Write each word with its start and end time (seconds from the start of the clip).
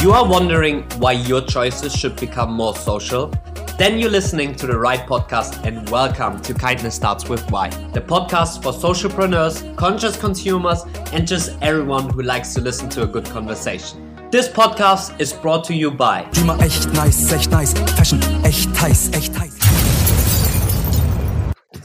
You 0.00 0.12
are 0.12 0.24
wondering 0.24 0.84
why 0.98 1.10
your 1.10 1.40
choices 1.40 1.92
should 1.92 2.14
become 2.20 2.52
more 2.52 2.76
social? 2.76 3.32
Then 3.78 3.98
you're 3.98 4.12
listening 4.12 4.54
to 4.54 4.68
the 4.68 4.78
right 4.78 5.00
podcast 5.00 5.66
and 5.66 5.90
welcome 5.90 6.40
to 6.42 6.54
Kindness 6.54 6.94
Starts 6.94 7.28
With 7.28 7.50
Why, 7.50 7.70
the 7.92 8.00
podcast 8.00 8.62
for 8.62 8.72
socialpreneurs, 8.72 9.76
conscious 9.76 10.16
consumers, 10.16 10.82
and 11.12 11.26
just 11.26 11.58
everyone 11.62 12.10
who 12.10 12.22
likes 12.22 12.54
to 12.54 12.60
listen 12.60 12.88
to 12.90 13.02
a 13.02 13.06
good 13.08 13.24
conversation. 13.24 14.16
This 14.30 14.48
podcast 14.48 15.20
is 15.20 15.32
brought 15.32 15.64
to 15.64 15.74
you 15.74 15.90
by 15.90 16.22
echt 16.60 16.92
nice, 16.92 17.32
echt 17.32 17.50
nice, 17.50 17.72
Fashion 17.96 18.20
echt 18.44 18.68
heiß, 18.80 19.10
echt 19.14 19.34
heiß. 19.34 19.57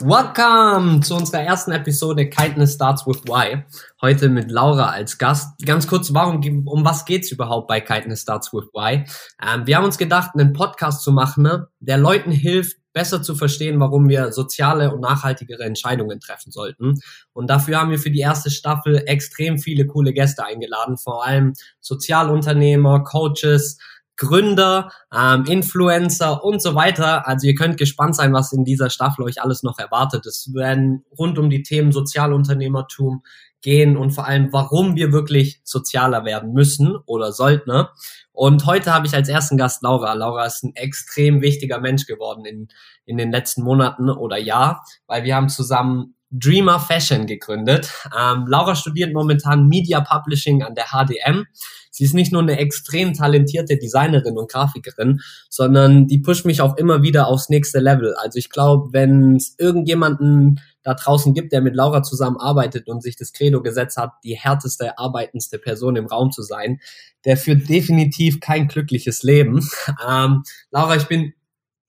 Welcome 0.05 0.99
zu 0.99 1.15
unserer 1.15 1.43
ersten 1.43 1.71
Episode 1.71 2.29
Kindness 2.29 2.73
Starts 2.73 3.07
with 3.07 3.23
Why. 3.23 3.63
Heute 4.01 4.27
mit 4.27 4.51
Laura 4.51 4.89
als 4.89 5.17
Gast. 5.17 5.65
Ganz 5.65 5.87
kurz, 5.87 6.13
warum, 6.13 6.67
um 6.67 6.83
was 6.83 7.05
geht's 7.05 7.31
überhaupt 7.31 7.69
bei 7.69 7.79
Kindness 7.79 8.23
Starts 8.23 8.51
with 8.51 8.65
Why? 8.73 9.05
Ähm, 9.41 9.65
wir 9.65 9.77
haben 9.77 9.85
uns 9.85 9.97
gedacht, 9.97 10.31
einen 10.33 10.51
Podcast 10.51 11.03
zu 11.03 11.13
machen, 11.13 11.43
ne, 11.43 11.69
der 11.79 11.97
Leuten 11.97 12.31
hilft, 12.31 12.75
besser 12.91 13.23
zu 13.23 13.33
verstehen, 13.33 13.79
warum 13.79 14.09
wir 14.09 14.33
soziale 14.33 14.93
und 14.93 14.99
nachhaltigere 14.99 15.63
Entscheidungen 15.63 16.19
treffen 16.19 16.51
sollten. 16.51 16.99
Und 17.31 17.49
dafür 17.49 17.79
haben 17.79 17.89
wir 17.89 17.97
für 17.97 18.11
die 18.11 18.19
erste 18.19 18.51
Staffel 18.51 19.03
extrem 19.05 19.57
viele 19.57 19.87
coole 19.87 20.11
Gäste 20.11 20.45
eingeladen, 20.45 20.97
vor 20.97 21.25
allem 21.25 21.53
Sozialunternehmer, 21.79 23.05
Coaches, 23.05 23.77
Gründer, 24.17 24.91
ähm, 25.13 25.45
Influencer 25.45 26.43
und 26.43 26.61
so 26.61 26.75
weiter. 26.75 27.27
Also 27.27 27.47
ihr 27.47 27.55
könnt 27.55 27.77
gespannt 27.77 28.15
sein, 28.15 28.33
was 28.33 28.53
in 28.53 28.63
dieser 28.63 28.89
Staffel 28.89 29.23
euch 29.23 29.41
alles 29.41 29.63
noch 29.63 29.79
erwartet. 29.79 30.25
Es 30.25 30.53
werden 30.53 31.03
rund 31.17 31.39
um 31.39 31.49
die 31.49 31.63
Themen 31.63 31.91
Sozialunternehmertum 31.91 33.23
gehen 33.61 33.97
und 33.97 34.11
vor 34.11 34.27
allem, 34.27 34.51
warum 34.51 34.95
wir 34.95 35.11
wirklich 35.11 35.61
sozialer 35.63 36.25
werden 36.25 36.53
müssen 36.53 36.95
oder 37.05 37.31
sollten. 37.31 37.71
Ne? 37.71 37.89
Und 38.31 38.65
heute 38.65 38.93
habe 38.93 39.07
ich 39.07 39.15
als 39.15 39.29
ersten 39.29 39.57
Gast 39.57 39.81
Laura. 39.81 40.13
Laura 40.13 40.45
ist 40.45 40.63
ein 40.63 40.75
extrem 40.75 41.41
wichtiger 41.41 41.79
Mensch 41.79 42.05
geworden 42.05 42.45
in, 42.45 42.67
in 43.05 43.17
den 43.17 43.31
letzten 43.31 43.63
Monaten 43.63 44.09
oder 44.09 44.37
Jahr, 44.37 44.85
weil 45.07 45.23
wir 45.23 45.35
haben 45.35 45.49
zusammen 45.49 46.15
Dreamer 46.29 46.79
Fashion 46.79 47.25
gegründet. 47.27 47.91
Ähm, 48.19 48.45
Laura 48.47 48.75
studiert 48.75 49.13
momentan 49.13 49.67
Media 49.67 50.01
Publishing 50.01 50.63
an 50.63 50.75
der 50.75 50.85
HDM. 50.85 51.45
Sie 51.93 52.03
ist 52.03 52.15
nicht 52.15 52.31
nur 52.31 52.41
eine 52.41 52.57
extrem 52.57 53.13
talentierte 53.13 53.77
Designerin 53.77 54.35
und 54.35 54.51
Grafikerin, 54.51 55.21
sondern 55.47 56.07
die 56.07 56.17
pusht 56.17 56.43
mich 56.43 56.59
auch 56.59 56.75
immer 56.75 57.03
wieder 57.03 57.27
aufs 57.27 57.49
nächste 57.49 57.79
Level. 57.79 58.15
Also 58.15 58.39
ich 58.39 58.49
glaube, 58.49 58.91
wenn 58.93 59.35
es 59.35 59.53
irgendjemanden 59.59 60.59
da 60.81 60.95
draußen 60.95 61.35
gibt, 61.35 61.53
der 61.53 61.61
mit 61.61 61.75
Laura 61.75 62.01
zusammenarbeitet 62.01 62.89
und 62.89 63.03
sich 63.03 63.15
das 63.15 63.31
Credo 63.31 63.61
gesetzt 63.61 63.97
hat, 63.97 64.13
die 64.23 64.35
härteste, 64.35 64.97
arbeitendste 64.97 65.59
Person 65.59 65.95
im 65.95 66.07
Raum 66.07 66.31
zu 66.31 66.41
sein, 66.41 66.79
der 67.25 67.37
führt 67.37 67.69
definitiv 67.69 68.39
kein 68.39 68.67
glückliches 68.67 69.23
Leben. 69.23 69.61
Ähm, 70.05 70.43
Laura, 70.71 70.95
ich 70.95 71.07
bin 71.07 71.33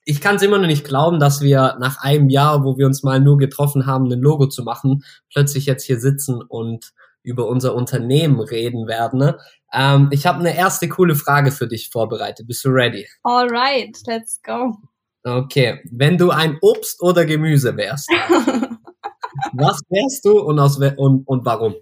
ich 0.05 0.21
kann 0.21 0.37
es 0.37 0.43
immer 0.43 0.59
noch 0.59 0.67
nicht 0.67 0.85
glauben, 0.85 1.19
dass 1.19 1.41
wir 1.41 1.77
nach 1.81 2.03
einem 2.03 2.29
Jahr, 2.29 2.63
wo 2.63 2.77
wir 2.77 2.87
uns 2.87 3.03
mal 3.03 3.21
nur 3.21 3.39
getroffen 3.39 3.87
haben, 3.87 4.13
ein 4.13 4.21
Logo 4.21 4.47
zu 4.47 4.63
machen, 4.63 5.03
plötzlich 5.33 5.65
jetzt 5.65 5.85
hier 5.85 5.99
sitzen 5.99 6.43
und 6.43 6.93
über 7.25 7.49
unser 7.49 7.75
Unternehmen 7.75 8.39
reden 8.39 8.87
werden. 8.87 9.19
Ne? 9.19 9.39
Ähm, 9.73 10.09
ich 10.13 10.27
habe 10.27 10.39
eine 10.39 10.57
erste 10.57 10.89
coole 10.89 11.17
Frage 11.17 11.51
für 11.51 11.67
dich 11.67 11.91
vorbereitet. 11.91 12.47
Bist 12.47 12.65
du 12.65 12.69
ready? 12.69 13.09
Alright, 13.25 13.99
let's 14.07 14.41
go. 14.43 14.77
Okay, 15.25 15.81
wenn 15.91 16.19
du 16.19 16.31
ein 16.31 16.59
Obst 16.61 17.03
oder 17.03 17.25
Gemüse 17.25 17.77
wärst, 17.77 18.09
was 19.53 19.81
wärst 19.89 20.25
du 20.25 20.39
und, 20.39 20.59
aus, 20.59 20.79
und, 20.79 21.27
und 21.27 21.45
warum? 21.47 21.75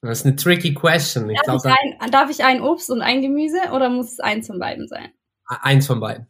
Das 0.00 0.20
ist 0.20 0.26
eine 0.26 0.36
tricky 0.36 0.72
question. 0.72 1.28
Ich 1.28 1.40
darf, 1.42 1.62
glaub, 1.62 1.74
ich 1.74 2.00
ein, 2.00 2.10
darf 2.10 2.30
ich 2.30 2.44
ein 2.44 2.62
Obst 2.62 2.88
und 2.90 3.02
ein 3.02 3.20
Gemüse 3.20 3.58
oder 3.74 3.90
muss 3.90 4.12
es 4.12 4.20
eins 4.20 4.46
von 4.46 4.58
beiden 4.58 4.88
sein? 4.88 5.10
Eins 5.46 5.88
von 5.88 6.00
beiden. 6.00 6.28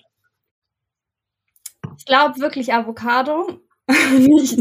Ich 1.98 2.06
glaube 2.06 2.40
wirklich 2.40 2.72
Avocado. 2.72 3.60
nicht, 4.18 4.58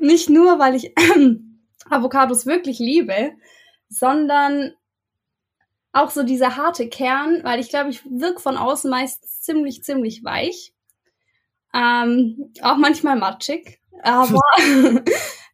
nicht 0.00 0.30
nur, 0.30 0.58
weil 0.58 0.74
ich 0.74 0.94
Avocados 1.88 2.46
wirklich 2.46 2.78
liebe, 2.78 3.32
sondern 3.88 4.72
auch 5.92 6.10
so 6.10 6.22
dieser 6.22 6.56
harte 6.56 6.88
Kern, 6.88 7.42
weil 7.44 7.60
ich 7.60 7.70
glaube, 7.70 7.90
ich 7.90 8.04
wirke 8.04 8.40
von 8.40 8.56
außen 8.56 8.90
meist 8.90 9.44
ziemlich, 9.44 9.82
ziemlich 9.82 10.22
weich. 10.22 10.72
Ähm, 11.74 12.52
auch 12.62 12.76
manchmal 12.76 13.16
matschig. 13.16 13.80
Aber 14.02 14.40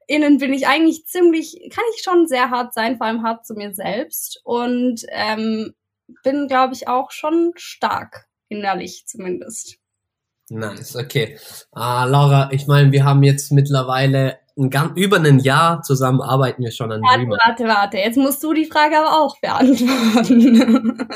innen 0.07 0.39
bin 0.39 0.53
ich 0.53 0.67
eigentlich 0.67 1.07
ziemlich, 1.07 1.71
kann 1.71 1.85
ich 1.95 2.03
schon 2.03 2.27
sehr 2.27 2.51
hart 2.51 2.75
sein, 2.75 2.99
vor 2.99 3.07
allem 3.07 3.23
hart 3.23 3.47
zu 3.47 3.55
mir 3.55 3.75
selbst. 3.75 4.41
Und 4.45 5.03
ähm, 5.09 5.75
bin, 6.23 6.49
glaube 6.49 6.75
ich, 6.75 6.89
auch 6.89 7.11
schon 7.11 7.53
stark, 7.57 8.27
innerlich 8.49 9.05
zumindest. 9.07 9.79
Nice, 10.51 10.97
okay. 10.97 11.39
Uh, 11.75 12.05
Laura, 12.07 12.51
ich 12.53 12.67
meine, 12.67 12.93
wir 12.93 13.05
haben 13.05 13.23
jetzt 13.23 13.51
mittlerweile 13.51 14.39
ein 14.57 14.71
ganz, 14.71 14.93
über 14.97 15.19
ein 15.19 15.41
Jahr 15.41 15.83
zusammen 15.83 16.21
arbeiten 16.21 16.63
wir 16.63 16.71
schon 16.71 16.93
an 16.93 17.03
warte, 17.03 17.19
Dreamer. 17.19 17.37
Warte, 17.45 17.65
warte, 17.65 17.99
jetzt 17.99 18.17
musst 18.17 18.43
du 18.43 18.55
die 18.55 18.67
Frage 18.67 18.99
aber 18.99 19.21
auch 19.21 19.37
beantworten. 19.41 21.05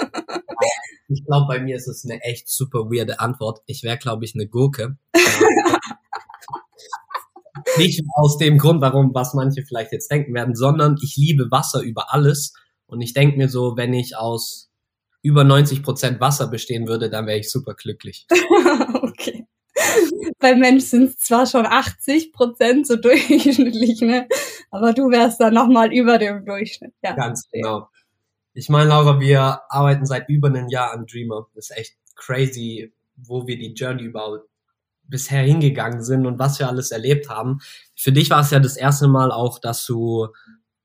ich 1.09 1.25
glaube, 1.25 1.47
bei 1.47 1.60
mir 1.60 1.77
ist 1.77 1.87
es 1.87 2.04
eine 2.04 2.21
echt 2.22 2.48
super 2.48 2.91
weirde 2.91 3.21
Antwort. 3.21 3.60
Ich 3.66 3.84
wäre, 3.84 3.97
glaube 3.97 4.25
ich, 4.25 4.34
eine 4.34 4.48
Gurke. 4.48 4.97
Nicht 7.77 8.03
aus 8.16 8.38
dem 8.38 8.59
Grund, 8.59 8.81
warum, 8.81 9.15
was 9.15 9.34
manche 9.34 9.65
vielleicht 9.65 9.93
jetzt 9.93 10.10
denken 10.10 10.34
werden, 10.34 10.54
sondern 10.54 10.97
ich 11.03 11.16
liebe 11.16 11.50
Wasser 11.50 11.81
über 11.81 12.12
alles. 12.12 12.54
Und 12.87 13.00
ich 13.00 13.12
denke 13.12 13.37
mir 13.37 13.48
so, 13.48 13.77
wenn 13.77 13.93
ich 13.93 14.16
aus 14.16 14.71
über 15.22 15.44
90 15.44 15.82
Prozent 15.82 16.21
Wasser 16.21 16.48
bestehen 16.48 16.88
würde, 16.88 17.10
dann 17.10 17.27
wäre 17.27 17.38
ich 17.38 17.50
super 17.50 17.75
glücklich. 17.75 18.27
okay. 19.03 19.47
Beim 20.38 20.60
Mensch 20.60 20.84
sind 20.84 21.10
es 21.10 21.19
zwar 21.19 21.47
schon 21.47 21.66
80 21.66 22.32
Prozent 22.32 22.87
so 22.87 22.97
durchschnittlich, 23.00 24.00
ne? 24.00 24.28
Aber 24.71 24.93
du 24.93 25.10
wärst 25.10 25.41
dann 25.41 25.54
nochmal 25.54 25.93
über 25.93 26.19
dem 26.19 26.44
Durchschnitt. 26.44 26.94
Ja. 27.03 27.15
Ganz 27.15 27.49
genau. 27.50 27.88
Ich 28.54 28.69
meine, 28.69 28.88
Laura, 28.88 29.21
wir 29.21 29.60
arbeiten 29.69 30.06
seit 30.06 30.28
über 30.28 30.48
einem 30.48 30.69
Jahr 30.69 30.93
an 30.93 31.06
Dreamer. 31.06 31.47
Das 31.54 31.71
ist 31.71 31.77
echt 31.77 31.97
crazy, 32.16 32.93
wo 33.16 33.47
wir 33.47 33.59
die 33.59 33.72
Journey 33.72 34.04
überhaupt 34.04 34.48
bisher 35.04 35.43
hingegangen 35.43 36.03
sind 36.03 36.27
und 36.27 36.38
was 36.38 36.59
wir 36.59 36.69
alles 36.69 36.91
erlebt 36.91 37.28
haben. 37.31 37.59
Für 37.97 38.12
dich 38.12 38.31
war 38.31 38.41
es 38.41 38.50
ja 38.50 38.60
das 38.60 38.77
erste 38.77 39.09
Mal 39.09 39.32
auch, 39.32 39.59
dass 39.59 39.84
du 39.87 40.28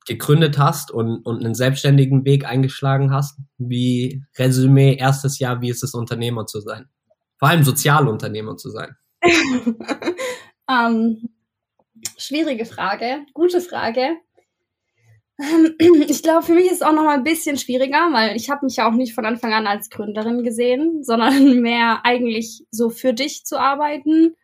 gegründet 0.05 0.57
hast 0.57 0.91
und, 0.91 1.25
und 1.25 1.43
einen 1.43 1.55
selbstständigen 1.55 2.25
Weg 2.25 2.45
eingeschlagen 2.45 3.11
hast. 3.11 3.39
Wie 3.57 4.23
Resümee, 4.37 4.95
erstes 4.95 5.39
Jahr, 5.39 5.61
wie 5.61 5.69
ist 5.69 5.83
es, 5.83 5.93
Unternehmer 5.93 6.45
zu 6.45 6.59
sein? 6.61 6.89
Vor 7.43 7.49
allem 7.49 7.65
Sozialunternehmer 7.65 8.55
zu 8.55 8.69
sein. 8.69 8.95
ähm, 10.71 11.29
schwierige 12.17 12.63
Frage, 12.63 13.25
gute 13.33 13.59
Frage. 13.59 14.15
Ich 16.07 16.23
glaube, 16.23 16.45
für 16.45 16.53
mich 16.53 16.67
ist 16.67 16.75
es 16.75 16.81
auch 16.83 16.93
noch 16.93 17.03
mal 17.03 17.15
ein 17.15 17.25
bisschen 17.25 17.57
schwieriger, 17.57 18.13
weil 18.13 18.37
ich 18.37 18.49
habe 18.49 18.65
mich 18.65 18.77
ja 18.77 18.87
auch 18.87 18.93
nicht 18.93 19.13
von 19.13 19.25
Anfang 19.25 19.51
an 19.51 19.67
als 19.67 19.89
Gründerin 19.89 20.43
gesehen, 20.43 21.03
sondern 21.03 21.59
mehr 21.61 22.05
eigentlich 22.05 22.65
so 22.71 22.89
für 22.89 23.13
dich 23.13 23.43
zu 23.43 23.59
arbeiten. 23.59 24.37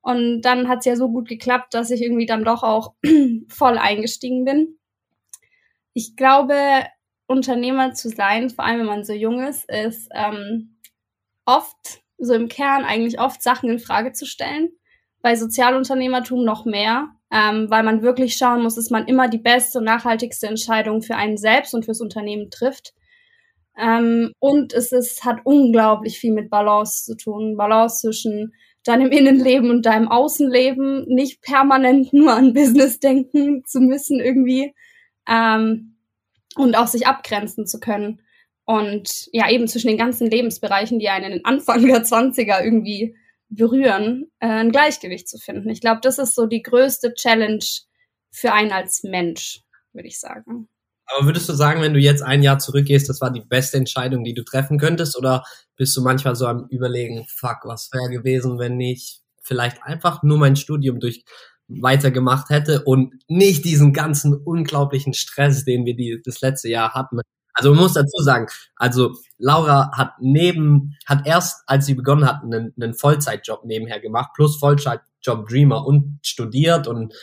Und 0.00 0.40
dann 0.40 0.66
hat 0.66 0.78
es 0.78 0.86
ja 0.86 0.96
so 0.96 1.10
gut 1.10 1.28
geklappt, 1.28 1.74
dass 1.74 1.90
ich 1.90 2.00
irgendwie 2.00 2.24
dann 2.24 2.42
doch 2.42 2.62
auch 2.62 2.94
voll 3.48 3.76
eingestiegen 3.76 4.46
bin 4.46 4.78
ich 5.96 6.14
glaube, 6.14 6.84
Unternehmer 7.26 7.94
zu 7.94 8.10
sein, 8.10 8.50
vor 8.50 8.66
allem 8.66 8.80
wenn 8.80 8.86
man 8.86 9.04
so 9.04 9.14
jung 9.14 9.42
ist, 9.42 9.66
ist 9.70 10.10
ähm, 10.14 10.76
oft, 11.46 12.02
so 12.18 12.34
im 12.34 12.48
Kern 12.48 12.84
eigentlich 12.84 13.20
oft 13.20 13.42
Sachen 13.42 13.70
in 13.70 13.78
Frage 13.78 14.12
zu 14.12 14.26
stellen. 14.26 14.70
Bei 15.22 15.36
Sozialunternehmertum 15.36 16.44
noch 16.44 16.64
mehr, 16.64 17.08
ähm, 17.32 17.68
weil 17.68 17.82
man 17.82 18.02
wirklich 18.02 18.36
schauen 18.36 18.62
muss, 18.62 18.76
dass 18.76 18.90
man 18.90 19.06
immer 19.06 19.28
die 19.28 19.38
beste 19.38 19.78
und 19.78 19.84
nachhaltigste 19.84 20.46
Entscheidung 20.46 21.02
für 21.02 21.16
einen 21.16 21.36
selbst 21.36 21.74
und 21.74 21.84
fürs 21.84 22.00
Unternehmen 22.00 22.50
trifft. 22.50 22.94
Ähm, 23.78 24.32
und 24.38 24.72
es 24.72 24.92
ist, 24.92 25.24
hat 25.24 25.40
unglaublich 25.44 26.18
viel 26.18 26.32
mit 26.32 26.48
Balance 26.48 27.04
zu 27.04 27.16
tun. 27.16 27.56
Balance 27.56 28.00
zwischen 28.00 28.52
deinem 28.84 29.10
Innenleben 29.10 29.70
und 29.70 29.84
deinem 29.84 30.08
Außenleben, 30.08 31.06
nicht 31.08 31.42
permanent 31.42 32.12
nur 32.12 32.32
an 32.32 32.52
Business 32.54 33.00
denken 33.00 33.64
zu 33.66 33.80
müssen 33.80 34.20
irgendwie 34.20 34.74
ähm, 35.28 35.96
und 36.56 36.76
auch 36.76 36.86
sich 36.86 37.06
abgrenzen 37.06 37.66
zu 37.66 37.80
können. 37.80 38.22
Und 38.66 39.28
ja, 39.32 39.48
eben 39.48 39.68
zwischen 39.68 39.86
den 39.86 39.96
ganzen 39.96 40.28
Lebensbereichen, 40.28 40.98
die 40.98 41.08
einen 41.08 41.44
Anfang 41.44 41.86
der 41.86 42.04
20er 42.04 42.62
irgendwie 42.62 43.16
berühren, 43.48 44.30
äh, 44.40 44.48
ein 44.48 44.72
Gleichgewicht 44.72 45.28
zu 45.28 45.38
finden. 45.38 45.70
Ich 45.70 45.80
glaube, 45.80 46.00
das 46.02 46.18
ist 46.18 46.34
so 46.34 46.46
die 46.46 46.62
größte 46.62 47.14
Challenge 47.14 47.64
für 48.32 48.52
einen 48.52 48.72
als 48.72 49.04
Mensch, 49.04 49.60
würde 49.92 50.08
ich 50.08 50.18
sagen. 50.18 50.68
Aber 51.06 51.26
würdest 51.26 51.48
du 51.48 51.52
sagen, 51.52 51.80
wenn 51.80 51.94
du 51.94 52.00
jetzt 52.00 52.22
ein 52.22 52.42
Jahr 52.42 52.58
zurückgehst, 52.58 53.08
das 53.08 53.20
war 53.20 53.30
die 53.32 53.44
beste 53.44 53.76
Entscheidung, 53.76 54.24
die 54.24 54.34
du 54.34 54.42
treffen 54.42 54.78
könntest? 54.78 55.16
Oder 55.16 55.44
bist 55.76 55.96
du 55.96 56.02
manchmal 56.02 56.34
so 56.34 56.46
am 56.46 56.66
Überlegen, 56.68 57.24
fuck, 57.28 57.58
was 57.64 57.90
wäre 57.92 58.10
gewesen, 58.10 58.58
wenn 58.58 58.80
ich 58.80 59.20
vielleicht 59.42 59.82
einfach 59.84 60.24
nur 60.24 60.38
mein 60.38 60.56
Studium 60.56 60.98
durch 60.98 61.24
weitergemacht 61.68 62.50
hätte 62.50 62.82
und 62.84 63.14
nicht 63.28 63.64
diesen 63.64 63.92
ganzen 63.92 64.34
unglaublichen 64.34 65.14
Stress, 65.14 65.64
den 65.64 65.84
wir 65.84 65.94
die, 65.94 66.20
das 66.24 66.40
letzte 66.40 66.68
Jahr 66.68 66.94
hatten. 66.94 67.20
Also 67.56 67.70
man 67.70 67.80
muss 67.80 67.94
dazu 67.94 68.22
sagen, 68.22 68.46
also 68.76 69.14
Laura 69.38 69.90
hat 69.96 70.12
neben, 70.20 70.94
hat 71.06 71.26
erst, 71.26 71.62
als 71.66 71.86
sie 71.86 71.94
begonnen 71.94 72.26
hat, 72.26 72.42
einen, 72.42 72.74
einen 72.78 72.92
Vollzeitjob 72.92 73.64
nebenher 73.64 73.98
gemacht, 73.98 74.30
plus 74.34 74.58
Vollzeitjob 74.58 75.48
Dreamer 75.48 75.86
und 75.86 76.18
studiert 76.22 76.86
und 76.86 77.14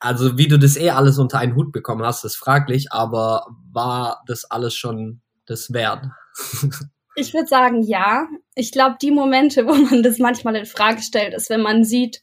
also 0.00 0.38
wie 0.38 0.48
du 0.48 0.58
das 0.58 0.76
eh 0.76 0.90
alles 0.90 1.18
unter 1.18 1.38
einen 1.38 1.54
Hut 1.54 1.70
bekommen 1.72 2.04
hast, 2.04 2.24
ist 2.24 2.36
fraglich, 2.36 2.92
aber 2.92 3.46
war 3.70 4.22
das 4.26 4.44
alles 4.44 4.74
schon 4.74 5.20
das 5.44 5.72
wert? 5.72 6.06
ich 7.16 7.34
würde 7.34 7.48
sagen, 7.48 7.82
ja. 7.82 8.26
Ich 8.54 8.72
glaube, 8.72 8.96
die 9.02 9.10
Momente, 9.10 9.66
wo 9.66 9.74
man 9.74 10.02
das 10.02 10.18
manchmal 10.18 10.56
in 10.56 10.66
Frage 10.66 11.02
stellt, 11.02 11.34
ist, 11.34 11.50
wenn 11.50 11.62
man 11.62 11.84
sieht, 11.84 12.22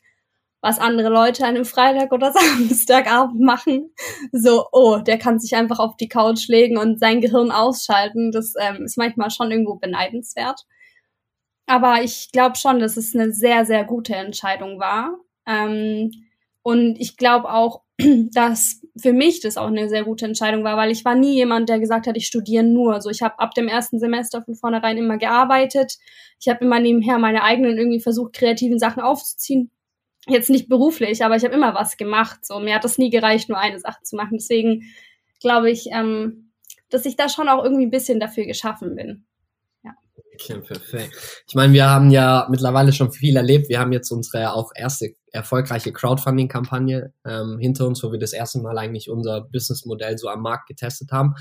was 0.66 0.80
andere 0.80 1.10
Leute 1.10 1.44
an 1.44 1.56
einem 1.56 1.64
Freitag 1.64 2.12
oder 2.12 2.32
Samstagabend 2.34 3.40
machen. 3.40 3.94
So, 4.32 4.66
oh, 4.72 4.98
der 4.98 5.20
kann 5.20 5.40
sich 5.40 5.56
einfach 5.56 5.78
auf 5.78 5.96
die 5.96 6.10
Couch 6.10 6.48
legen 6.48 6.80
und 6.80 7.00
sein 7.00 7.22
Gehirn 7.22 7.52
ausschalten. 7.52 8.32
Das 8.32 8.56
ähm, 8.60 8.84
ist 8.84 8.98
manchmal 8.98 9.30
schon 9.30 9.52
irgendwo 9.52 9.76
beneidenswert. 9.76 10.66
Aber 11.68 12.02
ich 12.02 12.32
glaube 12.32 12.58
schon, 12.58 12.80
dass 12.80 12.98
es 12.98 13.14
eine 13.14 13.32
sehr, 13.32 13.66
sehr 13.66 13.84
gute 13.84 14.16
Entscheidung 14.16 14.80
war. 14.80 15.20
Ähm, 15.46 16.10
und 16.64 17.00
ich 17.00 17.16
glaube 17.16 17.54
auch, 17.54 17.84
dass 18.34 18.82
für 18.98 19.14
mich 19.14 19.42
das 19.42 19.58
auch 19.58 19.68
eine 19.68 19.88
sehr 19.88 20.04
gute 20.04 20.26
Entscheidung 20.26 20.64
war, 20.64 20.78
weil 20.78 20.90
ich 20.90 21.06
war 21.06 21.14
nie 21.14 21.36
jemand, 21.36 21.70
der 21.70 21.80
gesagt 21.80 22.08
hat, 22.08 22.18
ich 22.18 22.26
studiere 22.26 22.64
nur. 22.64 22.96
Also 22.96 23.12
ich 23.12 23.22
habe 23.22 23.38
ab 23.38 23.54
dem 23.54 23.68
ersten 23.68 24.00
Semester 24.00 24.42
von 24.42 24.56
vornherein 24.56 24.98
immer 24.98 25.20
gearbeitet. 25.20 26.00
Ich 26.40 26.48
habe 26.50 26.66
immer 26.66 26.80
nebenher 26.80 27.20
meine 27.20 27.44
eigenen 27.44 27.78
irgendwie 27.78 28.02
versucht, 28.02 28.34
kreativen 28.34 28.80
Sachen 28.80 29.04
aufzuziehen 29.04 29.70
jetzt 30.28 30.50
nicht 30.50 30.70
beruflich, 30.70 31.24
aber 31.24 31.36
ich 31.36 31.44
habe 31.44 31.54
immer 31.54 31.74
was 31.76 31.98
gemacht. 31.98 32.46
So, 32.46 32.60
mir 32.60 32.76
hat 32.76 32.84
das 32.84 32.98
nie 32.98 33.10
gereicht, 33.10 33.50
nur 33.50 33.60
eine 33.60 33.80
Sache 33.80 34.02
zu 34.04 34.16
machen. 34.16 34.38
Deswegen 34.38 34.84
glaube 35.40 35.70
ich, 35.70 35.88
ähm, 35.92 36.52
dass 36.90 37.06
ich 37.06 37.16
da 37.16 37.30
schon 37.30 37.50
auch 37.50 37.64
irgendwie 37.64 37.86
ein 37.86 37.92
bisschen 37.92 38.20
dafür 38.20 38.46
geschaffen 38.46 38.96
bin. 38.96 39.26
Ja. 39.84 39.92
Okay, 40.34 40.60
perfekt. 40.60 41.44
Ich 41.48 41.56
meine, 41.56 41.74
wir 41.74 41.90
haben 41.90 42.10
ja 42.10 42.48
mittlerweile 42.50 42.94
schon 42.94 43.12
viel 43.12 43.36
erlebt. 43.36 43.70
Wir 43.70 43.80
haben 43.80 43.92
jetzt 43.92 44.12
unsere 44.12 44.54
auch 44.54 44.72
erste 44.76 45.14
erfolgreiche 45.32 45.92
Crowdfunding-Kampagne 45.92 47.14
ähm, 47.26 47.58
hinter 47.60 47.86
uns, 47.88 48.04
wo 48.04 48.12
wir 48.12 48.20
das 48.20 48.34
erste 48.34 48.60
Mal 48.60 48.78
eigentlich 48.78 49.10
unser 49.10 49.42
Businessmodell 49.42 50.18
so 50.18 50.30
am 50.30 50.42
Markt 50.42 50.68
getestet 50.68 51.12
haben. 51.12 51.36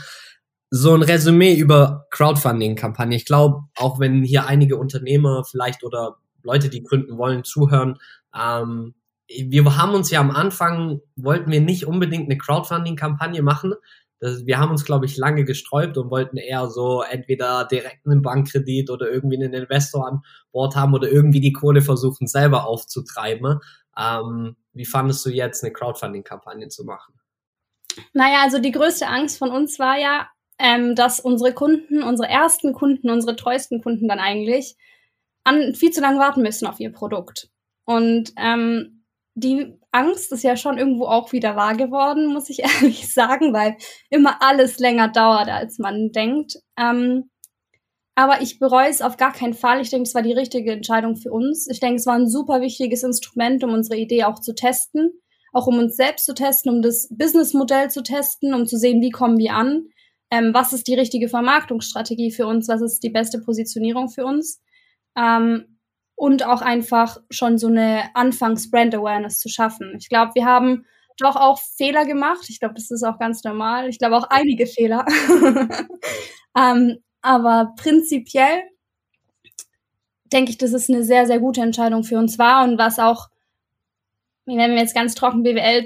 So 0.71 0.93
ein 0.95 1.03
Resümee 1.03 1.55
über 1.55 2.07
Crowdfunding-Kampagne. 2.11 3.17
Ich 3.17 3.27
glaube, 3.27 3.63
auch 3.77 4.01
wenn 4.01 4.25
hier 4.25 4.47
einige 4.47 4.77
Unternehmer 4.77 5.45
vielleicht 5.49 5.85
oder 5.85 6.17
Leute, 6.44 6.69
die 6.69 6.82
gründen 6.82 7.19
wollen, 7.19 7.43
zuhören, 7.44 7.99
ähm, 8.38 8.94
wir 9.29 9.76
haben 9.76 9.94
uns 9.94 10.11
ja 10.11 10.20
am 10.20 10.31
Anfang, 10.31 11.00
wollten 11.17 11.50
wir 11.50 11.61
nicht 11.61 11.87
unbedingt 11.87 12.26
eine 12.26 12.38
Crowdfunding-Kampagne 12.38 13.43
machen. 13.43 13.75
Das, 14.20 14.46
wir 14.46 14.58
haben 14.58 14.70
uns, 14.70 14.85
glaube 14.85 15.06
ich, 15.06 15.17
lange 15.17 15.44
gesträubt 15.44 15.99
und 15.99 16.11
wollten 16.11 16.37
eher 16.37 16.69
so 16.69 17.02
entweder 17.02 17.64
direkt 17.64 18.06
einen 18.06 18.23
Bankkredit 18.23 18.91
oder 18.91 19.11
irgendwie 19.11 19.43
einen 19.43 19.55
Investor 19.55 20.06
an 20.06 20.23
Bord 20.52 20.76
haben 20.76 20.94
oder 20.94 21.08
irgendwie 21.08 21.41
die 21.41 21.52
Kohle 21.52 21.81
versuchen, 21.81 22.26
selber 22.26 22.67
aufzutreiben. 22.67 23.61
Ähm, 23.99 24.56
wie 24.73 24.85
fandest 24.85 25.25
du 25.25 25.31
jetzt, 25.31 25.64
eine 25.64 25.73
Crowdfunding-Kampagne 25.73 26.69
zu 26.69 26.85
machen? 26.85 27.14
Naja, 28.12 28.43
also 28.43 28.58
die 28.58 28.73
größte 28.73 29.06
Angst 29.06 29.38
von 29.38 29.50
uns 29.50 29.79
war 29.79 29.99
ja, 29.99 30.29
ähm, 30.58 30.94
dass 30.94 31.20
unsere 31.20 31.52
Kunden, 31.52 32.02
unsere 32.02 32.29
ersten 32.29 32.73
Kunden, 32.73 33.11
unsere 33.11 33.37
treuesten 33.37 33.82
Kunden 33.82 34.08
dann 34.08 34.19
eigentlich 34.19 34.76
an 35.44 35.75
viel 35.75 35.91
zu 35.91 36.00
lange 36.00 36.19
warten 36.19 36.43
müssen 36.43 36.67
auf 36.67 36.81
ihr 36.81 36.93
Produkt. 36.93 37.49
Und 37.85 38.32
ähm, 38.37 39.05
die 39.35 39.75
Angst 39.93 40.32
ist 40.32 40.44
ja 40.44 40.56
schon 40.56 40.79
irgendwo 40.79 41.06
auch 41.06 41.32
wieder 41.32 41.56
wahr 41.56 41.76
geworden, 41.76 42.32
muss 42.32 42.50
ich 42.50 42.61
ehrlich 42.82 43.12
sagen, 43.12 43.52
weil 43.52 43.76
immer 44.11 44.43
alles 44.43 44.79
länger 44.79 45.08
dauert, 45.08 45.49
als 45.49 45.79
man 45.79 46.11
denkt. 46.12 46.55
Ähm, 46.79 47.31
aber 48.17 48.43
ich 48.43 48.58
bereue 48.61 48.88
es 48.88 49.02
auf 49.02 49.17
gar 49.17 49.32
keinen 49.32 49.55
Fall. 49.55 49.81
Ich 49.81 49.91
denke, 49.91 50.06
es 50.06 50.14
war 50.14 50.23
die 50.23 50.32
richtige 50.32 50.73
Entscheidung 50.73 51.17
für 51.17 51.32
uns. 51.32 51.67
Ich 51.69 51.81
denke, 51.81 51.96
es 51.96 52.06
war 52.06 52.14
ein 52.14 52.29
super 52.29 52.61
wichtiges 52.61 53.02
Instrument, 53.02 53.64
um 53.64 53.73
unsere 53.73 53.99
Idee 53.99 54.25
auch 54.25 54.38
zu 54.38 54.55
testen, 54.55 55.11
auch 55.52 55.67
um 55.67 55.79
uns 55.79 55.96
selbst 55.96 56.25
zu 56.25 56.35
testen, 56.35 56.73
um 56.73 56.81
das 56.81 57.08
Businessmodell 57.11 57.91
zu 57.91 58.02
testen, 58.02 58.55
um 58.55 58.67
zu 58.67 58.79
sehen, 58.79 59.02
wie 59.02 59.11
kommen 59.11 59.38
wir 59.38 59.55
an, 59.55 59.88
ähm, 60.31 60.55
was 60.55 60.73
ist 60.73 60.87
die 60.87 60.94
richtige 60.94 61.29
Vermarktungsstrategie 61.29 62.31
für 62.31 62.46
uns, 62.46 62.69
was 62.69 62.82
ist 62.82 63.02
die 63.02 63.11
beste 63.11 63.41
Positionierung 63.41 64.08
für 64.08 64.25
uns. 64.25 64.61
Ähm, 65.17 65.79
und 66.17 66.47
auch 66.47 66.63
einfach 66.63 67.19
schon 67.31 67.59
so 67.59 67.67
eine 67.67 68.15
Anfangs-Brand-Awareness 68.15 69.41
zu 69.41 69.49
schaffen. 69.49 69.95
Ich 69.99 70.09
glaube, 70.09 70.33
wir 70.35 70.45
haben 70.45 70.87
doch 71.19 71.37
auch 71.37 71.61
Fehler 71.77 72.05
gemacht. 72.05 72.47
Ich 72.49 72.61
glaube, 72.61 72.75
das 72.75 72.91
ist 72.91 73.03
auch 73.03 73.19
ganz 73.19 73.45
normal. 73.45 73.89
Ich 73.89 73.99
glaube 73.99 74.17
auch 74.17 74.29
einige 74.31 74.67
Fehler. 74.67 75.05
ähm, 76.57 76.99
aber 77.23 77.73
prinzipiell 77.77 78.63
denke 80.33 80.51
ich, 80.51 80.59
dass 80.59 80.73
es 80.73 80.91
eine 80.91 81.05
sehr, 81.05 81.27
sehr 81.27 81.39
gute 81.39 81.63
Entscheidung 81.63 82.05
für 82.05 82.19
uns 82.19 82.39
war 82.39 82.65
und 82.65 82.77
was 82.79 82.99
auch, 82.99 83.29
wenn 84.47 84.59
wir 84.59 84.79
jetzt 84.79 84.95
ganz 84.95 85.15
trocken 85.15 85.43
BWL, 85.43 85.85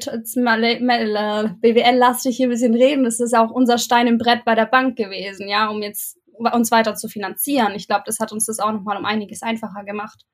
BWL-lastig 1.60 2.36
hier 2.36 2.48
ein 2.48 2.50
bisschen 2.50 2.74
reden, 2.74 3.04
das 3.04 3.20
ist 3.20 3.36
auch 3.36 3.50
unser 3.50 3.78
Stein 3.78 4.06
im 4.06 4.18
Brett 4.18 4.44
bei 4.44 4.54
der 4.54 4.66
Bank 4.66 4.96
gewesen, 4.96 5.48
ja, 5.48 5.68
um 5.68 5.82
jetzt 5.82 6.18
uns 6.38 6.70
weiter 6.70 6.94
zu 6.94 7.08
finanzieren. 7.08 7.74
Ich 7.74 7.86
glaube, 7.86 8.04
das 8.06 8.20
hat 8.20 8.32
uns 8.32 8.46
das 8.46 8.58
auch 8.58 8.72
nochmal 8.72 8.96
um 8.96 9.04
einiges 9.04 9.42
einfacher 9.42 9.84
gemacht. 9.84 10.24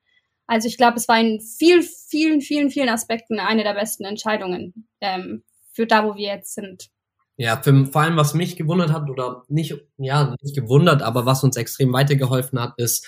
Also 0.47 0.67
ich 0.67 0.77
glaube, 0.77 0.97
es 0.97 1.07
war 1.07 1.19
in 1.19 1.41
vielen, 1.41 1.81
vielen, 1.81 2.41
vielen, 2.41 2.69
vielen 2.69 2.89
Aspekten 2.89 3.39
eine 3.39 3.63
der 3.63 3.73
besten 3.73 4.05
Entscheidungen 4.05 4.87
ähm, 5.01 5.43
für 5.73 5.87
da, 5.87 6.05
wo 6.05 6.15
wir 6.15 6.27
jetzt 6.27 6.53
sind. 6.53 6.89
Ja, 7.37 7.61
für, 7.61 7.85
vor 7.87 8.01
allem, 8.01 8.15
was 8.15 8.33
mich 8.33 8.55
gewundert 8.55 8.91
hat, 8.93 9.09
oder 9.09 9.43
nicht, 9.49 9.75
ja, 9.97 10.35
nicht 10.41 10.55
gewundert, 10.55 11.01
aber 11.01 11.25
was 11.25 11.43
uns 11.43 11.57
extrem 11.57 11.91
weitergeholfen 11.91 12.59
hat, 12.59 12.75
ist, 12.77 13.05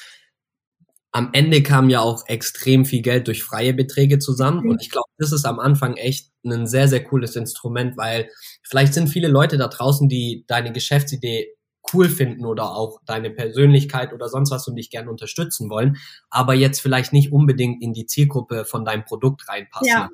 am 1.12 1.30
Ende 1.32 1.64
kam 1.64 1.90
ja 1.90 2.02
auch 2.02 2.24
extrem 2.28 2.86
viel 2.86 3.02
Geld 3.02 3.28
durch 3.28 3.44
freie 3.44 3.74
Beträge 3.74 4.20
zusammen. 4.20 4.64
Mhm. 4.64 4.72
Und 4.72 4.82
ich 4.82 4.90
glaube, 4.90 5.08
das 5.18 5.32
ist 5.32 5.46
am 5.46 5.60
Anfang 5.60 5.96
echt 5.96 6.32
ein 6.46 6.68
sehr, 6.68 6.88
sehr 6.88 7.04
cooles 7.04 7.36
Instrument, 7.36 7.98
weil 7.98 8.30
vielleicht 8.64 8.94
sind 8.94 9.08
viele 9.08 9.28
Leute 9.28 9.58
da 9.58 9.68
draußen, 9.68 10.10
die 10.10 10.44
deine 10.48 10.72
Geschäftsidee 10.74 11.57
cool 11.94 12.10
finden 12.10 12.46
oder 12.46 12.76
auch 12.76 13.00
deine 13.06 13.30
Persönlichkeit 13.30 14.14
oder 14.14 14.30
sonst 14.30 14.52
was 14.52 14.68
und 14.68 14.76
dich 14.76 14.90
gerne 14.90 15.10
unterstützen 15.10 15.70
wollen, 15.70 15.98
aber 16.30 16.54
jetzt 16.54 16.82
vielleicht 16.82 17.14
nicht 17.14 17.32
unbedingt 17.32 17.82
in 17.82 17.94
die 17.94 18.06
Zielgruppe 18.06 18.66
von 18.66 18.86
deinem 18.86 19.06
Produkt 19.06 19.48
reinpassen. 19.48 19.88
Ja. 19.88 20.10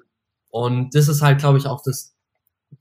Und 0.49 0.93
das 0.95 1.07
ist 1.07 1.21
halt, 1.21 1.39
glaube 1.39 1.57
ich, 1.57 1.65
auch 1.65 1.81
das, 1.83 2.15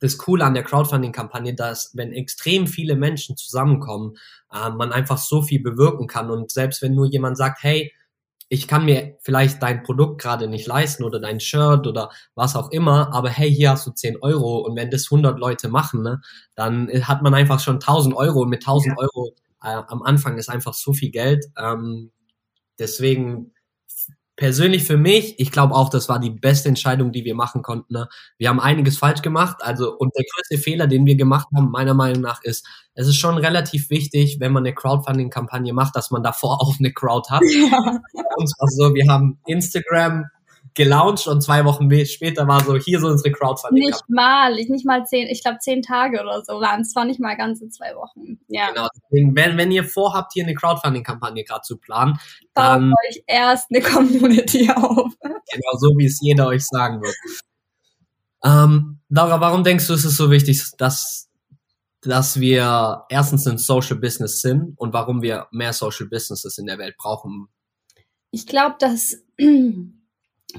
das 0.01 0.19
Coole 0.19 0.45
an 0.45 0.55
der 0.55 0.63
Crowdfunding-Kampagne, 0.63 1.55
dass 1.55 1.93
wenn 1.95 2.13
extrem 2.13 2.67
viele 2.67 2.97
Menschen 2.97 3.37
zusammenkommen, 3.37 4.17
äh, 4.53 4.71
man 4.71 4.93
einfach 4.93 5.19
so 5.19 5.43
viel 5.43 5.63
bewirken 5.63 6.07
kann. 6.07 6.31
Und 6.31 6.51
selbst 6.51 6.83
wenn 6.83 6.95
nur 6.95 7.07
jemand 7.07 7.39
sagt, 7.39 7.63
hey, 7.63 7.93
ich 8.53 8.69
kann 8.69 8.85
mir 8.85 9.17
vielleicht 9.23 9.63
dein 9.63 9.83
Produkt 9.83 10.21
gerade 10.21 10.47
nicht 10.47 10.67
leisten 10.67 11.05
oder 11.05 11.19
dein 11.19 11.41
Shirt 11.41 11.87
oder 11.87 12.11
was 12.35 12.55
auch 12.55 12.71
immer, 12.71 13.15
aber 13.15 13.31
hey, 13.31 13.51
hier 13.51 13.71
hast 13.71 13.87
du 13.87 13.93
10 13.93 14.19
Euro 14.21 14.59
und 14.59 14.77
wenn 14.77 14.91
das 14.91 15.07
100 15.11 15.39
Leute 15.39 15.71
machen, 15.71 16.03
ne, 16.03 16.21
dann 16.55 16.87
hat 17.09 17.23
man 17.23 17.33
einfach 17.33 17.61
schon 17.61 17.77
1000 17.77 18.15
Euro 18.15 18.43
und 18.43 18.51
mit 18.51 18.63
1000 18.63 18.93
ja. 18.95 18.99
Euro 18.99 19.33
äh, 19.63 19.83
am 19.89 20.03
Anfang 20.03 20.37
ist 20.37 20.51
einfach 20.51 20.75
so 20.75 20.93
viel 20.93 21.11
Geld. 21.11 21.47
Ähm, 21.57 22.11
deswegen 22.79 23.55
persönlich 24.43 24.83
für 24.83 24.97
mich, 24.97 25.39
ich 25.39 25.53
glaube 25.53 25.73
auch, 25.73 25.89
das 25.89 26.09
war 26.09 26.19
die 26.19 26.31
beste 26.31 26.69
Entscheidung, 26.69 27.13
die 27.13 27.25
wir 27.25 27.37
machen 27.37 27.63
konnten. 27.63 27.95
Ne? 27.95 28.09
Wir 28.39 28.49
haben 28.49 28.59
einiges 28.59 28.99
falsch 28.99 29.23
gemacht, 29.23 29.59
also 29.61 29.97
und 29.97 30.13
der 30.17 30.25
größte 30.25 30.59
Fehler, 30.59 30.89
den 30.89 31.07
wir 31.07 31.15
gemacht 31.15 31.47
haben, 31.55 31.71
meiner 31.71 31.95
Meinung 31.95 32.23
nach, 32.23 32.43
ist, 32.43 32.67
es 32.95 33.07
ist 33.07 33.19
schon 33.19 33.39
relativ 33.39 33.89
wichtig, 33.89 34.39
wenn 34.41 34.51
man 34.51 34.67
eine 34.67 34.75
Crowdfunding-Kampagne 34.75 35.73
macht, 35.73 35.95
dass 35.95 36.11
man 36.11 36.25
davor 36.25 36.61
auch 36.61 36.75
eine 36.77 36.93
Crowd 36.93 37.31
hat. 37.31 37.43
Ja. 37.45 38.01
Und 38.35 38.53
also 38.59 38.93
wir 38.97 39.07
haben 39.09 39.39
Instagram, 39.47 40.25
gelauncht 40.75 41.27
und 41.27 41.43
zwei 41.43 41.65
Wochen 41.65 41.91
später 42.07 42.47
war 42.49 42.65
so, 42.65 42.77
hier 42.77 43.01
so 43.01 43.09
unsere 43.09 43.33
Crowdfunding. 43.33 43.87
Nicht 43.87 44.09
mal, 44.09 44.59
ich 44.59 44.69
nicht 44.69 44.87
mal 44.87 45.05
zehn, 45.05 45.29
ich 45.29 45.43
glaube 45.43 45.59
zehn 45.59 45.83
Tage 45.83 46.21
oder 46.21 46.43
so 46.45 46.61
waren 46.61 46.81
es, 46.81 46.95
war 46.95 47.05
nicht 47.05 47.21
mal 47.21 47.37
ganze 47.37 47.69
zwei 47.69 47.95
Wochen. 47.95 48.39
Ja. 48.49 48.71
Genau, 48.71 48.89
deswegen, 48.95 49.37
wenn, 49.37 49.57
wenn 49.57 49.71
ihr 49.71 49.85
vorhabt, 49.85 50.33
hier 50.33 50.45
eine 50.45 50.55
Crowdfunding-Kampagne 50.55 51.45
gerade 51.45 51.63
zu 51.63 51.79
planen, 51.79 52.19
dann 52.55 52.91
baut 52.91 52.99
euch 53.09 53.23
erst 53.27 53.67
eine 53.71 53.83
Community 53.83 54.71
auf. 54.75 55.13
Genau, 55.21 55.79
so 55.79 55.89
wie 55.99 56.07
es 56.07 56.21
jeder 56.21 56.47
euch 56.49 56.65
sagen 56.65 57.03
wird. 57.03 57.15
Ähm, 58.45 59.01
Laura, 59.09 59.41
warum 59.41 59.65
denkst 59.65 59.87
du, 59.87 59.95
ist 59.95 60.05
es 60.05 60.17
so 60.17 60.31
wichtig, 60.31 60.63
dass 60.79 61.29
dass 62.03 62.41
wir 62.41 63.05
erstens 63.09 63.47
ein 63.47 63.59
Social 63.59 63.97
Business 63.97 64.41
sind 64.41 64.77
und 64.77 64.93
warum 64.93 65.23
wir 65.23 65.47
mehr 65.53 65.73
Social 65.73 66.09
Businesses 66.09 66.59
in 66.59 66.67
der 66.67 66.79
Welt 66.79 66.97
brauchen? 66.97 67.47
Ich 68.33 68.47
glaube, 68.47 68.75
dass 68.79 69.23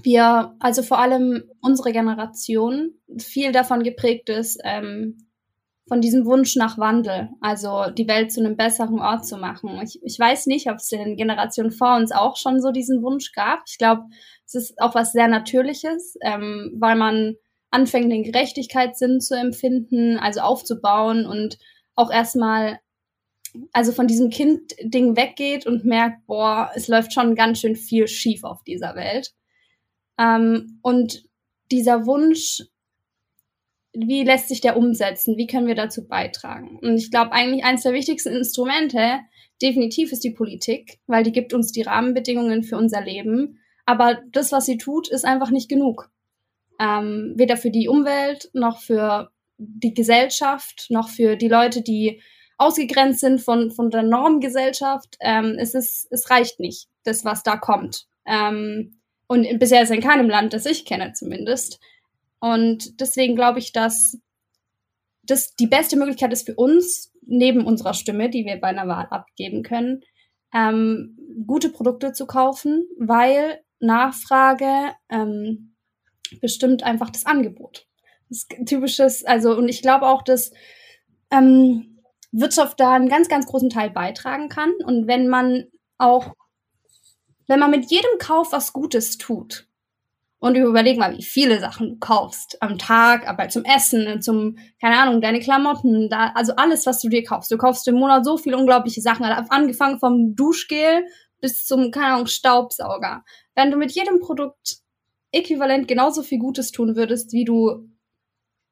wir, 0.01 0.55
also 0.59 0.83
vor 0.83 0.99
allem 0.99 1.43
unsere 1.61 1.91
Generation, 1.91 2.93
viel 3.17 3.51
davon 3.51 3.83
geprägt 3.83 4.29
ist, 4.29 4.59
ähm, 4.63 5.27
von 5.87 6.01
diesem 6.01 6.25
Wunsch 6.25 6.55
nach 6.55 6.77
Wandel, 6.77 7.29
also 7.41 7.91
die 7.91 8.07
Welt 8.07 8.31
zu 8.31 8.39
einem 8.39 8.55
besseren 8.55 8.99
Ort 8.99 9.27
zu 9.27 9.37
machen. 9.37 9.79
Ich, 9.83 9.99
ich 10.01 10.17
weiß 10.17 10.47
nicht, 10.47 10.69
ob 10.69 10.77
es 10.77 10.91
in 10.91 10.99
den 10.99 11.17
Generationen 11.17 11.71
vor 11.71 11.95
uns 11.97 12.11
auch 12.11 12.37
schon 12.37 12.61
so 12.61 12.71
diesen 12.71 13.03
Wunsch 13.03 13.33
gab. 13.33 13.63
Ich 13.67 13.77
glaube, 13.77 14.03
es 14.45 14.55
ist 14.55 14.81
auch 14.81 14.95
was 14.95 15.11
sehr 15.11 15.27
Natürliches, 15.27 16.15
ähm, 16.21 16.73
weil 16.79 16.95
man 16.95 17.35
anfängt, 17.69 18.11
den 18.11 18.23
Gerechtigkeitssinn 18.23 19.19
zu 19.19 19.35
empfinden, 19.35 20.17
also 20.17 20.41
aufzubauen 20.41 21.25
und 21.25 21.57
auch 21.95 22.11
erstmal 22.11 22.79
also 23.71 23.91
von 23.91 24.07
diesem 24.07 24.29
Kind-Ding 24.29 25.15
weggeht 25.15 25.65
und 25.67 25.85
merkt, 25.85 26.25
boah, 26.25 26.71
es 26.75 26.87
läuft 26.87 27.13
schon 27.13 27.35
ganz 27.35 27.59
schön 27.59 27.75
viel 27.75 28.07
schief 28.07 28.43
auf 28.43 28.63
dieser 28.63 28.95
Welt. 28.95 29.33
Ähm, 30.17 30.79
und 30.81 31.25
dieser 31.71 32.05
Wunsch, 32.05 32.63
wie 33.93 34.23
lässt 34.23 34.47
sich 34.47 34.61
der 34.61 34.77
umsetzen? 34.77 35.37
Wie 35.37 35.47
können 35.47 35.67
wir 35.67 35.75
dazu 35.75 36.07
beitragen? 36.07 36.79
Und 36.81 36.97
ich 36.97 37.11
glaube, 37.11 37.31
eigentlich 37.31 37.63
eines 37.63 37.83
der 37.83 37.93
wichtigsten 37.93 38.33
Instrumente 38.33 39.19
definitiv 39.61 40.11
ist 40.11 40.23
die 40.23 40.31
Politik, 40.31 40.99
weil 41.07 41.23
die 41.23 41.31
gibt 41.31 41.53
uns 41.53 41.71
die 41.71 41.83
Rahmenbedingungen 41.83 42.63
für 42.63 42.77
unser 42.77 43.01
Leben. 43.01 43.59
Aber 43.85 44.21
das, 44.31 44.51
was 44.51 44.65
sie 44.65 44.77
tut, 44.77 45.09
ist 45.09 45.25
einfach 45.25 45.51
nicht 45.51 45.69
genug. 45.69 46.09
Ähm, 46.79 47.33
weder 47.35 47.55
für 47.55 47.69
die 47.69 47.87
Umwelt 47.87 48.49
noch 48.53 48.81
für 48.81 49.31
die 49.57 49.93
Gesellschaft 49.93 50.87
noch 50.89 51.09
für 51.09 51.35
die 51.35 51.47
Leute, 51.47 51.81
die 51.81 52.21
ausgegrenzt 52.57 53.19
sind 53.19 53.41
von, 53.41 53.71
von 53.71 53.89
der 53.89 54.03
Normgesellschaft. 54.03 55.17
Ähm, 55.19 55.55
es, 55.59 55.75
ist, 55.75 56.07
es 56.11 56.29
reicht 56.29 56.59
nicht, 56.59 56.87
das, 57.03 57.25
was 57.25 57.43
da 57.43 57.57
kommt. 57.57 58.07
Ähm, 58.25 58.99
und 59.33 59.59
bisher 59.59 59.81
ist 59.81 59.91
in 59.91 59.99
keinem 59.99 60.29
Land, 60.29 60.53
das 60.53 60.67
ich 60.67 60.85
kenne 60.85 61.13
zumindest. 61.13 61.79
Und 62.39 62.99
deswegen 63.01 63.35
glaube 63.35 63.57
ich, 63.57 63.71
dass 63.71 64.19
das 65.23 65.55
die 65.55 65.65
beste 65.67 65.97
Möglichkeit 65.97 66.31
ist 66.31 66.45
für 66.45 66.55
uns, 66.55 67.11
neben 67.25 67.65
unserer 67.65 67.95
Stimme, 67.95 68.29
die 68.29 68.45
wir 68.45 68.59
bei 68.59 68.67
einer 68.67 68.87
Wahl 68.87 69.07
abgeben 69.09 69.63
können, 69.63 70.03
ähm, 70.53 71.17
gute 71.47 71.69
Produkte 71.69 72.13
zu 72.13 72.27
kaufen, 72.27 72.85
weil 72.99 73.61
Nachfrage 73.79 74.91
ähm, 75.09 75.73
bestimmt 76.39 76.83
einfach 76.83 77.09
das 77.09 77.25
Angebot. 77.25 77.87
Das 78.29 78.45
typisches, 78.65 79.25
also 79.25 79.57
und 79.57 79.67
ich 79.67 79.81
glaube 79.81 80.05
auch, 80.07 80.21
dass 80.21 80.51
ähm, 81.31 81.99
Wirtschaft 82.31 82.79
da 82.79 82.93
einen 82.93 83.09
ganz, 83.09 83.29
ganz 83.29 83.47
großen 83.47 83.69
Teil 83.69 83.89
beitragen 83.89 84.49
kann. 84.49 84.71
Und 84.85 85.07
wenn 85.07 85.27
man 85.27 85.65
auch, 85.97 86.33
wenn 87.47 87.59
man 87.59 87.71
mit 87.71 87.91
jedem 87.91 88.17
Kauf 88.19 88.51
was 88.51 88.73
Gutes 88.73 89.17
tut, 89.17 89.67
und 90.43 90.57
überleg 90.57 90.97
mal, 90.97 91.17
wie 91.17 91.23
viele 91.23 91.61
Sachen 91.61 91.91
du 91.91 91.99
kaufst 91.99 92.61
am 92.61 92.77
Tag, 92.77 93.29
aber 93.29 93.47
zum 93.47 93.63
Essen, 93.63 94.21
zum, 94.21 94.57
keine 94.81 94.99
Ahnung, 94.99 95.21
deine 95.21 95.39
Klamotten, 95.39 96.09
da, 96.09 96.33
also 96.35 96.53
alles, 96.57 96.85
was 96.85 96.99
du 96.99 97.07
dir 97.07 97.23
kaufst. 97.23 97.49
Du 97.49 97.57
kaufst 97.57 97.87
im 97.87 97.95
Monat 97.95 98.25
so 98.25 98.35
viele 98.35 98.57
unglaubliche 98.57 98.99
Sachen, 98.99 99.23
angefangen 99.23 99.99
vom 99.99 100.35
Duschgel 100.35 101.05
bis 101.39 101.65
zum, 101.65 101.91
keine 101.91 102.15
Ahnung, 102.15 102.27
Staubsauger. 102.27 103.23
Wenn 103.55 103.71
du 103.71 103.77
mit 103.77 103.93
jedem 103.93 104.19
Produkt 104.19 104.79
äquivalent 105.31 105.87
genauso 105.87 106.23
viel 106.23 106.39
Gutes 106.39 106.73
tun 106.73 106.97
würdest, 106.97 107.31
wie 107.31 107.45
du 107.45 107.87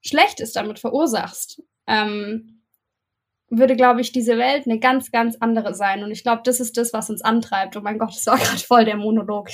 Schlechtes 0.02 0.52
damit 0.52 0.78
verursachst, 0.78 1.64
ähm, 1.88 2.61
würde, 3.52 3.76
glaube 3.76 4.02
ich, 4.02 4.12
diese 4.12 4.38
Welt 4.38 4.66
eine 4.66 4.80
ganz, 4.80 5.12
ganz 5.12 5.36
andere 5.40 5.76
sein. 5.76 6.04
Und 6.04 6.12
ich 6.12 6.24
glaube, 6.24 6.42
das 6.46 6.60
ist 6.60 6.78
das, 6.78 6.94
was 6.94 7.10
uns 7.10 7.22
antreibt. 7.22 7.76
Oh 7.76 7.82
mein 7.82 8.00
Gott, 8.00 8.16
das 8.16 8.26
war 8.26 8.38
gerade 8.40 8.58
voll 8.58 8.86
der 8.86 8.98
Monolog. 8.98 9.50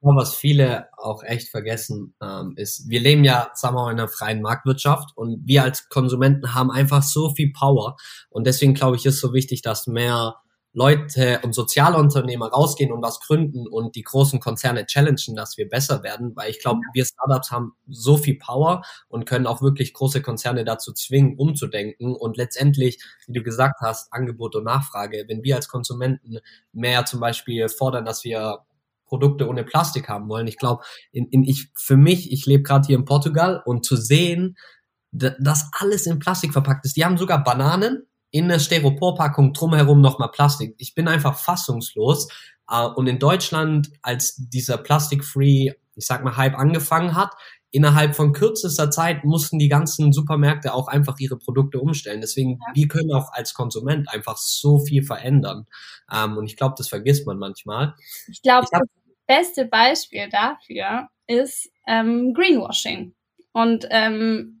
was 0.00 0.34
viele 0.34 0.88
auch 0.96 1.22
echt 1.24 1.48
vergessen, 1.48 2.14
ähm, 2.22 2.54
ist, 2.56 2.88
wir 2.88 3.00
leben 3.00 3.24
ja, 3.24 3.50
sagen 3.54 3.74
wir 3.74 3.84
mal, 3.84 3.92
in 3.92 3.98
einer 3.98 4.08
freien 4.08 4.40
Marktwirtschaft 4.40 5.10
und 5.16 5.40
wir 5.46 5.62
als 5.62 5.88
Konsumenten 5.88 6.54
haben 6.54 6.70
einfach 6.70 7.02
so 7.02 7.34
viel 7.34 7.52
Power. 7.52 7.96
Und 8.30 8.46
deswegen 8.46 8.74
glaube 8.74 8.96
ich, 8.96 9.06
ist 9.06 9.20
so 9.20 9.32
wichtig, 9.32 9.62
dass 9.62 9.86
mehr 9.86 10.36
Leute 10.76 11.40
und 11.42 11.54
Sozialunternehmer 11.54 12.48
rausgehen 12.48 12.92
und 12.92 13.02
was 13.02 13.18
gründen 13.20 13.66
und 13.66 13.96
die 13.96 14.02
großen 14.02 14.40
Konzerne 14.40 14.84
challengen, 14.84 15.34
dass 15.34 15.56
wir 15.56 15.70
besser 15.70 16.02
werden, 16.02 16.36
weil 16.36 16.50
ich 16.50 16.60
glaube, 16.60 16.80
wir 16.92 17.06
Startups 17.06 17.50
haben 17.50 17.72
so 17.88 18.18
viel 18.18 18.36
Power 18.36 18.82
und 19.08 19.24
können 19.24 19.46
auch 19.46 19.62
wirklich 19.62 19.94
große 19.94 20.20
Konzerne 20.20 20.66
dazu 20.66 20.92
zwingen, 20.92 21.38
umzudenken 21.38 22.14
und 22.14 22.36
letztendlich, 22.36 23.02
wie 23.26 23.32
du 23.32 23.42
gesagt 23.42 23.80
hast, 23.80 24.12
Angebot 24.12 24.54
und 24.54 24.64
Nachfrage. 24.64 25.24
Wenn 25.28 25.42
wir 25.42 25.56
als 25.56 25.68
Konsumenten 25.68 26.40
mehr 26.74 27.06
zum 27.06 27.20
Beispiel 27.20 27.70
fordern, 27.70 28.04
dass 28.04 28.22
wir 28.22 28.58
Produkte 29.06 29.48
ohne 29.48 29.64
Plastik 29.64 30.10
haben 30.10 30.28
wollen. 30.28 30.46
Ich 30.46 30.58
glaube, 30.58 30.82
in, 31.10 31.26
in, 31.28 31.42
ich, 31.44 31.70
für 31.74 31.96
mich, 31.96 32.32
ich 32.32 32.44
lebe 32.44 32.64
gerade 32.64 32.86
hier 32.86 32.98
in 32.98 33.06
Portugal 33.06 33.62
und 33.64 33.86
zu 33.86 33.96
sehen, 33.96 34.58
dass 35.10 35.70
alles 35.72 36.06
in 36.06 36.18
Plastik 36.18 36.52
verpackt 36.52 36.84
ist. 36.84 36.98
Die 36.98 37.04
haben 37.04 37.16
sogar 37.16 37.42
Bananen 37.42 38.06
in 38.36 38.48
der 38.48 38.58
Styroporpackung 38.58 39.52
drumherum 39.52 40.00
nochmal 40.00 40.30
Plastik. 40.30 40.74
Ich 40.78 40.94
bin 40.94 41.08
einfach 41.08 41.38
fassungslos. 41.38 42.28
Uh, 42.70 42.92
und 42.96 43.06
in 43.06 43.18
Deutschland, 43.20 43.90
als 44.02 44.34
dieser 44.36 44.76
Plastic-Free, 44.76 45.72
ich 45.94 46.06
sag 46.06 46.24
mal, 46.24 46.36
Hype 46.36 46.58
angefangen 46.58 47.14
hat, 47.14 47.30
innerhalb 47.70 48.16
von 48.16 48.32
kürzester 48.32 48.90
Zeit 48.90 49.24
mussten 49.24 49.58
die 49.58 49.68
ganzen 49.68 50.12
Supermärkte 50.12 50.74
auch 50.74 50.88
einfach 50.88 51.18
ihre 51.18 51.38
Produkte 51.38 51.78
umstellen. 51.78 52.20
Deswegen, 52.20 52.58
wir 52.74 52.88
können 52.88 53.12
auch 53.12 53.32
als 53.32 53.54
Konsument 53.54 54.12
einfach 54.12 54.36
so 54.36 54.80
viel 54.80 55.02
verändern. 55.02 55.66
Ähm, 56.12 56.36
und 56.36 56.46
ich 56.46 56.56
glaube, 56.56 56.74
das 56.76 56.88
vergisst 56.88 57.26
man 57.26 57.38
manchmal. 57.38 57.94
Ich 58.28 58.42
glaube, 58.42 58.66
das 58.70 58.82
beste 59.26 59.64
Beispiel 59.64 60.28
dafür 60.28 61.08
ist 61.26 61.70
ähm, 61.86 62.34
Greenwashing. 62.34 63.14
Und 63.52 63.86
ähm, 63.90 64.55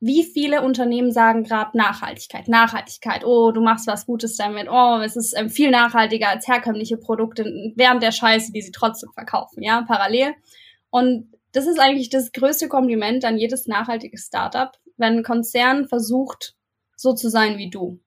wie 0.00 0.24
viele 0.24 0.62
Unternehmen 0.62 1.12
sagen 1.12 1.44
gerade 1.44 1.76
Nachhaltigkeit, 1.76 2.48
Nachhaltigkeit, 2.48 3.24
oh, 3.24 3.52
du 3.52 3.60
machst 3.60 3.86
was 3.86 4.06
Gutes 4.06 4.36
damit, 4.36 4.68
oh, 4.70 5.00
es 5.04 5.16
ist 5.16 5.36
ähm, 5.36 5.50
viel 5.50 5.70
nachhaltiger 5.70 6.30
als 6.30 6.48
herkömmliche 6.48 6.96
Produkte 6.96 7.44
während 7.76 8.02
der 8.02 8.12
Scheiße, 8.12 8.52
die 8.52 8.62
sie 8.62 8.72
trotzdem 8.72 9.10
verkaufen, 9.12 9.62
ja, 9.62 9.82
parallel. 9.82 10.34
Und 10.90 11.32
das 11.52 11.66
ist 11.66 11.78
eigentlich 11.78 12.08
das 12.08 12.32
größte 12.32 12.68
Kompliment 12.68 13.24
an 13.24 13.38
jedes 13.38 13.66
nachhaltige 13.66 14.18
Startup, 14.18 14.72
wenn 14.96 15.18
ein 15.18 15.22
Konzern 15.22 15.86
versucht, 15.86 16.54
so 16.96 17.14
zu 17.14 17.28
sein 17.28 17.58
wie 17.58 17.70
du 17.70 18.00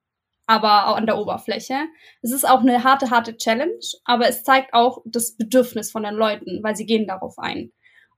aber 0.46 0.88
auch 0.88 0.96
an 0.96 1.06
der 1.06 1.18
Oberfläche. 1.18 1.74
Es 2.22 2.30
ist 2.30 2.46
auch 2.48 2.60
eine 2.60 2.84
harte, 2.84 3.10
harte 3.10 3.36
Challenge, 3.36 3.78
aber 4.04 4.28
es 4.28 4.42
zeigt 4.42 4.74
auch 4.74 5.02
das 5.04 5.36
Bedürfnis 5.36 5.90
von 5.90 6.02
den 6.02 6.14
Leuten, 6.14 6.62
weil 6.62 6.76
sie 6.76 6.86
gehen 6.86 7.06
darauf 7.06 7.38
ein. 7.38 7.72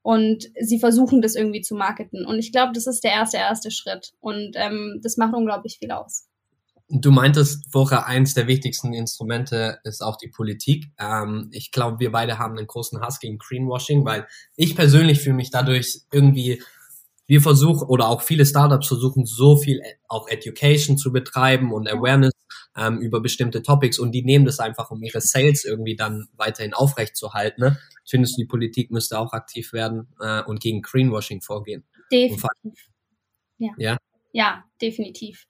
Und 0.07 0.45
sie 0.61 0.79
versuchen 0.79 1.21
das 1.21 1.35
irgendwie 1.35 1.63
zu 1.63 1.75
marketen. 1.75 2.25
Und 2.25 2.39
ich 2.39 2.53
glaube, 2.53 2.71
das 2.73 2.87
ist 2.87 3.03
der 3.03 3.11
erste, 3.11 3.39
erste 3.39 3.73
Schritt. 3.73 4.13
Und 4.21 4.53
ähm, 4.55 5.01
das 5.03 5.17
macht 5.17 5.35
unglaublich 5.35 5.79
viel 5.81 5.91
aus. 5.91 6.29
Du 6.89 7.11
meintest 7.11 7.65
vorher, 7.73 8.07
eins 8.07 8.33
der 8.33 8.47
wichtigsten 8.47 8.93
Instrumente 8.93 9.81
ist 9.83 10.05
auch 10.05 10.17
die 10.17 10.29
Politik. 10.29 10.93
Ähm, 10.97 11.49
ich 11.51 11.73
glaube, 11.73 11.99
wir 11.99 12.13
beide 12.13 12.39
haben 12.39 12.57
einen 12.57 12.69
großen 12.69 13.01
Hass 13.01 13.19
gegen 13.19 13.39
Greenwashing, 13.39 14.05
weil 14.05 14.29
ich 14.55 14.77
persönlich 14.77 15.19
fühle 15.19 15.35
mich 15.35 15.51
dadurch 15.51 16.03
irgendwie 16.13 16.63
wir 17.27 17.41
versuchen 17.41 17.89
oder 17.89 18.07
auch 18.07 18.23
viele 18.23 18.47
Startups 18.47 18.87
versuchen 18.87 19.27
so 19.27 19.57
viel 19.57 19.79
e, 19.79 19.97
auch 20.07 20.29
Education 20.29 20.97
zu 20.97 21.11
betreiben 21.11 21.73
und 21.73 21.91
Awareness 21.91 22.31
ähm, 22.77 22.99
über 22.99 23.21
bestimmte 23.21 23.61
Topics 23.61 23.99
und 23.99 24.13
die 24.13 24.23
nehmen 24.23 24.45
das 24.45 24.61
einfach, 24.61 24.93
um 24.93 25.03
ihre 25.03 25.21
Sales 25.21 25.65
irgendwie 25.65 25.97
dann 25.97 26.29
weiterhin 26.37 26.75
aufrechtzuerhalten. 26.75 27.65
Ne? 27.65 27.79
Findest 28.07 28.37
du, 28.37 28.43
die 28.43 28.47
Politik 28.47 28.91
müsste 28.91 29.19
auch 29.19 29.33
aktiv 29.33 29.73
werden 29.73 30.09
äh, 30.21 30.43
und 30.45 30.61
gegen 30.61 30.83
Greenwashing 30.83 31.41
vorgehen? 31.41 31.85
Definitiv. 32.11 32.89
Ja. 33.59 33.71
ja. 33.77 33.97
Ja, 34.33 34.65
definitiv. 34.81 35.47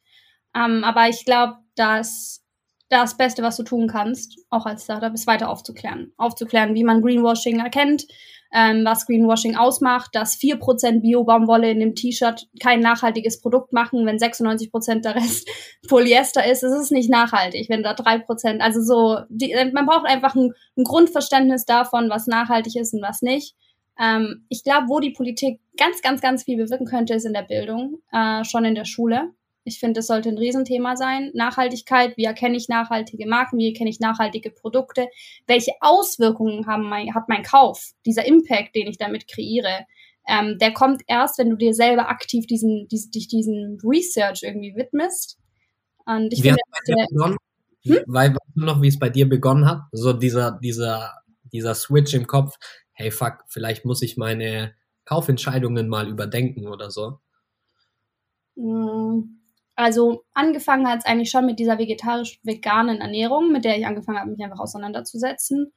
Ähm, 0.54 0.84
aber 0.84 1.08
ich 1.08 1.24
glaube, 1.24 1.56
dass 1.74 2.44
das 2.88 3.16
Beste, 3.16 3.42
was 3.42 3.56
du 3.56 3.64
tun 3.64 3.88
kannst, 3.88 4.38
auch 4.48 4.64
als 4.64 4.84
Startup, 4.84 5.12
ist 5.12 5.26
weiter 5.26 5.50
aufzuklären. 5.50 6.12
Aufzuklären, 6.16 6.74
wie 6.74 6.84
man 6.84 7.02
Greenwashing 7.02 7.58
erkennt, 7.58 8.06
ähm, 8.52 8.84
was 8.84 9.06
Greenwashing 9.06 9.56
ausmacht, 9.56 10.14
dass 10.14 10.36
4% 10.36 11.00
Bio-Baumwolle 11.00 11.70
in 11.70 11.80
dem 11.80 11.94
T-Shirt 11.94 12.48
kein 12.62 12.80
nachhaltiges 12.80 13.40
Produkt 13.40 13.72
machen, 13.72 14.06
wenn 14.06 14.18
96% 14.18 15.02
der 15.02 15.14
Rest 15.14 15.48
Polyester 15.88 16.44
ist. 16.50 16.62
Es 16.62 16.72
ist 16.72 16.92
nicht 16.92 17.10
nachhaltig, 17.10 17.68
wenn 17.68 17.82
da 17.82 17.92
3%, 17.92 18.60
also 18.60 18.80
so, 18.80 19.18
die, 19.28 19.54
man 19.72 19.86
braucht 19.86 20.06
einfach 20.06 20.34
ein, 20.34 20.52
ein, 20.76 20.84
Grundverständnis 20.84 21.64
davon, 21.64 22.08
was 22.08 22.26
nachhaltig 22.26 22.76
ist 22.76 22.94
und 22.94 23.02
was 23.02 23.22
nicht. 23.22 23.54
Ähm, 24.00 24.44
ich 24.48 24.62
glaube, 24.62 24.88
wo 24.88 25.00
die 25.00 25.10
Politik 25.10 25.60
ganz, 25.76 26.02
ganz, 26.02 26.20
ganz 26.20 26.44
viel 26.44 26.56
bewirken 26.56 26.86
könnte, 26.86 27.14
ist 27.14 27.26
in 27.26 27.32
der 27.32 27.42
Bildung, 27.42 27.98
äh, 28.12 28.44
schon 28.44 28.64
in 28.64 28.74
der 28.74 28.84
Schule. 28.84 29.32
Ich 29.66 29.80
finde, 29.80 29.98
das 29.98 30.06
sollte 30.06 30.28
ein 30.28 30.38
Riesenthema 30.38 30.96
sein. 30.96 31.32
Nachhaltigkeit, 31.34 32.16
wie 32.16 32.24
erkenne 32.24 32.56
ich 32.56 32.68
nachhaltige 32.68 33.26
Marken, 33.26 33.58
wie 33.58 33.68
erkenne 33.68 33.90
ich 33.90 33.98
nachhaltige 33.98 34.50
Produkte, 34.50 35.08
welche 35.48 35.72
Auswirkungen 35.80 36.66
haben 36.66 36.88
mein, 36.88 37.14
hat 37.14 37.28
mein 37.28 37.42
Kauf, 37.42 37.90
dieser 38.06 38.24
Impact, 38.24 38.76
den 38.76 38.86
ich 38.86 38.96
damit 38.96 39.26
kreiere. 39.26 39.84
Ähm, 40.28 40.58
der 40.58 40.72
kommt 40.72 41.02
erst, 41.08 41.38
wenn 41.38 41.50
du 41.50 41.56
dir 41.56 41.74
selber 41.74 42.08
aktiv 42.08 42.46
diesen, 42.46 42.86
diesen, 42.88 43.10
dich 43.10 43.26
diesen 43.26 43.78
Research 43.84 44.44
irgendwie 44.44 44.76
widmest. 44.76 45.36
Und 46.04 46.32
ich 46.32 46.42
finde? 46.42 46.58
Hm? 47.82 47.98
Weil, 48.06 48.30
weißt 48.30 48.54
du 48.54 48.64
noch, 48.64 48.82
wie 48.82 48.88
es 48.88 48.98
bei 48.98 49.08
dir 49.08 49.28
begonnen 49.28 49.66
hat? 49.66 49.82
So 49.90 50.12
dieser, 50.12 50.58
dieser, 50.62 51.12
dieser 51.52 51.74
Switch 51.74 52.14
im 52.14 52.28
Kopf, 52.28 52.56
hey 52.92 53.10
fuck, 53.10 53.44
vielleicht 53.48 53.84
muss 53.84 54.02
ich 54.02 54.16
meine 54.16 54.74
Kaufentscheidungen 55.04 55.88
mal 55.88 56.08
überdenken 56.08 56.68
oder 56.68 56.90
so. 56.90 57.18
Hm. 58.56 59.35
Also 59.76 60.24
angefangen 60.32 60.88
hat 60.88 61.00
es 61.00 61.04
eigentlich 61.04 61.30
schon 61.30 61.44
mit 61.44 61.58
dieser 61.58 61.78
vegetarisch-veganen 61.78 63.00
Ernährung, 63.02 63.52
mit 63.52 63.64
der 63.64 63.78
ich 63.78 63.86
angefangen 63.86 64.18
habe, 64.18 64.30
mich 64.30 64.42
einfach 64.42 64.58
auseinanderzusetzen. 64.58 65.72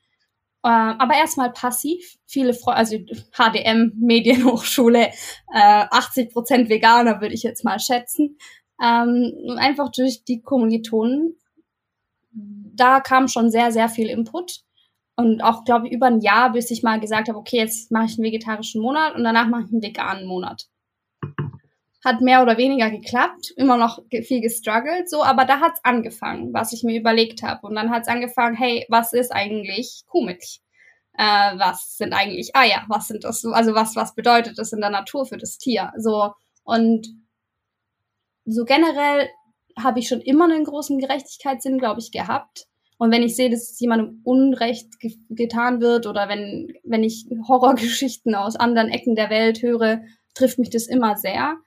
Äh, 0.63 0.69
aber 0.69 1.15
erstmal 1.15 1.51
passiv. 1.51 2.17
Viele 2.25 2.53
Freunde, 2.53 2.79
also 2.79 2.97
HDM, 3.33 3.93
Medienhochschule, 3.99 5.07
äh, 5.53 5.85
80 5.91 6.31
Prozent 6.31 6.69
Veganer 6.69 7.19
würde 7.21 7.35
ich 7.35 7.43
jetzt 7.43 7.65
mal 7.65 7.79
schätzen. 7.79 8.37
Ähm, 8.81 9.57
einfach 9.57 9.91
durch 9.91 10.23
die 10.23 10.41
Kommilitonen. 10.41 11.35
Da 12.31 13.01
kam 13.01 13.27
schon 13.27 13.51
sehr, 13.51 13.71
sehr 13.71 13.89
viel 13.89 14.09
Input. 14.09 14.61
Und 15.17 15.41
auch, 15.41 15.65
glaube 15.65 15.87
ich, 15.87 15.93
über 15.93 16.05
ein 16.05 16.21
Jahr, 16.21 16.53
bis 16.53 16.71
ich 16.71 16.83
mal 16.83 17.01
gesagt 17.01 17.27
habe, 17.27 17.37
okay, 17.37 17.57
jetzt 17.57 17.91
mache 17.91 18.05
ich 18.05 18.17
einen 18.17 18.23
vegetarischen 18.23 18.81
Monat 18.81 19.15
und 19.15 19.25
danach 19.25 19.47
mache 19.47 19.63
ich 19.63 19.71
einen 19.73 19.83
veganen 19.83 20.25
Monat. 20.25 20.69
Hat 22.03 22.21
mehr 22.21 22.41
oder 22.41 22.57
weniger 22.57 22.89
geklappt, 22.89 23.51
immer 23.57 23.75
noch 23.75 23.99
viel 24.09 24.39
gestruggelt, 24.41 25.09
so, 25.09 25.23
aber 25.23 25.43
da 25.43 25.59
hat's 25.59 25.83
angefangen, 25.83 26.53
was 26.53 26.71
ich 26.71 26.83
mir 26.83 26.97
überlegt 26.97 27.43
habe. 27.43 27.67
Und 27.67 27.75
dann 27.75 27.89
hat's 27.89 28.07
angefangen, 28.07 28.55
hey, 28.55 28.85
was 28.89 29.11
ist 29.11 29.31
eigentlich 29.31 30.03
Kuhmilch? 30.07 30.61
Äh, 31.17 31.57
was 31.57 31.97
sind 31.97 32.13
eigentlich 32.13 32.55
Eier? 32.55 32.85
Was 32.87 33.07
sind 33.07 33.25
das? 33.25 33.45
Also 33.45 33.75
was, 33.75 33.97
was 33.97 34.15
bedeutet 34.15 34.57
das 34.57 34.71
in 34.71 34.79
der 34.79 34.89
Natur 34.89 35.25
für 35.25 35.37
das 35.37 35.57
Tier? 35.57 35.91
So, 35.97 36.31
und 36.63 37.07
so 38.45 38.63
generell 38.63 39.27
habe 39.77 39.99
ich 39.99 40.07
schon 40.07 40.21
immer 40.21 40.45
einen 40.45 40.63
großen 40.63 40.99
Gerechtigkeitssinn, 40.99 41.77
glaube 41.77 41.99
ich, 41.99 42.11
gehabt. 42.11 42.67
Und 42.97 43.11
wenn 43.11 43.23
ich 43.23 43.35
sehe, 43.35 43.49
dass 43.49 43.79
jemandem 43.79 44.21
Unrecht 44.23 44.99
ge 44.99 45.15
getan 45.29 45.79
wird 45.79 46.05
oder 46.05 46.27
wenn, 46.27 46.73
wenn 46.83 47.03
ich 47.03 47.25
Horrorgeschichten 47.47 48.35
aus 48.35 48.55
anderen 48.55 48.89
Ecken 48.89 49.15
der 49.15 49.29
Welt 49.29 49.61
höre, 49.61 50.01
trifft 50.33 50.59
mich 50.59 50.69
das 50.69 50.87
immer 50.87 51.17
sehr. 51.17 51.57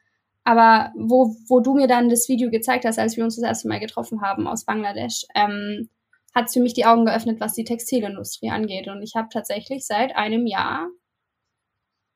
Aber 0.44 0.92
wo, 0.96 1.36
wo 1.48 1.60
du 1.60 1.74
mir 1.74 1.86
dann 1.86 2.08
das 2.08 2.28
Video 2.28 2.50
gezeigt 2.50 2.84
hast, 2.84 2.98
als 2.98 3.16
wir 3.16 3.24
uns 3.24 3.36
das 3.36 3.44
erste 3.44 3.68
Mal 3.68 3.80
getroffen 3.80 4.22
haben 4.22 4.46
aus 4.46 4.64
Bangladesch, 4.64 5.24
ähm, 5.34 5.88
hat 6.34 6.46
es 6.46 6.54
für 6.54 6.60
mich 6.60 6.74
die 6.74 6.86
Augen 6.86 7.04
geöffnet, 7.04 7.40
was 7.40 7.52
die 7.54 7.64
Textilindustrie 7.64 8.50
angeht. 8.50 8.88
Und 8.88 9.02
ich 9.02 9.14
habe 9.14 9.28
tatsächlich 9.30 9.86
seit 9.86 10.16
einem 10.16 10.46
Jahr 10.46 10.88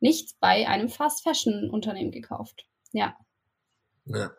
nichts 0.01 0.35
bei 0.41 0.67
einem 0.67 0.89
Fast 0.89 1.23
Fashion 1.23 1.71
Unternehmen 1.71 2.11
gekauft. 2.11 2.67
Ja. 2.93 3.17
ja 4.07 4.31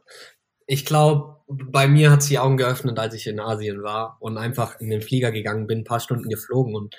ich 0.68 0.86
glaube, 0.86 1.38
bei 1.48 1.88
mir 1.88 2.12
hat 2.12 2.20
es 2.20 2.28
die 2.28 2.40
Augen 2.40 2.58
geöffnet, 2.58 3.00
als 3.00 3.14
ich 3.14 3.26
in 3.26 3.40
Asien 3.40 3.84
war 3.84 4.18
und 4.20 4.38
einfach 4.38 4.80
in 4.80 4.90
den 4.90 5.02
Flieger 5.02 5.32
gegangen 5.32 5.66
bin, 5.66 5.80
ein 5.80 5.86
paar 5.86 6.02
Stunden 6.02 6.30
geflogen 6.30 6.76
und 6.76 6.96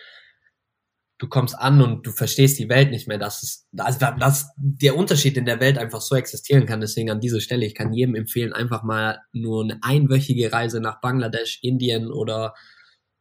du 1.18 1.28
kommst 1.28 1.58
an 1.58 1.82
und 1.82 2.06
du 2.06 2.12
verstehst 2.12 2.58
die 2.58 2.68
Welt 2.68 2.90
nicht 2.90 3.08
mehr, 3.08 3.18
dass 3.18 3.42
es, 3.42 3.66
also 3.76 3.98
dass 4.18 4.50
der 4.56 4.96
Unterschied 4.96 5.36
in 5.36 5.44
der 5.44 5.60
Welt 5.60 5.76
einfach 5.76 6.00
so 6.00 6.14
existieren 6.14 6.64
kann. 6.64 6.80
Deswegen 6.80 7.10
an 7.10 7.20
dieser 7.20 7.40
Stelle, 7.40 7.66
ich 7.66 7.74
kann 7.74 7.92
jedem 7.92 8.14
empfehlen, 8.14 8.52
einfach 8.52 8.84
mal 8.84 9.20
nur 9.32 9.64
eine 9.64 9.78
einwöchige 9.82 10.52
Reise 10.52 10.80
nach 10.80 11.00
Bangladesch, 11.00 11.58
Indien 11.62 12.12
oder 12.12 12.54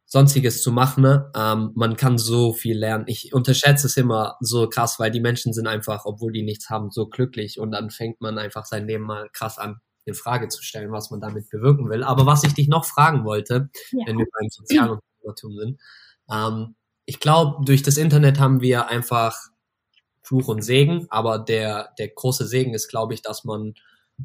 sonstiges 0.06 0.62
zu 0.62 0.70
machen. 0.70 1.02
Ne? 1.02 1.30
Ähm, 1.36 1.72
man 1.74 1.96
kann 1.96 2.18
so 2.18 2.52
viel 2.52 2.78
lernen. 2.78 3.04
Ich 3.08 3.34
unterschätze 3.34 3.88
es 3.88 3.96
immer 3.96 4.36
so 4.40 4.68
krass, 4.68 4.98
weil 5.00 5.10
die 5.10 5.20
Menschen 5.20 5.52
sind 5.52 5.66
einfach, 5.66 6.04
obwohl 6.04 6.32
die 6.32 6.44
nichts 6.44 6.70
haben, 6.70 6.90
so 6.90 7.08
glücklich 7.08 7.58
und 7.58 7.72
dann 7.72 7.90
fängt 7.90 8.20
man 8.20 8.38
einfach 8.38 8.64
sein 8.64 8.86
Leben 8.86 9.04
mal 9.04 9.28
krass 9.32 9.58
an 9.58 9.80
in 10.04 10.14
Frage 10.14 10.48
zu 10.48 10.62
stellen, 10.62 10.90
was 10.90 11.10
man 11.10 11.20
damit 11.20 11.50
bewirken 11.50 11.90
will. 11.90 12.02
Aber 12.02 12.24
was 12.24 12.44
ich 12.44 12.54
dich 12.54 12.68
noch 12.68 12.86
fragen 12.86 13.24
wollte, 13.24 13.68
ja. 13.90 14.06
wenn 14.06 14.16
wir 14.16 14.26
beim 14.32 14.48
Sozialunternehmertum 14.48 15.56
sind, 15.58 15.80
ähm, 16.30 16.74
ich 17.08 17.20
glaube, 17.20 17.64
durch 17.64 17.82
das 17.82 17.96
Internet 17.96 18.38
haben 18.38 18.60
wir 18.60 18.88
einfach 18.88 19.34
Fluch 20.20 20.46
und 20.48 20.60
Segen, 20.60 21.06
aber 21.08 21.38
der, 21.38 21.94
der 21.98 22.08
große 22.08 22.46
Segen 22.46 22.74
ist, 22.74 22.88
glaube 22.88 23.14
ich, 23.14 23.22
dass 23.22 23.44
man 23.44 23.72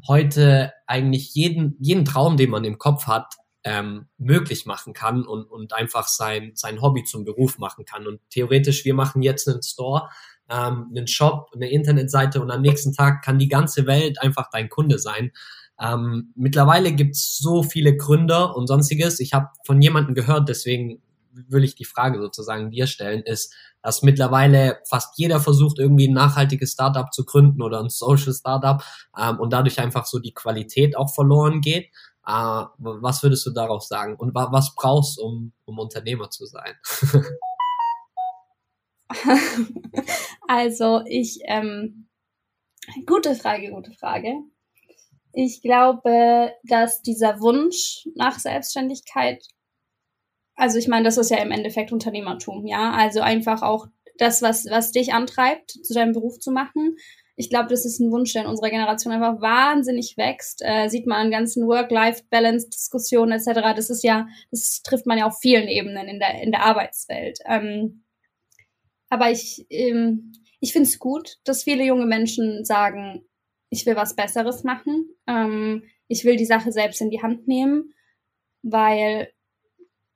heute 0.06 0.70
eigentlich 0.86 1.34
jeden, 1.34 1.78
jeden 1.80 2.04
Traum, 2.04 2.36
den 2.36 2.50
man 2.50 2.62
im 2.64 2.76
Kopf 2.76 3.06
hat, 3.06 3.36
ähm, 3.64 4.08
möglich 4.18 4.66
machen 4.66 4.92
kann 4.92 5.26
und, 5.26 5.44
und 5.44 5.72
einfach 5.72 6.08
sein, 6.08 6.52
sein 6.56 6.82
Hobby 6.82 7.04
zum 7.04 7.24
Beruf 7.24 7.56
machen 7.56 7.86
kann. 7.86 8.06
Und 8.06 8.20
theoretisch, 8.28 8.84
wir 8.84 8.92
machen 8.92 9.22
jetzt 9.22 9.48
einen 9.48 9.62
Store, 9.62 10.10
ähm, 10.50 10.88
einen 10.94 11.06
Shop, 11.06 11.48
eine 11.54 11.70
Internetseite 11.70 12.42
und 12.42 12.50
am 12.50 12.60
nächsten 12.60 12.92
Tag 12.92 13.24
kann 13.24 13.38
die 13.38 13.48
ganze 13.48 13.86
Welt 13.86 14.20
einfach 14.20 14.50
dein 14.52 14.68
Kunde 14.68 14.98
sein. 14.98 15.32
Ähm, 15.80 16.34
mittlerweile 16.36 16.92
gibt's 16.92 17.38
so 17.38 17.62
viele 17.62 17.96
Gründer 17.96 18.54
und 18.54 18.66
sonstiges. 18.66 19.20
Ich 19.20 19.32
habe 19.32 19.48
von 19.64 19.80
jemandem 19.80 20.14
gehört, 20.14 20.50
deswegen 20.50 21.00
will 21.48 21.64
ich 21.64 21.74
die 21.74 21.84
Frage 21.84 22.20
sozusagen 22.20 22.70
dir 22.70 22.86
stellen, 22.86 23.22
ist, 23.22 23.54
dass 23.82 24.02
mittlerweile 24.02 24.78
fast 24.88 25.18
jeder 25.18 25.40
versucht, 25.40 25.78
irgendwie 25.78 26.08
ein 26.08 26.14
nachhaltiges 26.14 26.72
Startup 26.72 27.12
zu 27.12 27.24
gründen 27.24 27.62
oder 27.62 27.80
ein 27.80 27.90
Social 27.90 28.32
Startup 28.32 28.82
ähm, 29.18 29.38
und 29.40 29.52
dadurch 29.52 29.80
einfach 29.80 30.06
so 30.06 30.18
die 30.18 30.32
Qualität 30.32 30.96
auch 30.96 31.12
verloren 31.14 31.60
geht. 31.60 31.90
Äh, 32.26 32.64
was 32.78 33.22
würdest 33.22 33.44
du 33.46 33.50
darauf 33.50 33.82
sagen? 33.82 34.16
Und 34.16 34.34
wa 34.34 34.50
was 34.50 34.74
brauchst 34.74 35.18
du, 35.18 35.22
um, 35.22 35.52
um 35.66 35.78
Unternehmer 35.78 36.30
zu 36.30 36.46
sein? 36.46 36.74
also 40.48 41.02
ich, 41.06 41.40
ähm, 41.46 42.08
gute 43.06 43.34
Frage, 43.34 43.70
gute 43.70 43.92
Frage. 43.92 44.32
Ich 45.32 45.62
glaube, 45.62 46.52
dass 46.62 47.02
dieser 47.02 47.40
Wunsch 47.40 48.06
nach 48.14 48.38
Selbstständigkeit, 48.38 49.44
also 50.56 50.78
ich 50.78 50.88
meine, 50.88 51.04
das 51.04 51.18
ist 51.18 51.30
ja 51.30 51.38
im 51.38 51.50
Endeffekt 51.50 51.92
Unternehmertum, 51.92 52.66
ja, 52.66 52.92
also 52.92 53.20
einfach 53.20 53.62
auch 53.62 53.86
das, 54.18 54.42
was, 54.42 54.66
was 54.66 54.92
dich 54.92 55.12
antreibt, 55.12 55.70
zu 55.70 55.94
deinem 55.94 56.12
Beruf 56.12 56.38
zu 56.38 56.52
machen. 56.52 56.96
Ich 57.36 57.50
glaube, 57.50 57.68
das 57.68 57.84
ist 57.84 57.98
ein 57.98 58.12
Wunsch, 58.12 58.32
der 58.32 58.42
in 58.42 58.48
unserer 58.48 58.70
Generation 58.70 59.12
einfach 59.12 59.40
wahnsinnig 59.40 60.16
wächst. 60.16 60.62
Äh, 60.64 60.88
sieht 60.88 61.06
man 61.06 61.18
an 61.18 61.30
ganzen 61.32 61.66
Work-Life-Balance-Diskussionen 61.66 63.32
etc. 63.32 63.74
Das 63.74 63.90
ist 63.90 64.04
ja, 64.04 64.28
das 64.52 64.82
trifft 64.82 65.06
man 65.06 65.18
ja 65.18 65.26
auf 65.26 65.40
vielen 65.40 65.66
Ebenen 65.66 66.06
in 66.06 66.20
der, 66.20 66.40
in 66.42 66.52
der 66.52 66.62
Arbeitswelt. 66.62 67.40
Ähm, 67.44 68.04
aber 69.08 69.32
ich, 69.32 69.66
ähm, 69.70 70.32
ich 70.60 70.72
finde 70.72 70.88
es 70.88 71.00
gut, 71.00 71.38
dass 71.44 71.64
viele 71.64 71.84
junge 71.84 72.06
Menschen 72.06 72.64
sagen, 72.64 73.24
ich 73.68 73.84
will 73.84 73.96
was 73.96 74.14
Besseres 74.14 74.62
machen. 74.62 75.08
Ähm, 75.26 75.82
ich 76.06 76.24
will 76.24 76.36
die 76.36 76.46
Sache 76.46 76.70
selbst 76.70 77.00
in 77.00 77.10
die 77.10 77.22
Hand 77.22 77.48
nehmen, 77.48 77.94
weil 78.62 79.33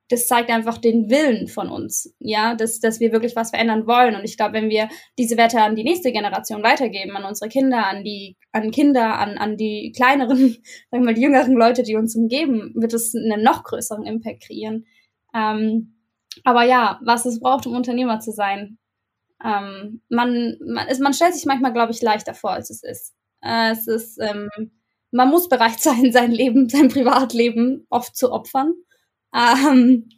das 0.09 0.27
zeigt 0.27 0.51
einfach 0.51 0.79
den 0.79 1.11
Willen 1.11 1.49
von 1.49 1.68
uns, 1.68 2.14
ja, 2.18 2.55
dass, 2.55 2.81
dass 2.81 2.99
wir 2.99 3.12
wirklich 3.12 3.37
was 3.37 3.51
verändern 3.51 3.87
wollen. 3.87 4.14
Und 4.14 4.25
ich 4.25 4.37
glaube, 4.37 4.55
wenn 4.55 4.71
wir 4.71 4.88
diese 5.18 5.37
Werte 5.37 5.61
an 5.61 5.77
die 5.77 5.85
nächste 5.85 6.12
Generation 6.12 6.62
weitergeben, 6.62 7.16
an 7.16 7.25
unsere 7.25 7.51
Kinder, 7.51 7.87
an 7.87 8.05
die, 8.05 8.37
an 8.53 8.71
Kinder, 8.71 9.18
an, 9.18 9.37
an 9.37 9.57
die 9.57 9.92
kleineren, 9.94 10.38
sagen 10.90 10.90
wir 10.90 11.01
mal, 11.01 11.14
die 11.14 11.23
jüngeren 11.23 11.55
Leute, 11.55 11.83
die 11.83 11.97
uns 11.97 12.16
umgeben, 12.16 12.73
wird 12.75 12.94
es 12.94 13.14
einen 13.14 13.42
noch 13.42 13.64
größeren 13.64 14.05
Impact 14.05 14.44
kreieren. 14.44 14.87
Ähm, 15.35 15.94
aber 16.44 16.64
ja, 16.64 17.01
was 17.05 17.27
es 17.27 17.40
braucht, 17.40 17.66
um 17.66 17.77
Unternehmer 17.77 18.21
zu 18.21 18.33
sein. 18.33 18.79
Ähm, 19.44 20.03
man, 20.09 20.57
man, 20.66 20.88
ist, 20.88 21.01
man 21.01 21.12
stellt 21.12 21.35
sich 21.35 21.47
manchmal, 21.47 21.73
glaube 21.73 21.92
ich, 21.92 22.03
leichter 22.03 22.35
vor, 22.35 22.53
als 22.53 22.71
es 22.71 22.83
ist. 22.83 23.14
Äh, 23.42 23.73
es 23.73 23.87
ist, 23.87 24.18
ähm, 24.21 24.49
man 25.11 25.29
muss 25.29 25.49
bereit 25.49 25.81
sein, 25.81 26.12
sein 26.12 26.33
Leben, 26.33 26.68
sein 26.68 26.88
Privatleben 26.88 27.87
oft 27.90 28.16
zu 28.16 28.33
opfern. 28.33 28.75
Ähm, 29.35 30.09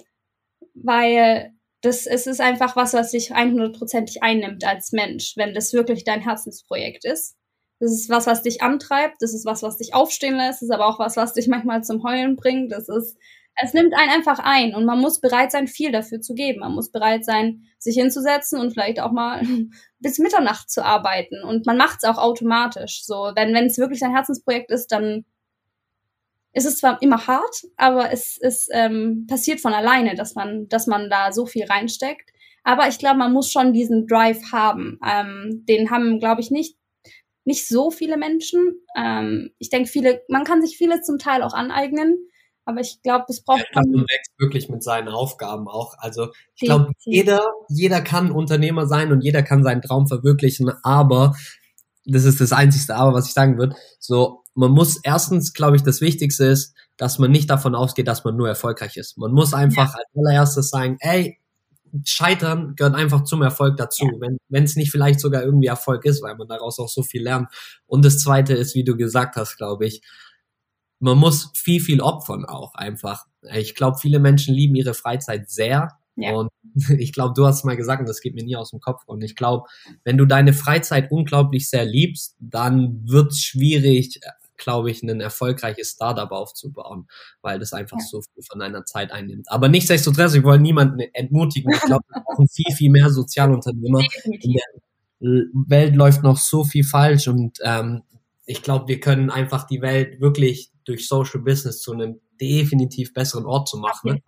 weil 0.75 1.53
das, 1.83 2.07
es 2.07 2.27
ist 2.27 2.41
einfach 2.41 2.77
was, 2.77 2.93
was 2.93 3.11
dich 3.13 3.33
100%ig 3.33 4.23
einnimmt 4.23 4.65
als 4.65 4.93
Mensch, 4.93 5.35
wenn 5.37 5.55
das 5.55 5.73
wirklich 5.73 6.05
dein 6.05 6.21
Herzensprojekt 6.21 7.05
ist. 7.05 7.37
Das 7.81 7.93
ist 7.93 8.11
was, 8.11 8.27
was 8.27 8.43
dich 8.43 8.63
antreibt, 8.63 9.17
das 9.21 9.33
ist 9.33 9.47
was, 9.47 9.63
was 9.63 9.79
dich 9.79 9.95
aufstehen 9.95 10.37
lässt, 10.37 10.61
das 10.61 10.69
ist 10.69 10.71
aber 10.71 10.87
auch 10.87 10.99
was, 10.99 11.17
was 11.17 11.33
dich 11.33 11.49
manchmal 11.49 11.83
zum 11.83 12.03
Heulen 12.03 12.37
bringt. 12.37 12.73
Das 12.73 12.91
ist, 12.91 13.17
es 13.63 13.73
nimmt 13.73 13.95
einen 13.95 14.11
einfach 14.11 14.39
ein 14.39 14.75
und 14.75 14.85
man 14.85 15.01
muss 15.01 15.21
bereit 15.21 15.51
sein, 15.51 15.67
viel 15.67 15.91
dafür 15.91 16.21
zu 16.21 16.35
geben. 16.35 16.61
Man 16.61 16.75
muss 16.75 16.91
bereit 16.91 17.25
sein, 17.25 17.63
sich 17.79 17.95
hinzusetzen 17.95 18.61
und 18.61 18.73
vielleicht 18.73 19.01
auch 19.01 19.13
mal 19.13 19.43
bis 19.99 20.19
Mitternacht 20.19 20.71
zu 20.71 20.85
arbeiten. 20.85 21.43
Und 21.43 21.65
man 21.65 21.79
macht 21.79 22.01
es 22.03 22.09
auch 22.09 22.19
automatisch. 22.19 23.05
So, 23.05 23.33
wenn 23.35 23.55
wenn 23.55 23.67
es 23.67 23.79
wirklich 23.79 24.03
ein 24.05 24.15
Herzensprojekt 24.15 24.71
ist, 24.71 24.93
dann 24.93 25.25
ist 26.53 26.67
es 26.67 26.79
zwar 26.79 27.01
immer 27.03 27.27
hart, 27.27 27.63
aber 27.77 28.13
es, 28.13 28.39
es 28.41 28.69
ähm, 28.73 29.27
passiert 29.29 29.61
von 29.61 29.73
alleine, 29.73 30.15
dass 30.15 30.35
man, 30.35 30.69
dass 30.69 30.87
man 30.87 31.09
da 31.11 31.33
so 31.33 31.47
viel 31.47 31.65
reinsteckt. 31.65 32.31
Aber 32.65 32.89
ich 32.89 32.99
glaube, 32.99 33.19
man 33.19 33.33
muss 33.33 33.51
schon 33.51 33.73
diesen 33.73 34.07
Drive 34.07 34.53
haben. 34.53 34.99
Ähm, 35.07 35.65
den 35.69 35.91
haben, 35.91 36.19
glaube 36.19 36.41
ich, 36.41 36.51
nicht 36.51 36.77
nicht 37.45 37.67
so 37.67 37.91
viele 37.91 38.17
Menschen. 38.17 38.81
Ähm, 38.97 39.51
ich 39.59 39.71
denke, 39.71 39.89
viele, 39.89 40.23
man 40.29 40.45
kann 40.45 40.63
sich 40.63 40.77
viele 40.77 41.01
zum 41.01 41.19
Teil 41.19 41.43
auch 41.43 41.55
aneignen. 41.55 42.17
Aber 42.65 42.81
ich 42.81 43.03
glaube, 43.03 43.25
es 43.29 43.43
braucht. 43.43 43.67
Ja, 43.75 43.81
man 43.81 44.03
wächst 44.03 44.33
wirklich 44.39 44.69
mit 44.69 44.83
seinen 44.83 45.09
Aufgaben 45.09 45.67
auch. 45.67 45.95
Also 45.99 46.29
ich 46.55 46.69
glaube, 46.69 46.93
jeder, 47.01 47.41
jeder 47.69 48.01
kann 48.01 48.31
Unternehmer 48.31 48.87
sein 48.87 49.11
und 49.11 49.23
jeder 49.23 49.43
kann 49.43 49.65
seinen 49.65 49.83
Traum 49.83 50.07
verwirklichen, 50.07 50.71
aber 50.85 51.35
das 52.05 52.25
ist 52.25 52.41
das 52.41 52.53
einzigste 52.53 52.95
Aber, 52.95 53.13
was 53.13 53.27
ich 53.27 53.33
sagen 53.33 53.59
würde. 53.59 53.75
So, 53.99 54.45
man 54.61 54.73
muss 54.73 55.01
erstens, 55.03 55.55
glaube 55.55 55.77
ich, 55.77 55.83
das 55.83 56.03
Wichtigste 56.03 56.45
ist, 56.45 56.75
dass 56.99 57.19
man 57.19 57.31
nicht 57.31 57.49
davon 57.49 57.75
ausgeht, 57.75 58.07
dass 58.07 58.25
man 58.25 58.37
nur 58.37 58.47
erfolgreich 58.47 58.99
ist. 58.99 59.17
Man 59.17 59.33
muss 59.33 59.55
einfach 59.55 59.89
ja. 59.89 59.99
als 59.99 60.09
allererstes 60.15 60.69
sagen, 60.69 60.99
ey, 61.01 61.39
Scheitern 62.05 62.77
gehört 62.77 62.95
einfach 62.95 63.25
zum 63.25 63.41
Erfolg 63.41 63.79
dazu, 63.79 64.05
ja. 64.05 64.29
wenn 64.49 64.65
es 64.65 64.77
nicht 64.77 64.91
vielleicht 64.91 65.19
sogar 65.19 65.43
irgendwie 65.43 65.69
Erfolg 65.69 66.05
ist, 66.05 66.23
weil 66.23 66.37
man 66.37 66.47
daraus 66.47 66.79
auch 66.79 66.91
so 66.91 67.03
viel 67.03 67.23
lernt. 67.23 67.49
Und 67.87 68.05
das 68.05 68.19
Zweite 68.19 68.53
ist, 68.53 68.75
wie 68.75 68.85
du 68.85 68.99
gesagt 68.99 69.37
hast, 69.37 69.57
glaube 69.57 69.87
ich, 69.87 70.03
man 70.99 71.17
muss 71.17 71.51
viel, 71.55 71.81
viel 71.81 72.03
opfern 72.03 72.45
auch 72.45 72.75
einfach. 72.75 73.25
Ich 73.55 73.75
glaube, 73.75 73.97
viele 73.99 74.19
Menschen 74.19 74.55
lieben 74.55 74.75
ihre 74.75 74.93
Freizeit 74.93 75.49
sehr. 75.49 75.89
Ja. 76.17 76.33
Und 76.33 76.51
ich 76.99 77.15
glaube, 77.15 77.33
du 77.35 77.47
hast 77.47 77.65
mal 77.65 77.79
gesagt, 77.79 78.01
und 78.01 78.09
das 78.09 78.21
geht 78.21 78.35
mir 78.35 78.45
nie 78.45 78.57
aus 78.57 78.71
dem 78.71 78.81
Kopf. 78.81 79.05
Und 79.07 79.25
ich 79.25 79.37
glaube, 79.37 79.67
wenn 80.05 80.19
du 80.19 80.27
deine 80.27 80.53
Freizeit 80.53 81.11
unglaublich 81.11 81.71
sehr 81.71 81.87
liebst, 81.87 82.37
dann 82.39 83.09
wird 83.09 83.33
es 83.33 83.41
schwierig, 83.41 84.21
glaube 84.61 84.91
ich, 84.91 85.03
ein 85.03 85.21
erfolgreiches 85.21 85.91
Startup 85.91 86.31
aufzubauen, 86.31 87.09
weil 87.43 87.59
das 87.59 87.73
einfach 87.73 87.99
ja. 87.99 88.05
so 88.05 88.23
viel 88.23 88.43
von 88.49 88.61
deiner 88.61 88.85
Zeit 88.85 89.11
einnimmt. 89.11 89.51
Aber 89.51 89.69
nichtsdestotrotz, 89.69 90.35
ich 90.35 90.45
wollte 90.45 90.63
niemanden 90.63 91.01
entmutigen. 91.13 91.73
Ich 91.73 91.81
glaube, 91.81 92.05
wir 92.09 92.23
brauchen 92.23 92.49
viel, 92.53 92.73
viel 92.75 92.91
mehr 92.91 93.11
Sozialunternehmer. 93.11 94.01
In 94.25 94.53
der 94.53 95.45
Welt 95.67 95.97
läuft 95.97 96.23
noch 96.23 96.37
so 96.37 96.65
viel 96.65 96.85
falsch 96.85 97.29
und 97.29 97.59
ähm, 97.63 98.03
ich 98.47 98.63
glaube, 98.63 98.89
wir 98.89 99.01
können 99.01 99.31
einfach 99.31 99.65
die 99.67 99.83
Welt 99.83 100.21
wirklich 100.21 100.73
durch 100.85 101.07
Social 101.07 101.41
Business 101.41 101.81
zu 101.81 101.93
einem 101.93 102.21
definitiv 102.41 103.13
besseren 103.13 103.45
Ort 103.45 103.69
zu 103.69 103.79
machen. 103.79 104.23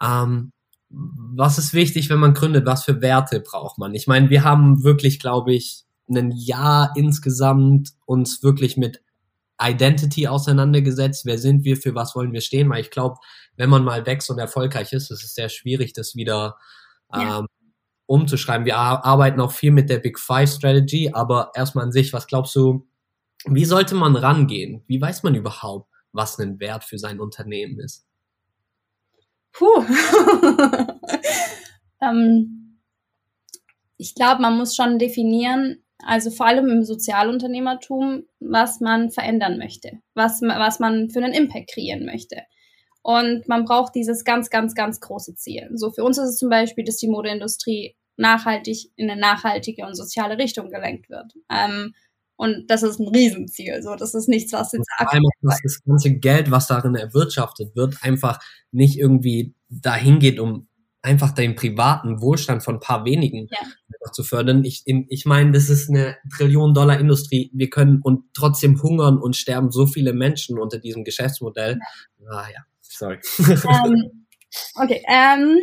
Ähm, 0.00 0.52
was 0.90 1.58
ist 1.58 1.72
wichtig, 1.72 2.10
wenn 2.10 2.20
man 2.20 2.34
gründet? 2.34 2.66
Was 2.66 2.84
für 2.84 3.00
Werte 3.00 3.40
braucht 3.40 3.78
man? 3.78 3.94
Ich 3.94 4.06
meine, 4.06 4.30
wir 4.30 4.44
haben 4.44 4.84
wirklich, 4.84 5.18
glaube 5.18 5.52
ich, 5.52 5.84
ein 6.08 6.32
Jahr 6.32 6.92
insgesamt 6.96 7.90
uns 8.04 8.42
wirklich 8.42 8.76
mit 8.76 9.02
Identity 9.60 10.28
auseinandergesetzt. 10.28 11.26
Wer 11.26 11.38
sind 11.38 11.64
wir? 11.64 11.76
Für 11.76 11.94
was 11.94 12.14
wollen 12.14 12.32
wir 12.32 12.40
stehen? 12.40 12.68
Weil 12.70 12.80
ich 12.80 12.90
glaube, 12.90 13.16
wenn 13.56 13.70
man 13.70 13.84
mal 13.84 14.04
wächst 14.06 14.30
und 14.30 14.38
erfolgreich 14.38 14.92
ist, 14.92 15.10
ist 15.10 15.24
es 15.24 15.34
sehr 15.34 15.48
schwierig, 15.48 15.92
das 15.92 16.16
wieder 16.16 16.56
ja. 17.12 17.40
ähm, 17.40 17.46
umzuschreiben. 18.06 18.66
Wir 18.66 18.76
arbeiten 18.76 19.40
auch 19.40 19.52
viel 19.52 19.70
mit 19.70 19.88
der 19.90 19.98
Big 19.98 20.18
Five 20.18 20.50
Strategy, 20.50 21.10
aber 21.12 21.52
erstmal 21.54 21.84
an 21.84 21.92
sich, 21.92 22.12
was 22.12 22.26
glaubst 22.26 22.54
du, 22.56 22.86
wie 23.46 23.64
sollte 23.64 23.94
man 23.94 24.16
rangehen? 24.16 24.82
Wie 24.86 25.00
weiß 25.00 25.22
man 25.22 25.34
überhaupt, 25.34 25.90
was 26.12 26.38
ein 26.38 26.60
Wert 26.60 26.84
für 26.84 26.98
sein 26.98 27.20
Unternehmen 27.20 27.78
ist? 27.78 28.06
Puh. 29.52 29.84
ähm, 32.00 32.80
ich 33.96 34.14
glaube, 34.14 34.42
man 34.42 34.56
muss 34.56 34.74
schon 34.74 34.98
definieren, 34.98 35.83
also 35.98 36.30
vor 36.30 36.46
allem 36.46 36.68
im 36.68 36.84
Sozialunternehmertum, 36.84 38.24
was 38.40 38.80
man 38.80 39.10
verändern 39.10 39.58
möchte, 39.58 40.00
was, 40.14 40.40
was 40.42 40.80
man 40.80 41.10
für 41.10 41.22
einen 41.22 41.32
Impact 41.32 41.70
kreieren 41.72 42.04
möchte. 42.04 42.42
Und 43.02 43.46
man 43.48 43.64
braucht 43.64 43.94
dieses 43.94 44.24
ganz, 44.24 44.48
ganz, 44.50 44.74
ganz 44.74 45.00
große 45.00 45.34
Ziel. 45.34 45.68
So 45.74 45.90
für 45.90 46.04
uns 46.04 46.18
ist 46.18 46.30
es 46.30 46.38
zum 46.38 46.48
Beispiel, 46.48 46.84
dass 46.84 46.96
die 46.96 47.08
Modeindustrie 47.08 47.96
nachhaltig 48.16 48.90
in 48.96 49.10
eine 49.10 49.20
nachhaltige 49.20 49.84
und 49.86 49.94
soziale 49.94 50.38
Richtung 50.38 50.70
gelenkt 50.70 51.10
wird. 51.10 51.32
Ähm, 51.50 51.94
und 52.36 52.68
das 52.68 52.82
ist 52.82 52.98
ein 52.98 53.08
Riesenziel. 53.08 53.82
So, 53.82 53.94
das 53.94 54.14
ist 54.14 54.28
nichts, 54.28 54.52
was 54.52 54.72
jetzt 54.72 54.88
aktuell 54.96 55.22
dass 55.42 55.60
das 55.62 55.82
ganze 55.84 56.14
Geld, 56.14 56.50
was 56.50 56.66
darin 56.66 56.94
erwirtschaftet 56.94 57.76
wird, 57.76 57.96
einfach 58.02 58.40
nicht 58.72 58.98
irgendwie 58.98 59.54
dahin 59.68 60.18
geht, 60.18 60.40
um 60.40 60.68
einfach 61.04 61.32
den 61.32 61.54
privaten 61.54 62.20
Wohlstand 62.20 62.62
von 62.62 62.76
ein 62.76 62.80
paar 62.80 63.04
wenigen 63.04 63.48
ja. 63.50 64.12
zu 64.12 64.24
fördern. 64.24 64.64
Ich, 64.64 64.84
ich 64.86 65.26
meine, 65.26 65.52
das 65.52 65.68
ist 65.68 65.90
eine 65.90 66.16
Trillion-Dollar-Industrie. 66.36 67.50
Wir 67.52 67.68
können 67.68 68.00
und 68.02 68.24
trotzdem 68.34 68.82
hungern 68.82 69.18
und 69.18 69.36
sterben 69.36 69.70
so 69.70 69.86
viele 69.86 70.14
Menschen 70.14 70.58
unter 70.58 70.78
diesem 70.78 71.04
Geschäftsmodell. 71.04 71.78
Ja. 72.20 72.30
Ah 72.30 72.46
ja, 72.52 72.60
sorry. 72.80 73.18
Ähm, 73.38 74.26
okay, 74.76 75.02
ähm, 75.08 75.58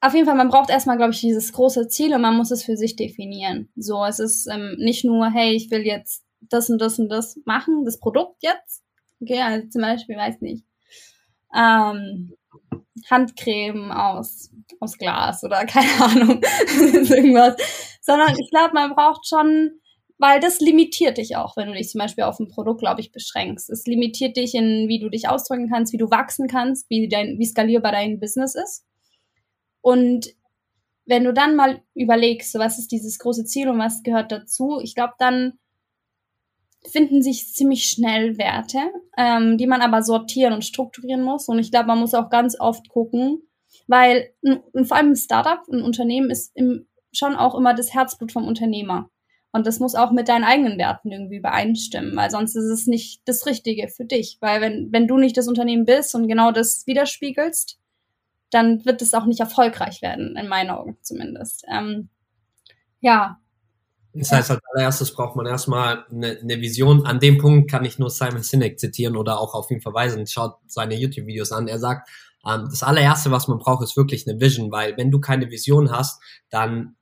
auf 0.00 0.14
jeden 0.14 0.26
Fall, 0.26 0.36
man 0.36 0.48
braucht 0.48 0.70
erstmal, 0.70 0.96
glaube 0.96 1.12
ich, 1.12 1.20
dieses 1.20 1.52
große 1.52 1.88
Ziel 1.88 2.14
und 2.14 2.20
man 2.20 2.36
muss 2.36 2.50
es 2.50 2.64
für 2.64 2.76
sich 2.76 2.96
definieren. 2.96 3.68
So, 3.76 4.04
es 4.04 4.18
ist 4.18 4.48
ähm, 4.50 4.76
nicht 4.78 5.04
nur, 5.04 5.30
hey, 5.30 5.54
ich 5.54 5.70
will 5.70 5.86
jetzt 5.86 6.24
das 6.40 6.68
und 6.68 6.80
das 6.80 6.98
und 6.98 7.08
das 7.08 7.38
machen, 7.44 7.84
das 7.84 7.98
Produkt 8.00 8.42
jetzt. 8.42 8.82
Okay, 9.20 9.40
also 9.40 9.68
zum 9.68 9.82
Beispiel, 9.82 10.16
weiß 10.16 10.40
nicht, 10.40 10.64
ähm, 11.54 12.32
Handcreme 13.10 13.90
aus, 13.92 14.50
aus 14.80 14.98
Glas 14.98 15.44
oder 15.44 15.64
keine 15.66 16.02
Ahnung, 16.02 16.40
irgendwas. 17.10 17.56
Sondern 18.00 18.34
ich 18.38 18.50
glaube, 18.50 18.74
man 18.74 18.94
braucht 18.94 19.26
schon, 19.26 19.80
weil 20.18 20.40
das 20.40 20.60
limitiert 20.60 21.18
dich 21.18 21.36
auch, 21.36 21.56
wenn 21.56 21.68
du 21.68 21.74
dich 21.74 21.90
zum 21.90 22.00
Beispiel 22.00 22.24
auf 22.24 22.40
ein 22.40 22.48
Produkt, 22.48 22.80
glaube 22.80 23.00
ich, 23.00 23.12
beschränkst. 23.12 23.70
Es 23.70 23.86
limitiert 23.86 24.36
dich 24.36 24.54
in, 24.54 24.88
wie 24.88 24.98
du 25.00 25.08
dich 25.08 25.28
ausdrücken 25.28 25.68
kannst, 25.70 25.92
wie 25.92 25.98
du 25.98 26.10
wachsen 26.10 26.48
kannst, 26.48 26.88
wie 26.90 27.08
dein, 27.08 27.38
wie 27.38 27.46
skalierbar 27.46 27.92
dein 27.92 28.18
Business 28.18 28.54
ist. 28.54 28.84
Und 29.80 30.26
wenn 31.06 31.24
du 31.24 31.32
dann 31.32 31.56
mal 31.56 31.80
überlegst, 31.94 32.54
was 32.58 32.78
ist 32.78 32.92
dieses 32.92 33.18
große 33.18 33.44
Ziel 33.44 33.68
und 33.68 33.78
was 33.78 34.02
gehört 34.02 34.30
dazu, 34.30 34.80
ich 34.82 34.94
glaube, 34.94 35.14
dann 35.18 35.58
finden 36.90 37.22
sich 37.22 37.52
ziemlich 37.52 37.86
schnell 37.86 38.38
Werte, 38.38 38.78
ähm, 39.16 39.58
die 39.58 39.66
man 39.66 39.82
aber 39.82 40.02
sortieren 40.02 40.52
und 40.52 40.64
strukturieren 40.64 41.22
muss. 41.22 41.48
Und 41.48 41.58
ich 41.58 41.70
glaube, 41.70 41.86
man 41.88 41.98
muss 41.98 42.14
auch 42.14 42.30
ganz 42.30 42.58
oft 42.58 42.88
gucken, 42.88 43.42
weil 43.86 44.30
und 44.42 44.86
vor 44.86 44.96
allem 44.96 45.12
ein 45.12 45.16
Startup, 45.16 45.60
ein 45.68 45.82
Unternehmen 45.82 46.30
ist 46.30 46.52
im, 46.54 46.86
schon 47.12 47.36
auch 47.36 47.54
immer 47.54 47.74
das 47.74 47.94
Herzblut 47.94 48.32
vom 48.32 48.46
Unternehmer. 48.46 49.10
Und 49.50 49.66
das 49.66 49.80
muss 49.80 49.94
auch 49.94 50.12
mit 50.12 50.28
deinen 50.28 50.44
eigenen 50.44 50.78
Werten 50.78 51.10
irgendwie 51.10 51.38
übereinstimmen, 51.38 52.14
weil 52.16 52.30
sonst 52.30 52.54
ist 52.54 52.66
es 52.66 52.86
nicht 52.86 53.22
das 53.24 53.46
Richtige 53.46 53.88
für 53.88 54.04
dich. 54.04 54.36
Weil 54.40 54.60
wenn, 54.60 54.92
wenn 54.92 55.08
du 55.08 55.16
nicht 55.16 55.36
das 55.36 55.48
Unternehmen 55.48 55.86
bist 55.86 56.14
und 56.14 56.28
genau 56.28 56.52
das 56.52 56.86
widerspiegelst, 56.86 57.78
dann 58.50 58.84
wird 58.84 59.02
es 59.02 59.14
auch 59.14 59.24
nicht 59.26 59.40
erfolgreich 59.40 60.02
werden, 60.02 60.36
in 60.36 60.48
meinen 60.48 60.70
Augen 60.70 60.98
zumindest. 61.00 61.64
Ähm, 61.70 62.08
ja. 63.00 63.38
Das 64.18 64.32
heißt, 64.32 64.50
als 64.50 64.60
allererstes 64.72 65.12
braucht 65.14 65.36
man 65.36 65.46
erstmal 65.46 66.04
eine, 66.10 66.38
eine 66.38 66.60
Vision. 66.60 67.06
An 67.06 67.20
dem 67.20 67.38
Punkt 67.38 67.70
kann 67.70 67.84
ich 67.84 67.98
nur 67.98 68.10
Simon 68.10 68.42
Sinek 68.42 68.78
zitieren 68.78 69.16
oder 69.16 69.40
auch 69.40 69.54
auf 69.54 69.70
ihn 69.70 69.80
verweisen. 69.80 70.26
Schaut 70.26 70.56
seine 70.66 70.94
YouTube-Videos 70.94 71.52
an. 71.52 71.68
Er 71.68 71.78
sagt, 71.78 72.08
ähm, 72.46 72.66
das 72.70 72.82
allererste, 72.82 73.30
was 73.30 73.48
man 73.48 73.58
braucht, 73.58 73.82
ist 73.82 73.96
wirklich 73.96 74.28
eine 74.28 74.40
Vision, 74.40 74.72
weil 74.72 74.96
wenn 74.96 75.10
du 75.10 75.20
keine 75.20 75.50
Vision 75.50 75.90
hast, 75.90 76.20
dann 76.50 76.96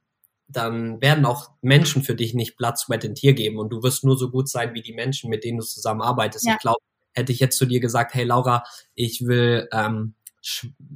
dann 0.49 1.01
werden 1.01 1.27
auch 1.27 1.51
Menschen 1.61 2.03
für 2.03 2.15
dich 2.15 2.33
nicht 2.35 2.57
Platz, 2.57 2.83
Sweat 2.83 3.05
and 3.05 3.17
Tier 3.17 3.33
geben 3.33 3.59
und 3.59 3.71
du 3.71 3.83
wirst 3.83 4.05
nur 4.05 4.17
so 4.17 4.31
gut 4.31 4.49
sein 4.49 4.75
wie 4.75 4.83
die 4.83 4.93
Menschen, 4.93 5.29
mit 5.29 5.43
denen 5.43 5.59
du 5.59 5.65
zusammenarbeitest. 5.65 6.47
Ja. 6.47 6.53
Ich 6.55 6.61
glaube, 6.61 6.79
hätte 7.13 7.33
ich 7.33 7.41
jetzt 7.41 7.59
zu 7.59 7.67
dir 7.67 7.81
gesagt, 7.81 8.15
hey 8.15 8.25
Laura, 8.25 8.63
ich 8.95 9.27
will 9.27 9.69
ähm, 9.73 10.15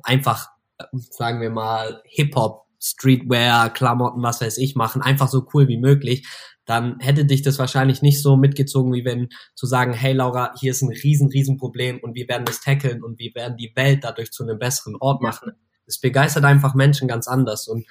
einfach, 0.02 0.50
sagen 0.92 1.40
wir 1.40 1.50
mal, 1.50 2.00
Hip-Hop, 2.04 2.66
Streetwear, 2.80 3.70
Klamotten, 3.70 4.22
was 4.22 4.40
weiß 4.40 4.58
ich, 4.58 4.74
machen, 4.74 5.02
einfach 5.02 5.28
so 5.28 5.46
cool 5.52 5.68
wie 5.68 5.78
möglich, 5.78 6.26
dann 6.64 6.98
hätte 7.00 7.24
dich 7.24 7.42
das 7.42 7.58
wahrscheinlich 7.58 8.00
nicht 8.00 8.22
so 8.22 8.36
mitgezogen, 8.36 8.92
wie 8.92 9.04
wenn 9.04 9.28
zu 9.54 9.66
sagen, 9.66 9.92
hey 9.92 10.12
Laura, 10.12 10.52
hier 10.58 10.70
ist 10.70 10.82
ein 10.82 10.92
riesen, 10.92 11.28
riesen 11.28 11.56
Problem 11.56 11.98
und 12.00 12.14
wir 12.14 12.28
werden 12.28 12.44
das 12.44 12.60
tackeln 12.60 13.02
und 13.02 13.18
wir 13.18 13.34
werden 13.34 13.56
die 13.56 13.72
Welt 13.74 14.04
dadurch 14.04 14.30
zu 14.30 14.44
einem 14.44 14.58
besseren 14.58 14.96
Ort 15.00 15.20
machen. 15.22 15.52
Das 15.86 15.98
begeistert 15.98 16.44
einfach 16.44 16.74
Menschen 16.74 17.08
ganz 17.08 17.28
anders 17.28 17.68
und 17.68 17.86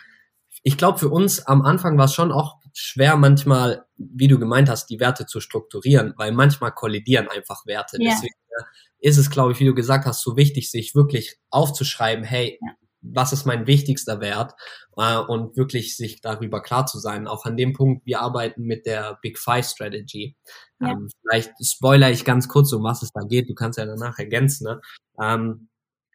ich 0.63 0.77
glaube, 0.77 0.99
für 0.99 1.09
uns 1.09 1.45
am 1.45 1.61
Anfang 1.61 1.97
war 1.97 2.05
es 2.05 2.13
schon 2.13 2.31
auch 2.31 2.57
schwer, 2.73 3.15
manchmal, 3.17 3.85
wie 3.97 4.27
du 4.27 4.39
gemeint 4.39 4.69
hast, 4.69 4.87
die 4.87 4.99
Werte 4.99 5.25
zu 5.25 5.39
strukturieren, 5.39 6.13
weil 6.17 6.31
manchmal 6.31 6.71
kollidieren 6.73 7.27
einfach 7.27 7.65
Werte. 7.65 7.97
Ja. 7.99 8.11
Deswegen 8.11 8.33
äh, 8.33 9.07
ist 9.07 9.17
es, 9.17 9.29
glaube 9.29 9.53
ich, 9.53 9.59
wie 9.59 9.65
du 9.65 9.73
gesagt 9.73 10.05
hast, 10.05 10.21
so 10.21 10.35
wichtig, 10.35 10.69
sich 10.69 10.95
wirklich 10.95 11.37
aufzuschreiben, 11.49 12.23
hey, 12.23 12.59
ja. 12.61 12.71
Was 13.01 13.33
ist 13.33 13.45
mein 13.45 13.67
wichtigster 13.67 14.19
Wert 14.19 14.53
äh, 14.97 15.17
und 15.17 15.55
wirklich 15.57 15.95
sich 15.95 16.21
darüber 16.21 16.61
klar 16.61 16.85
zu 16.85 16.99
sein. 16.99 17.27
Auch 17.27 17.45
an 17.45 17.57
dem 17.57 17.73
Punkt, 17.73 18.05
wir 18.05 18.21
arbeiten 18.21 18.63
mit 18.63 18.85
der 18.85 19.17
Big 19.21 19.37
Five 19.37 19.65
Strategy. 19.65 20.35
Ja. 20.79 20.91
Ähm, 20.91 21.09
vielleicht 21.21 21.53
spoiler 21.63 22.11
ich 22.11 22.25
ganz 22.25 22.47
kurz, 22.47 22.73
um 22.73 22.83
was 22.83 23.01
es 23.01 23.11
da 23.11 23.21
geht. 23.21 23.49
Du 23.49 23.55
kannst 23.55 23.79
ja 23.79 23.85
danach 23.85 24.19
ergänzen. 24.19 24.65
Ne? 24.65 24.81
Ähm, 25.21 25.69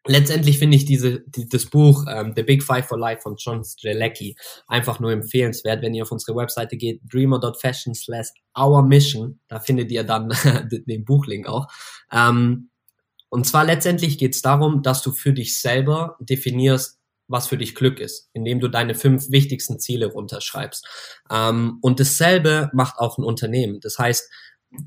letztendlich 0.07 0.59
finde 0.59 0.77
ich 0.77 0.85
diese, 0.85 1.21
die, 1.27 1.49
das 1.49 1.67
Buch 1.67 2.05
ähm, 2.09 2.33
The 2.37 2.43
Big 2.43 2.63
Five 2.63 2.87
for 2.87 2.99
Life 2.99 3.23
von 3.23 3.37
John 3.37 3.65
Strelecki 3.65 4.37
einfach 4.67 5.01
nur 5.01 5.13
empfehlenswert, 5.13 5.83
wenn 5.83 5.95
ihr 5.95 6.03
auf 6.03 6.13
unsere 6.13 6.37
Webseite 6.37 6.77
geht, 6.77 7.01
dreamer.fashion 7.11 7.95
slash 7.95 8.29
our 8.59 8.83
mission, 8.83 9.41
da 9.49 9.61
findet 9.61 9.91
ihr 9.91 10.05
dann 10.05 10.29
den 10.71 11.05
Buchlink 11.05 11.47
auch. 11.47 11.67
Ähm, 12.13 12.71
und 13.35 13.43
zwar 13.47 13.65
letztendlich 13.65 14.17
geht 14.17 14.37
es 14.37 14.43
darum, 14.43 14.85
dass 14.85 15.03
du 15.03 15.11
für 15.11 15.33
dich 15.33 15.61
selber 15.61 16.17
definierst, 16.21 17.01
was 17.27 17.49
für 17.49 17.59
dich 17.59 17.75
Glück 17.75 17.99
ist, 17.99 18.31
indem 18.33 18.61
du 18.61 18.69
deine 18.69 18.95
fünf 18.95 19.29
wichtigsten 19.29 19.81
Ziele 19.81 20.07
runterschreibst. 20.07 20.87
Ähm, 21.33 21.79
und 21.83 21.99
dasselbe 21.99 22.71
macht 22.73 23.01
auch 23.01 23.19
ein 23.19 23.25
Unternehmen. 23.25 23.81
Das 23.81 23.99
heißt, 23.99 24.31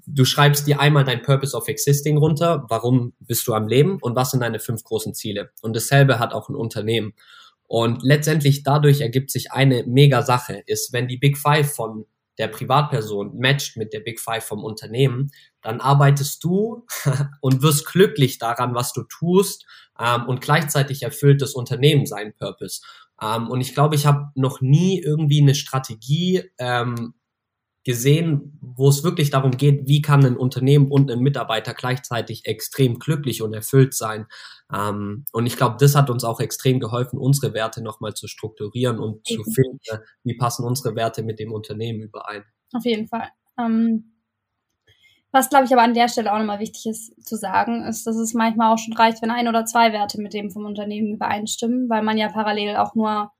du 0.05 0.23
schreibst 0.23 0.65
dir 0.65 0.79
einmal 0.79 1.03
dein 1.03 1.23
Purpose 1.23 1.57
of 1.57 1.67
Existing 1.67 2.15
runter, 2.15 2.65
warum 2.69 3.11
bist 3.19 3.45
du 3.49 3.53
am 3.53 3.67
Leben 3.67 3.97
und 3.99 4.15
was 4.15 4.31
sind 4.31 4.39
deine 4.39 4.61
fünf 4.61 4.81
großen 4.81 5.13
Ziele. 5.13 5.49
Und 5.61 5.75
dasselbe 5.75 6.17
hat 6.17 6.31
auch 6.31 6.47
ein 6.47 6.55
Unternehmen. 6.55 7.15
Und 7.67 8.01
letztendlich 8.01 8.63
dadurch 8.63 9.01
ergibt 9.01 9.29
sich 9.29 9.51
eine 9.51 9.83
mega 9.85 10.23
Sache, 10.23 10.63
ist, 10.67 10.93
wenn 10.93 11.09
die 11.09 11.17
Big 11.17 11.37
Five 11.37 11.69
von 11.69 12.05
der 12.37 12.47
Privatperson 12.47 13.37
matcht 13.37 13.77
mit 13.77 13.93
der 13.93 13.99
Big 13.99 14.19
Five 14.19 14.43
vom 14.43 14.63
Unternehmen, 14.63 15.31
dann 15.61 15.81
arbeitest 15.81 16.43
du 16.43 16.85
und 17.41 17.61
wirst 17.61 17.85
glücklich 17.85 18.37
daran, 18.37 18.75
was 18.75 18.93
du 18.93 19.03
tust 19.03 19.65
ähm, 19.99 20.25
und 20.27 20.41
gleichzeitig 20.41 21.03
erfüllt 21.03 21.41
das 21.41 21.53
Unternehmen 21.53 22.05
seinen 22.05 22.33
Purpose. 22.33 22.81
Ähm, 23.21 23.49
und 23.49 23.61
ich 23.61 23.73
glaube, 23.73 23.95
ich 23.95 24.05
habe 24.05 24.31
noch 24.35 24.61
nie 24.61 25.01
irgendwie 25.01 25.41
eine 25.41 25.55
Strategie 25.55 26.43
ähm, 26.59 27.13
gesehen, 27.87 28.59
wo 28.61 28.89
es 28.89 29.05
wirklich 29.05 29.29
darum 29.29 29.51
geht, 29.51 29.87
wie 29.87 30.01
kann 30.01 30.25
ein 30.25 30.35
Unternehmen 30.35 30.91
und 30.91 31.09
ein 31.09 31.19
Mitarbeiter 31.19 31.73
gleichzeitig 31.73 32.45
extrem 32.45 32.99
glücklich 32.99 33.41
und 33.41 33.53
erfüllt 33.53 33.93
sein. 33.93 34.27
Ähm, 34.71 35.23
und 35.31 35.45
ich 35.45 35.55
glaube, 35.55 35.77
das 35.79 35.95
hat 35.95 36.09
uns 36.09 36.25
auch 36.25 36.41
extrem 36.41 36.81
geholfen, 36.81 37.17
unsere 37.17 37.53
Werte 37.53 37.81
nochmal 37.81 38.13
zu 38.13 38.27
strukturieren 38.27 38.99
und 38.99 39.25
zu 39.25 39.41
finden, 39.45 40.03
wie 40.23 40.35
passen 40.35 40.65
unsere 40.65 40.95
Werte 40.95 41.23
mit 41.23 41.39
dem 41.39 41.53
Unternehmen 41.53 42.01
überein. 42.01 42.43
Auf 42.73 42.83
jeden 42.83 43.07
Fall. 43.07 43.29
Ähm, 43.57 44.11
Was, 45.31 45.49
glaube 45.49 45.65
ich, 45.65 45.71
aber 45.71 45.83
an 45.83 45.93
der 45.93 46.09
Stelle 46.09 46.33
auch 46.33 46.39
nochmal 46.39 46.59
wichtig 46.59 46.85
ist 46.87 47.25
zu 47.25 47.37
sagen, 47.37 47.85
ist, 47.85 48.05
dass 48.05 48.17
es 48.17 48.33
manchmal 48.33 48.73
auch 48.73 48.77
schon 48.77 48.95
reicht, 48.95 49.21
wenn 49.21 49.31
ein 49.31 49.47
oder 49.47 49.65
zwei 49.65 49.93
Werte 49.93 50.19
mit 50.21 50.33
dem 50.33 50.51
vom 50.51 50.65
Unternehmen 50.65 51.13
übereinstimmen, 51.13 51.89
weil 51.89 52.03
man 52.03 52.17
ja 52.17 52.27
parallel 52.27 52.75
auch 52.75 52.95
nur 52.95 53.31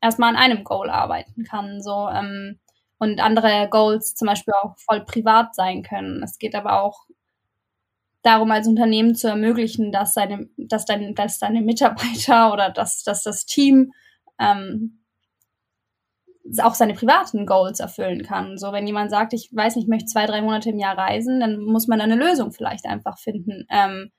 erstmal 0.00 0.30
an 0.30 0.36
einem 0.36 0.62
Goal 0.62 0.90
arbeiten 0.90 1.42
kann. 1.44 1.82
So, 1.82 2.08
ähm, 2.08 2.60
und 2.98 3.20
andere 3.20 3.68
Goals 3.70 4.14
zum 4.14 4.26
Beispiel 4.26 4.54
auch 4.62 4.76
voll 4.78 5.04
privat 5.04 5.54
sein 5.54 5.82
können. 5.82 6.22
Es 6.22 6.38
geht 6.38 6.54
aber 6.54 6.80
auch 6.82 7.06
darum, 8.22 8.50
als 8.50 8.66
Unternehmen 8.66 9.14
zu 9.14 9.28
ermöglichen, 9.28 9.92
dass 9.92 10.14
seine, 10.14 10.48
dass 10.56 10.84
deine, 10.84 11.14
dass 11.14 11.38
deine 11.38 11.62
Mitarbeiter 11.62 12.52
oder 12.52 12.70
dass, 12.70 13.02
dass 13.04 13.22
das 13.22 13.46
Team 13.46 13.92
ähm, 14.38 15.02
auch 16.62 16.74
seine 16.74 16.94
privaten 16.94 17.46
Goals 17.46 17.80
erfüllen 17.80 18.22
kann. 18.22 18.56
So, 18.56 18.72
wenn 18.72 18.86
jemand 18.86 19.10
sagt, 19.10 19.32
ich 19.32 19.50
weiß 19.52 19.76
nicht, 19.76 19.84
ich 19.84 19.88
möchte 19.88 20.06
zwei, 20.06 20.26
drei 20.26 20.42
Monate 20.42 20.70
im 20.70 20.78
Jahr 20.78 20.96
reisen, 20.96 21.40
dann 21.40 21.58
muss 21.58 21.88
man 21.88 22.00
eine 22.00 22.16
Lösung 22.16 22.52
vielleicht 22.52 22.86
einfach 22.86 23.18
finden. 23.18 23.66
Ähm, 23.70 24.10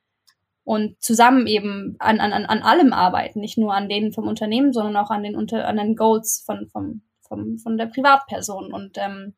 und 0.64 1.02
zusammen 1.02 1.48
eben 1.48 1.96
an, 2.00 2.20
an, 2.20 2.34
an 2.34 2.62
allem 2.62 2.92
arbeiten, 2.92 3.40
nicht 3.40 3.58
nur 3.58 3.74
an 3.74 3.88
denen 3.88 4.12
vom 4.12 4.28
Unternehmen, 4.28 4.74
sondern 4.74 4.98
auch 4.98 5.10
an 5.12 5.24
den, 5.24 5.36
unter, 5.36 5.66
an 5.66 5.78
den 5.78 5.96
Goals 5.96 6.44
von, 6.46 6.68
vom, 6.68 7.04
vom, 7.28 7.58
von 7.60 7.78
der 7.78 7.88
Privatperson. 7.88 8.74
Und 8.74 8.98
ähm, 8.98 9.36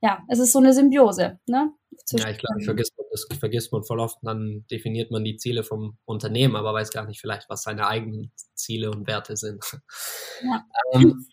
ja, 0.00 0.22
es 0.28 0.38
ist 0.38 0.52
so 0.52 0.58
eine 0.58 0.72
Symbiose. 0.72 1.38
Ne? 1.46 1.72
Ja, 2.12 2.30
ich 2.30 2.38
glaube, 2.38 2.62
vergisst 2.64 2.92
man, 2.98 3.06
das 3.10 3.38
vergisst 3.38 3.72
man 3.72 3.84
voll 3.84 4.00
oft. 4.00 4.18
Dann 4.22 4.64
definiert 4.70 5.10
man 5.10 5.24
die 5.24 5.36
Ziele 5.36 5.64
vom 5.64 5.98
Unternehmen, 6.04 6.56
aber 6.56 6.74
weiß 6.74 6.90
gar 6.90 7.06
nicht 7.06 7.20
vielleicht, 7.20 7.48
was 7.48 7.62
seine 7.62 7.86
eigenen 7.86 8.32
Ziele 8.54 8.90
und 8.90 9.06
Werte 9.06 9.36
sind. 9.36 9.64
Ja. 10.42 10.64
Ähm, 10.92 11.26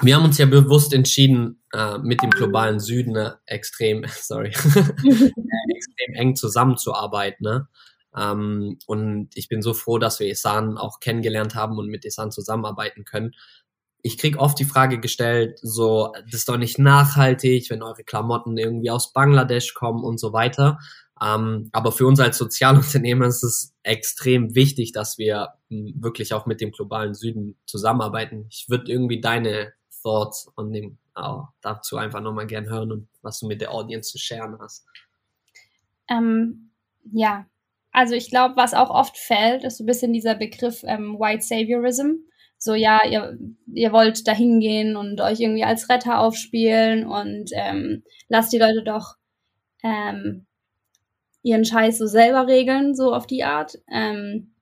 wir 0.00 0.16
haben 0.16 0.24
uns 0.24 0.38
ja 0.38 0.46
bewusst 0.46 0.94
entschieden, 0.94 1.62
äh, 1.72 1.98
mit 1.98 2.22
dem 2.22 2.30
globalen 2.30 2.80
Süden 2.80 3.14
äh, 3.16 3.32
extrem, 3.46 4.04
sorry, 4.08 4.48
extrem 4.50 6.14
eng 6.14 6.36
zusammenzuarbeiten. 6.36 7.44
Ne? 7.44 7.68
Ähm, 8.16 8.78
und 8.86 9.30
ich 9.34 9.48
bin 9.48 9.62
so 9.62 9.74
froh, 9.74 9.98
dass 9.98 10.20
wir 10.20 10.28
Isan 10.28 10.78
auch 10.78 11.00
kennengelernt 11.00 11.54
haben 11.54 11.78
und 11.78 11.88
mit 11.88 12.04
Isan 12.04 12.30
zusammenarbeiten 12.30 13.04
können. 13.04 13.32
Ich 14.02 14.18
krieg 14.18 14.36
oft 14.36 14.58
die 14.58 14.64
Frage 14.64 14.98
gestellt, 14.98 15.58
so, 15.62 16.12
das 16.24 16.34
ist 16.40 16.48
doch 16.48 16.56
nicht 16.56 16.78
nachhaltig, 16.78 17.70
wenn 17.70 17.82
eure 17.82 18.02
Klamotten 18.02 18.58
irgendwie 18.58 18.90
aus 18.90 19.12
Bangladesch 19.12 19.74
kommen 19.74 20.02
und 20.02 20.18
so 20.18 20.32
weiter. 20.32 20.78
Ähm, 21.22 21.68
aber 21.72 21.92
für 21.92 22.06
uns 22.06 22.18
als 22.18 22.36
Sozialunternehmer 22.38 23.26
ist 23.26 23.44
es 23.44 23.74
extrem 23.84 24.56
wichtig, 24.56 24.92
dass 24.92 25.18
wir 25.18 25.50
hm, 25.70 25.94
wirklich 26.00 26.34
auch 26.34 26.46
mit 26.46 26.60
dem 26.60 26.72
globalen 26.72 27.14
Süden 27.14 27.56
zusammenarbeiten. 27.64 28.46
Ich 28.50 28.66
würde 28.68 28.90
irgendwie 28.90 29.20
deine 29.20 29.72
Thoughts 30.02 30.50
on 30.56 30.72
dem 30.72 30.98
oh, 31.16 31.44
dazu 31.60 31.96
einfach 31.96 32.20
nochmal 32.20 32.46
gern 32.46 32.68
hören 32.68 32.92
und 32.92 33.08
was 33.22 33.38
du 33.38 33.46
mit 33.46 33.60
der 33.60 33.72
Audience 33.72 34.10
zu 34.10 34.18
sharen 34.18 34.58
hast. 34.58 34.84
Ähm, 36.08 36.70
ja, 37.12 37.46
also 37.92 38.14
ich 38.14 38.30
glaube, 38.30 38.56
was 38.56 38.74
auch 38.74 38.90
oft 38.90 39.16
fällt, 39.16 39.64
ist 39.64 39.78
so 39.78 39.84
ein 39.84 39.86
bisschen 39.86 40.12
dieser 40.12 40.34
Begriff 40.34 40.82
ähm, 40.84 41.18
White 41.18 41.44
Saviorism. 41.44 42.24
So, 42.64 42.74
ja, 42.74 43.00
ihr, 43.04 43.36
ihr 43.74 43.92
wollt 43.92 44.28
da 44.28 44.32
hingehen 44.32 44.96
und 44.96 45.20
euch 45.20 45.40
irgendwie 45.40 45.64
als 45.64 45.88
Retter 45.88 46.20
aufspielen 46.20 47.04
und 47.04 47.50
ähm, 47.54 48.04
lasst 48.28 48.52
die 48.52 48.58
Leute 48.58 48.84
doch 48.84 49.16
ähm, 49.82 50.46
ihren 51.42 51.64
Scheiß 51.64 51.98
so 51.98 52.06
selber 52.06 52.46
regeln, 52.46 52.94
so 52.94 53.12
auf 53.12 53.26
die 53.26 53.42
Art. 53.42 53.80
Ähm, 53.90 54.54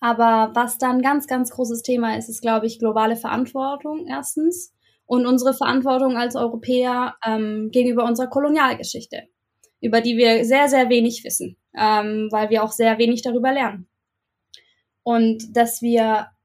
aber 0.00 0.50
was 0.54 0.76
dann 0.76 1.00
ganz, 1.00 1.26
ganz 1.26 1.50
großes 1.50 1.80
Thema 1.80 2.18
ist, 2.18 2.28
ist, 2.28 2.42
glaube 2.42 2.66
ich, 2.66 2.78
globale 2.78 3.16
Verantwortung 3.16 4.06
erstens 4.06 4.74
und 5.06 5.24
unsere 5.24 5.54
Verantwortung 5.54 6.18
als 6.18 6.36
Europäer 6.36 7.16
ähm, 7.24 7.70
gegenüber 7.72 8.04
unserer 8.04 8.28
Kolonialgeschichte, 8.28 9.22
über 9.80 10.02
die 10.02 10.18
wir 10.18 10.44
sehr, 10.44 10.68
sehr 10.68 10.90
wenig 10.90 11.24
wissen, 11.24 11.56
ähm, 11.74 12.28
weil 12.30 12.50
wir 12.50 12.62
auch 12.62 12.72
sehr 12.72 12.98
wenig 12.98 13.22
darüber 13.22 13.50
lernen. 13.50 13.88
Und 15.02 15.56
dass 15.56 15.80
wir 15.80 16.35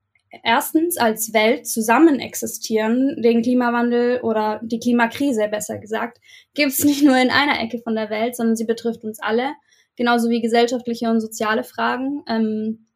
erstens 0.44 0.98
als 0.98 1.34
Welt 1.34 1.68
zusammen 1.68 2.20
existieren, 2.20 3.22
den 3.22 3.42
Klimawandel 3.42 4.22
oder 4.22 4.62
die 4.64 4.80
Klimakrise 4.80 5.48
besser 5.50 5.78
gesagt, 5.78 6.20
gibt 6.54 6.72
es 6.72 6.84
nicht 6.84 7.04
nur 7.04 7.18
in 7.18 7.30
einer 7.30 7.60
Ecke 7.62 7.80
von 7.80 7.96
der 7.96 8.10
Welt, 8.10 8.36
sondern 8.36 8.56
sie 8.56 8.66
betrifft 8.66 9.04
uns 9.04 9.20
alle, 9.20 9.54
genauso 9.96 10.30
wie 10.30 10.42
gesellschaftliche 10.42 11.10
und 11.10 11.20
soziale 11.20 11.64
Fragen. 11.64 12.24
Ähm, 12.28 12.88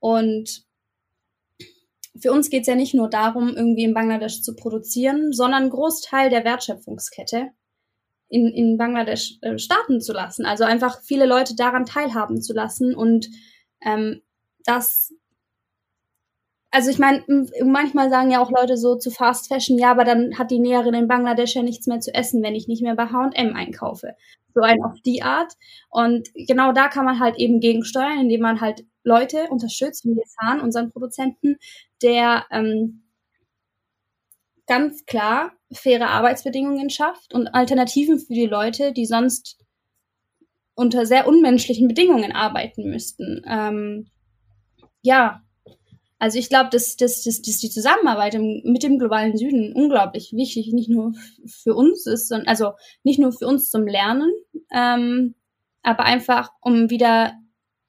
und 0.00 0.64
für 2.18 2.32
uns 2.32 2.50
geht 2.50 2.62
es 2.62 2.66
ja 2.68 2.74
nicht 2.74 2.94
nur 2.94 3.08
darum, 3.08 3.54
irgendwie 3.54 3.84
in 3.84 3.94
Bangladesch 3.94 4.42
zu 4.42 4.54
produzieren, 4.54 5.32
sondern 5.32 5.62
einen 5.62 5.70
Großteil 5.70 6.30
der 6.30 6.44
Wertschöpfungskette 6.44 7.50
in, 8.28 8.48
in 8.48 8.78
Bangladesch 8.78 9.38
äh, 9.42 9.58
starten 9.58 10.00
zu 10.00 10.12
lassen. 10.12 10.46
Also 10.46 10.64
einfach 10.64 11.02
viele 11.02 11.26
Leute 11.26 11.54
daran 11.54 11.84
teilhaben 11.84 12.40
zu 12.40 12.54
lassen 12.54 12.94
und 12.94 13.28
ähm, 13.82 14.22
das 14.64 15.12
also 16.72 16.90
ich 16.90 16.98
meine, 16.98 17.22
manchmal 17.64 18.08
sagen 18.08 18.30
ja 18.30 18.42
auch 18.42 18.50
Leute 18.50 18.78
so 18.78 18.96
zu 18.96 19.10
Fast 19.10 19.48
Fashion, 19.48 19.78
ja, 19.78 19.90
aber 19.90 20.04
dann 20.04 20.38
hat 20.38 20.50
die 20.50 20.58
Näherin 20.58 20.94
in 20.94 21.06
Bangladesch 21.06 21.54
ja 21.54 21.62
nichts 21.62 21.86
mehr 21.86 22.00
zu 22.00 22.14
essen, 22.14 22.42
wenn 22.42 22.54
ich 22.54 22.66
nicht 22.66 22.82
mehr 22.82 22.96
bei 22.96 23.06
H&M 23.06 23.54
einkaufe. 23.54 24.16
So 24.54 24.62
ein 24.62 24.82
auf 24.82 24.98
die 25.04 25.22
Art. 25.22 25.52
Und 25.90 26.30
genau 26.34 26.72
da 26.72 26.88
kann 26.88 27.04
man 27.04 27.20
halt 27.20 27.36
eben 27.36 27.60
gegensteuern, 27.60 28.20
indem 28.20 28.40
man 28.40 28.62
halt 28.62 28.86
Leute 29.04 29.48
unterstützt, 29.50 30.06
wie 30.06 30.18
Yesan, 30.18 30.60
unseren 30.60 30.90
Produzenten, 30.90 31.56
der 32.02 32.46
ähm, 32.50 33.02
ganz 34.66 35.04
klar 35.04 35.52
faire 35.72 36.08
Arbeitsbedingungen 36.08 36.88
schafft 36.88 37.34
und 37.34 37.48
Alternativen 37.48 38.18
für 38.18 38.32
die 38.32 38.46
Leute, 38.46 38.92
die 38.92 39.04
sonst 39.04 39.58
unter 40.74 41.04
sehr 41.04 41.26
unmenschlichen 41.28 41.86
Bedingungen 41.86 42.32
arbeiten 42.32 42.88
müssten. 42.88 43.42
Ähm, 43.46 44.06
ja, 45.02 45.41
also 46.22 46.38
ich 46.38 46.48
glaube, 46.48 46.70
dass, 46.70 46.94
dass, 46.94 47.24
dass, 47.24 47.42
dass 47.42 47.58
die 47.58 47.68
Zusammenarbeit 47.68 48.36
im, 48.36 48.62
mit 48.62 48.84
dem 48.84 48.96
globalen 48.96 49.36
Süden 49.36 49.72
unglaublich 49.72 50.32
wichtig, 50.32 50.72
nicht 50.72 50.88
nur 50.88 51.14
für 51.46 51.74
uns 51.74 52.06
ist, 52.06 52.28
sondern, 52.28 52.46
also 52.46 52.74
nicht 53.02 53.18
nur 53.18 53.32
für 53.32 53.48
uns 53.48 53.70
zum 53.70 53.88
Lernen, 53.88 54.30
ähm, 54.72 55.34
aber 55.82 56.04
einfach, 56.04 56.52
um 56.60 56.90
wieder 56.90 57.32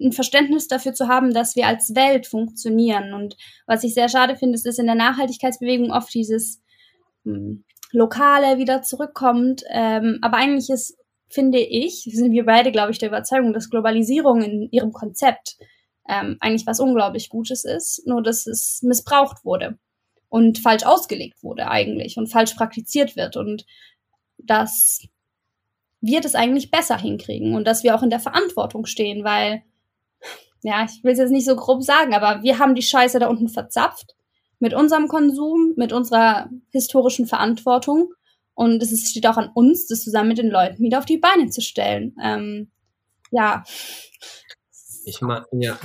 ein 0.01 0.13
Verständnis 0.13 0.67
dafür 0.67 0.95
zu 0.95 1.09
haben, 1.09 1.31
dass 1.31 1.55
wir 1.55 1.67
als 1.67 1.93
Welt 1.93 2.25
funktionieren. 2.25 3.13
Und 3.13 3.37
was 3.67 3.83
ich 3.83 3.93
sehr 3.93 4.09
schade 4.09 4.35
finde, 4.35 4.55
ist, 4.55 4.65
dass 4.65 4.79
in 4.79 4.87
der 4.87 4.95
Nachhaltigkeitsbewegung 4.95 5.91
oft 5.91 6.11
dieses 6.11 6.59
hm, 7.25 7.63
Lokale 7.91 8.57
wieder 8.57 8.81
zurückkommt. 8.81 9.61
Ähm, 9.69 10.17
aber 10.23 10.37
eigentlich 10.37 10.71
ist, 10.71 10.97
finde 11.29 11.59
ich, 11.59 12.09
sind 12.11 12.31
wir 12.31 12.47
beide, 12.47 12.71
glaube 12.71 12.93
ich, 12.93 12.97
der 12.97 13.09
Überzeugung, 13.09 13.53
dass 13.53 13.69
Globalisierung 13.69 14.41
in 14.41 14.69
ihrem 14.71 14.91
Konzept 14.91 15.57
ähm, 16.07 16.37
eigentlich 16.39 16.67
was 16.67 16.79
unglaublich 16.79 17.29
Gutes 17.29 17.63
ist, 17.63 18.05
nur 18.05 18.21
dass 18.21 18.47
es 18.47 18.81
missbraucht 18.83 19.45
wurde 19.45 19.77
und 20.29 20.59
falsch 20.59 20.83
ausgelegt 20.83 21.43
wurde 21.43 21.67
eigentlich 21.67 22.17
und 22.17 22.27
falsch 22.27 22.53
praktiziert 22.53 23.15
wird 23.15 23.37
und 23.37 23.65
dass 24.37 25.05
wir 26.01 26.19
das 26.19 26.35
eigentlich 26.35 26.71
besser 26.71 26.97
hinkriegen 26.97 27.55
und 27.55 27.65
dass 27.65 27.83
wir 27.83 27.95
auch 27.95 28.03
in 28.03 28.09
der 28.09 28.19
Verantwortung 28.19 28.85
stehen, 28.85 29.23
weil 29.23 29.63
ja, 30.61 30.85
ich 30.85 31.03
will 31.03 31.11
es 31.11 31.19
jetzt 31.19 31.31
nicht 31.31 31.45
so 31.45 31.55
grob 31.55 31.83
sagen, 31.83 32.13
aber 32.13 32.41
wir 32.41 32.57
haben 32.59 32.75
die 32.75 32.81
Scheiße 32.81 33.19
da 33.19 33.27
unten 33.27 33.49
verzapft 33.49 34.15
mit 34.59 34.73
unserem 34.73 35.09
Konsum, 35.09 35.73
mit 35.75 35.91
unserer 35.91 36.49
historischen 36.69 37.27
Verantwortung. 37.27 38.13
Und 38.53 38.81
es 38.81 39.09
steht 39.09 39.27
auch 39.27 39.35
an 39.35 39.49
uns, 39.53 39.87
das 39.87 40.03
zusammen 40.03 40.29
mit 40.29 40.37
den 40.37 40.49
Leuten 40.49 40.81
wieder 40.81 40.99
auf 40.99 41.05
die 41.05 41.17
Beine 41.17 41.49
zu 41.49 41.61
stellen. 41.61 42.15
Ähm, 42.23 42.71
ja. 43.31 43.63
Ich 45.05 45.21
meine, 45.21 45.45
ja, 45.51 45.77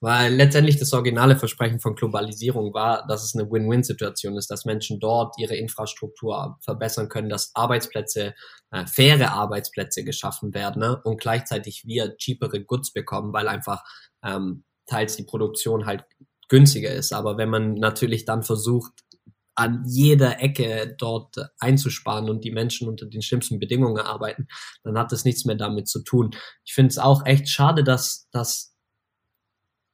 weil 0.00 0.34
letztendlich 0.34 0.78
das 0.78 0.92
originale 0.92 1.36
Versprechen 1.36 1.80
von 1.80 1.94
Globalisierung 1.94 2.74
war, 2.74 3.06
dass 3.06 3.24
es 3.24 3.34
eine 3.34 3.50
Win-Win-Situation 3.50 4.36
ist, 4.36 4.50
dass 4.50 4.64
Menschen 4.64 5.00
dort 5.00 5.34
ihre 5.38 5.56
Infrastruktur 5.56 6.58
verbessern 6.62 7.08
können, 7.08 7.28
dass 7.28 7.50
Arbeitsplätze, 7.54 8.34
äh, 8.70 8.86
faire 8.86 9.32
Arbeitsplätze 9.32 10.04
geschaffen 10.04 10.54
werden 10.54 10.80
ne? 10.80 11.00
und 11.04 11.20
gleichzeitig 11.20 11.84
wir 11.86 12.16
cheapere 12.16 12.62
Goods 12.62 12.92
bekommen, 12.92 13.32
weil 13.32 13.48
einfach 13.48 13.82
ähm, 14.22 14.64
teils 14.86 15.16
die 15.16 15.24
Produktion 15.24 15.86
halt 15.86 16.04
günstiger 16.48 16.92
ist. 16.92 17.12
Aber 17.12 17.38
wenn 17.38 17.50
man 17.50 17.74
natürlich 17.74 18.24
dann 18.24 18.42
versucht, 18.42 18.92
an 19.56 19.84
jeder 19.86 20.42
Ecke 20.42 20.94
dort 20.98 21.36
einzusparen 21.58 22.28
und 22.28 22.44
die 22.44 22.52
Menschen 22.52 22.88
unter 22.88 23.06
den 23.06 23.22
schlimmsten 23.22 23.58
Bedingungen 23.58 24.04
arbeiten, 24.04 24.48
dann 24.84 24.98
hat 24.98 25.12
das 25.12 25.24
nichts 25.24 25.44
mehr 25.44 25.56
damit 25.56 25.88
zu 25.88 26.02
tun. 26.02 26.30
Ich 26.64 26.74
finde 26.74 26.90
es 26.90 26.98
auch 26.98 27.24
echt 27.24 27.48
schade, 27.48 27.82
dass, 27.82 28.28
dass 28.30 28.74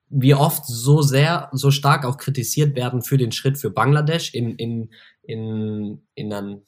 wir 0.08 0.40
oft 0.40 0.66
so 0.66 1.00
sehr, 1.00 1.48
so 1.52 1.70
stark 1.70 2.04
auch 2.04 2.18
kritisiert 2.18 2.76
werden 2.76 3.02
für 3.02 3.16
den 3.16 3.32
Schritt 3.32 3.56
für 3.56 3.70
Bangladesch 3.70 4.34
in, 4.34 4.56
in, 4.56 4.90
in, 5.22 6.06
in 6.14 6.32
einem 6.32 6.62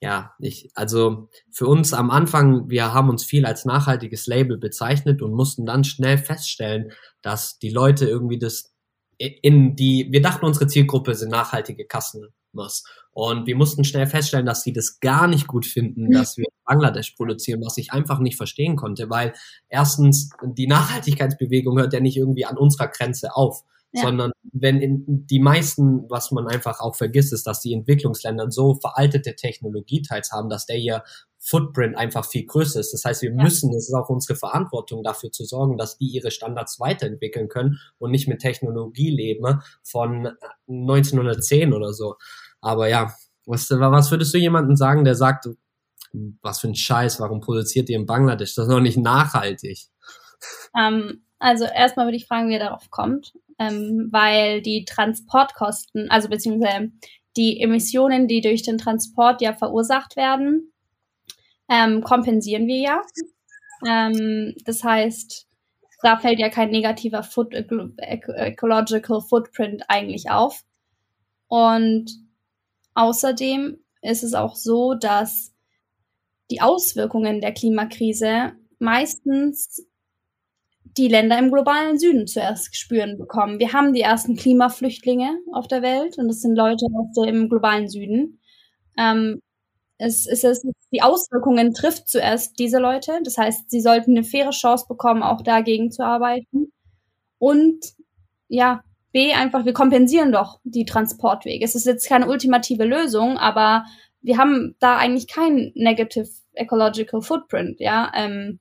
ja, 0.00 0.34
ich, 0.38 0.70
also 0.74 1.28
für 1.50 1.66
uns 1.66 1.92
am 1.92 2.10
Anfang, 2.10 2.70
wir 2.70 2.94
haben 2.94 3.10
uns 3.10 3.24
viel 3.24 3.44
als 3.44 3.64
nachhaltiges 3.64 4.28
Label 4.28 4.56
bezeichnet 4.56 5.22
und 5.22 5.32
mussten 5.32 5.66
dann 5.66 5.82
schnell 5.82 6.18
feststellen, 6.18 6.92
dass 7.20 7.58
die 7.58 7.70
Leute 7.70 8.06
irgendwie 8.06 8.38
das 8.38 8.72
in 9.18 9.76
die, 9.76 10.08
wir 10.10 10.22
dachten, 10.22 10.46
unsere 10.46 10.66
Zielgruppe 10.66 11.14
sind 11.14 11.30
nachhaltige 11.30 11.86
Kassen, 11.86 12.28
muss. 12.52 12.84
Und 13.12 13.46
wir 13.46 13.56
mussten 13.56 13.84
schnell 13.84 14.06
feststellen, 14.06 14.46
dass 14.46 14.62
sie 14.62 14.72
das 14.72 15.00
gar 15.00 15.26
nicht 15.26 15.46
gut 15.46 15.66
finden, 15.66 16.10
dass 16.10 16.36
wir 16.36 16.44
in 16.44 16.64
Bangladesch 16.64 17.12
produzieren, 17.12 17.62
was 17.64 17.76
ich 17.76 17.92
einfach 17.92 18.20
nicht 18.20 18.36
verstehen 18.36 18.76
konnte, 18.76 19.10
weil 19.10 19.32
erstens 19.68 20.30
die 20.44 20.66
Nachhaltigkeitsbewegung 20.66 21.78
hört 21.78 21.92
ja 21.92 22.00
nicht 22.00 22.16
irgendwie 22.16 22.44
an 22.44 22.56
unserer 22.56 22.88
Grenze 22.88 23.34
auf. 23.34 23.62
Ja. 23.90 24.02
sondern 24.02 24.32
wenn 24.52 24.82
in 24.82 25.26
die 25.26 25.40
meisten, 25.40 26.10
was 26.10 26.30
man 26.30 26.46
einfach 26.46 26.80
auch 26.80 26.94
vergisst, 26.94 27.32
ist, 27.32 27.46
dass 27.46 27.62
die 27.62 27.72
Entwicklungsländer 27.72 28.50
so 28.50 28.74
veraltete 28.74 29.34
Technologie 29.34 30.02
teils 30.02 30.30
haben, 30.30 30.50
dass 30.50 30.66
der 30.66 30.76
hier 30.76 31.04
Footprint 31.40 31.96
einfach 31.96 32.24
viel 32.24 32.46
größer 32.46 32.80
ist. 32.80 32.92
Das 32.92 33.04
heißt, 33.04 33.22
wir 33.22 33.30
ja. 33.30 33.42
müssen, 33.42 33.72
es 33.74 33.88
ist 33.88 33.94
auch 33.94 34.08
unsere 34.08 34.36
Verantwortung, 34.36 35.02
dafür 35.02 35.30
zu 35.30 35.44
sorgen, 35.44 35.76
dass 35.76 35.98
die 35.98 36.06
ihre 36.06 36.30
Standards 36.30 36.80
weiterentwickeln 36.80 37.48
können 37.48 37.78
und 37.98 38.10
nicht 38.10 38.28
mit 38.28 38.40
Technologie 38.40 39.10
leben 39.10 39.62
von 39.82 40.32
1910 40.68 41.72
oder 41.72 41.92
so. 41.92 42.16
Aber 42.60 42.88
ja, 42.88 43.14
was, 43.46 43.70
was 43.70 44.10
würdest 44.10 44.34
du 44.34 44.38
jemandem 44.38 44.76
sagen, 44.76 45.04
der 45.04 45.14
sagt, 45.14 45.48
was 46.42 46.60
für 46.60 46.68
ein 46.68 46.74
Scheiß, 46.74 47.20
warum 47.20 47.40
produziert 47.40 47.88
ihr 47.88 47.96
in 47.96 48.06
Bangladesch? 48.06 48.54
Das 48.54 48.66
ist 48.66 48.70
noch 48.70 48.80
nicht 48.80 48.98
nachhaltig. 48.98 49.86
Ähm, 50.76 51.22
also 51.38 51.64
erstmal 51.64 52.06
würde 52.06 52.16
ich 52.16 52.26
fragen, 52.26 52.48
wie 52.48 52.54
er 52.54 52.60
darauf 52.60 52.90
kommt, 52.90 53.32
ähm, 53.58 54.08
weil 54.10 54.62
die 54.62 54.84
Transportkosten, 54.84 56.10
also 56.10 56.28
beziehungsweise 56.28 56.90
die 57.36 57.60
Emissionen, 57.60 58.26
die 58.26 58.40
durch 58.40 58.62
den 58.62 58.78
Transport 58.78 59.40
ja 59.40 59.52
verursacht 59.52 60.16
werden, 60.16 60.72
ähm, 61.68 62.02
kompensieren 62.02 62.66
wir 62.66 62.78
ja. 62.78 63.02
Ähm, 63.86 64.54
das 64.64 64.82
heißt, 64.82 65.46
da 66.02 66.18
fällt 66.18 66.38
ja 66.38 66.48
kein 66.48 66.70
negativer 66.70 67.22
Foot 67.22 67.54
Ecological 67.54 69.20
Footprint 69.20 69.84
eigentlich 69.88 70.30
auf. 70.30 70.64
Und 71.48 72.10
außerdem 72.94 73.78
ist 74.02 74.22
es 74.22 74.34
auch 74.34 74.54
so, 74.54 74.94
dass 74.94 75.54
die 76.50 76.60
Auswirkungen 76.60 77.40
der 77.40 77.52
Klimakrise 77.52 78.52
meistens 78.78 79.84
die 80.96 81.08
Länder 81.08 81.38
im 81.38 81.50
globalen 81.52 81.98
Süden 81.98 82.26
zuerst 82.26 82.76
spüren 82.76 83.18
bekommen. 83.18 83.58
Wir 83.58 83.72
haben 83.72 83.92
die 83.92 84.00
ersten 84.00 84.36
Klimaflüchtlinge 84.36 85.38
auf 85.52 85.68
der 85.68 85.82
Welt 85.82 86.18
und 86.18 86.28
das 86.28 86.40
sind 86.40 86.56
Leute 86.56 86.86
aus 86.94 87.26
dem 87.26 87.48
globalen 87.48 87.88
Süden. 87.88 88.40
Ähm, 88.96 89.40
es, 89.98 90.26
es, 90.26 90.44
es, 90.44 90.66
die 90.92 91.02
Auswirkungen 91.02 91.74
trifft 91.74 92.08
zuerst 92.08 92.58
diese 92.58 92.78
Leute. 92.78 93.20
Das 93.24 93.36
heißt, 93.36 93.70
sie 93.70 93.80
sollten 93.80 94.12
eine 94.12 94.24
faire 94.24 94.50
Chance 94.50 94.86
bekommen, 94.88 95.22
auch 95.22 95.42
dagegen 95.42 95.90
zu 95.90 96.04
arbeiten. 96.04 96.72
Und 97.38 97.84
ja, 98.48 98.82
B, 99.12 99.32
einfach, 99.32 99.64
wir 99.64 99.72
kompensieren 99.72 100.32
doch 100.32 100.60
die 100.64 100.84
Transportwege. 100.84 101.64
Es 101.64 101.74
ist 101.74 101.86
jetzt 101.86 102.08
keine 102.08 102.28
ultimative 102.28 102.84
Lösung, 102.84 103.38
aber 103.38 103.84
wir 104.22 104.38
haben 104.38 104.76
da 104.78 104.96
eigentlich 104.96 105.26
kein 105.26 105.72
Negative 105.74 106.28
Ecological 106.52 107.22
Footprint, 107.22 107.80
ja. 107.80 108.10
Ähm, 108.14 108.60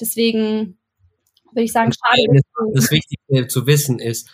deswegen 0.00 0.78
würde 1.52 1.64
ich 1.64 1.72
sagen, 1.72 1.92
schade. 1.92 2.40
Das 2.74 2.90
Wichtige 2.90 3.46
zu 3.46 3.66
wissen 3.66 3.98
ist, 3.98 4.28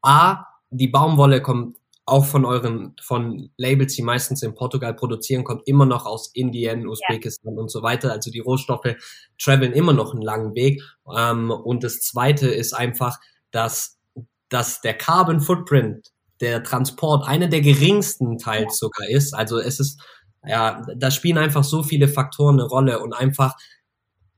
A, 0.00 0.44
die 0.70 0.88
Baumwolle 0.88 1.42
kommt 1.42 1.76
auch 2.04 2.24
von 2.24 2.44
euren, 2.44 2.96
von 3.00 3.50
Labels, 3.56 3.94
die 3.94 4.02
meistens 4.02 4.42
in 4.42 4.54
Portugal 4.54 4.94
produzieren, 4.94 5.44
kommt 5.44 5.62
immer 5.66 5.86
noch 5.86 6.04
aus 6.04 6.30
Indien, 6.34 6.86
Usbekistan 6.86 7.54
ja. 7.54 7.60
und 7.60 7.70
so 7.70 7.82
weiter. 7.82 8.12
Also 8.12 8.30
die 8.30 8.40
Rohstoffe 8.40 8.96
traveln 9.40 9.72
immer 9.72 9.92
noch 9.92 10.12
einen 10.12 10.22
langen 10.22 10.54
Weg. 10.54 10.82
Ähm, 11.16 11.50
und 11.50 11.84
das 11.84 12.00
zweite 12.00 12.48
ist 12.48 12.72
einfach, 12.72 13.18
dass, 13.52 13.98
dass 14.48 14.80
der 14.80 14.94
Carbon 14.94 15.40
Footprint, 15.40 16.08
der 16.40 16.64
Transport, 16.64 17.26
einer 17.26 17.46
der 17.46 17.60
geringsten 17.60 18.36
teils 18.38 18.78
sogar 18.78 19.08
ist. 19.08 19.32
Also 19.32 19.60
es 19.60 19.78
ist, 19.78 20.02
ja, 20.44 20.82
da 20.96 21.12
spielen 21.12 21.38
einfach 21.38 21.62
so 21.62 21.84
viele 21.84 22.08
Faktoren 22.08 22.58
eine 22.58 22.68
Rolle 22.68 22.98
und 22.98 23.12
einfach 23.12 23.54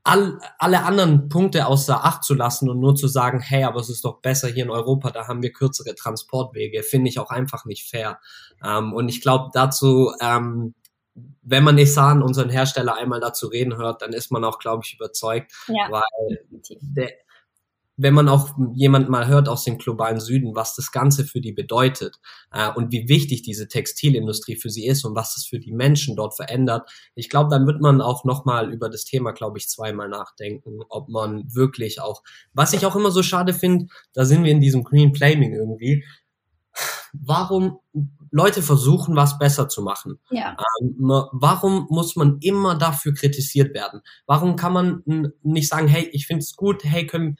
all, 0.05 0.39
alle 0.59 0.83
anderen 0.83 1.29
Punkte 1.29 1.65
außer 1.65 2.05
Acht 2.05 2.23
zu 2.23 2.35
lassen 2.35 2.69
und 2.69 2.79
nur 2.79 2.95
zu 2.95 3.07
sagen, 3.07 3.39
hey, 3.39 3.63
aber 3.63 3.79
es 3.79 3.89
ist 3.89 4.05
doch 4.05 4.21
besser 4.21 4.47
hier 4.47 4.63
in 4.63 4.69
Europa, 4.69 5.11
da 5.11 5.27
haben 5.27 5.41
wir 5.41 5.51
kürzere 5.51 5.95
Transportwege, 5.95 6.83
finde 6.83 7.09
ich 7.09 7.19
auch 7.19 7.31
einfach 7.31 7.65
nicht 7.65 7.89
fair. 7.89 8.19
Ähm, 8.63 8.93
und 8.93 9.09
ich 9.09 9.21
glaube 9.21 9.49
dazu, 9.53 10.13
ähm, 10.21 10.75
wenn 11.41 11.63
man 11.63 11.75
Nissan, 11.75 12.21
unseren 12.21 12.49
Hersteller, 12.49 12.95
einmal 12.95 13.19
dazu 13.19 13.47
reden 13.47 13.77
hört, 13.77 14.01
dann 14.01 14.13
ist 14.13 14.31
man 14.31 14.43
auch, 14.43 14.59
glaube 14.59 14.83
ich, 14.85 14.93
überzeugt, 14.93 15.51
ja, 15.67 15.87
weil 15.89 16.39
der, 16.81 17.11
wenn 17.97 18.13
man 18.13 18.27
auch 18.27 18.49
jemand 18.73 19.09
mal 19.09 19.27
hört 19.27 19.47
aus 19.47 19.63
dem 19.63 19.77
globalen 19.77 20.19
Süden, 20.19 20.55
was 20.55 20.75
das 20.75 20.91
Ganze 20.91 21.25
für 21.25 21.39
die 21.39 21.53
bedeutet 21.53 22.19
äh, 22.51 22.69
und 22.71 22.91
wie 22.91 23.07
wichtig 23.07 23.41
diese 23.41 23.67
Textilindustrie 23.67 24.57
für 24.57 24.69
sie 24.69 24.85
ist 24.85 25.05
und 25.05 25.15
was 25.15 25.35
das 25.35 25.45
für 25.45 25.59
die 25.59 25.71
Menschen 25.71 26.15
dort 26.15 26.35
verändert, 26.35 26.89
ich 27.15 27.29
glaube, 27.29 27.49
dann 27.49 27.65
wird 27.65 27.81
man 27.81 28.01
auch 28.01 28.25
nochmal 28.25 28.71
über 28.73 28.89
das 28.89 29.05
Thema, 29.05 29.31
glaube 29.31 29.57
ich, 29.57 29.69
zweimal 29.69 30.09
nachdenken, 30.09 30.79
ob 30.89 31.09
man 31.09 31.43
wirklich 31.53 32.01
auch, 32.01 32.21
was 32.53 32.73
ich 32.73 32.85
auch 32.85 32.95
immer 32.95 33.11
so 33.11 33.23
schade 33.23 33.53
finde, 33.53 33.87
da 34.13 34.25
sind 34.25 34.43
wir 34.43 34.51
in 34.51 34.61
diesem 34.61 34.83
Green 34.83 35.15
Flaming 35.15 35.53
irgendwie, 35.53 36.03
warum 37.23 37.79
Leute 38.31 38.61
versuchen, 38.61 39.15
was 39.15 39.37
besser 39.37 39.69
zu 39.69 39.81
machen. 39.81 40.19
Ja. 40.29 40.57
Ähm, 40.81 41.07
warum 41.31 41.87
muss 41.89 42.15
man 42.15 42.37
immer 42.41 42.75
dafür 42.75 43.13
kritisiert 43.13 43.73
werden? 43.73 44.01
Warum 44.25 44.55
kann 44.57 44.73
man 44.73 45.31
nicht 45.41 45.69
sagen, 45.69 45.87
hey, 45.87 46.09
ich 46.11 46.27
finde 46.27 46.41
es 46.41 46.55
gut, 46.55 46.83
hey, 46.83 47.07
können, 47.07 47.37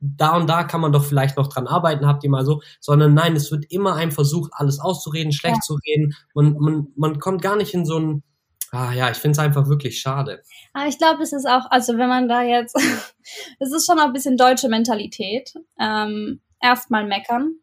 da 0.00 0.36
und 0.36 0.48
da 0.48 0.64
kann 0.64 0.80
man 0.80 0.92
doch 0.92 1.04
vielleicht 1.04 1.36
noch 1.36 1.48
dran 1.48 1.66
arbeiten, 1.66 2.06
habt 2.06 2.24
ihr 2.24 2.30
mal 2.30 2.46
so, 2.46 2.62
sondern 2.80 3.14
nein, 3.14 3.36
es 3.36 3.50
wird 3.52 3.66
immer 3.70 3.94
ein 3.94 4.10
Versuch, 4.10 4.48
alles 4.52 4.80
auszureden, 4.80 5.32
schlecht 5.32 5.56
ja. 5.56 5.60
zu 5.60 5.74
reden. 5.86 6.14
Man, 6.34 6.54
man, 6.58 6.86
man 6.96 7.18
kommt 7.18 7.42
gar 7.42 7.56
nicht 7.56 7.74
in 7.74 7.84
so 7.84 7.98
ein, 7.98 8.22
ah 8.70 8.92
ja, 8.92 9.10
ich 9.10 9.18
finde 9.18 9.32
es 9.32 9.38
einfach 9.38 9.68
wirklich 9.68 10.00
schade. 10.00 10.42
Aber 10.72 10.88
ich 10.88 10.96
glaube, 10.96 11.22
es 11.22 11.32
ist 11.32 11.46
auch, 11.46 11.70
also 11.70 11.98
wenn 11.98 12.08
man 12.08 12.26
da 12.26 12.42
jetzt, 12.42 12.74
es 13.60 13.70
ist 13.70 13.86
schon 13.86 13.98
auch 13.98 14.06
ein 14.06 14.12
bisschen 14.12 14.38
deutsche 14.38 14.68
Mentalität. 14.68 15.52
Ähm, 15.78 16.40
Erstmal 16.62 17.04
meckern. 17.04 17.56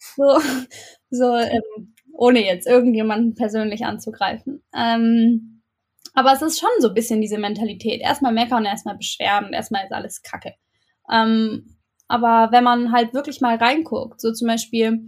So, 0.00 0.40
so 1.10 1.36
ähm, 1.36 1.94
ohne 2.12 2.44
jetzt 2.44 2.66
irgendjemanden 2.66 3.34
persönlich 3.34 3.84
anzugreifen. 3.84 4.62
Ähm, 4.74 5.62
aber 6.14 6.32
es 6.32 6.42
ist 6.42 6.58
schon 6.58 6.70
so 6.80 6.88
ein 6.88 6.94
bisschen 6.94 7.20
diese 7.20 7.38
Mentalität. 7.38 8.00
Erstmal 8.00 8.32
meckern, 8.32 8.64
erstmal 8.64 8.96
beschweren, 8.96 9.52
erstmal 9.52 9.84
ist 9.84 9.92
alles 9.92 10.22
Kacke. 10.22 10.54
Ähm, 11.10 11.76
aber 12.08 12.48
wenn 12.50 12.64
man 12.64 12.92
halt 12.92 13.14
wirklich 13.14 13.40
mal 13.40 13.56
reinguckt, 13.56 14.20
so 14.20 14.32
zum 14.32 14.48
Beispiel 14.48 15.00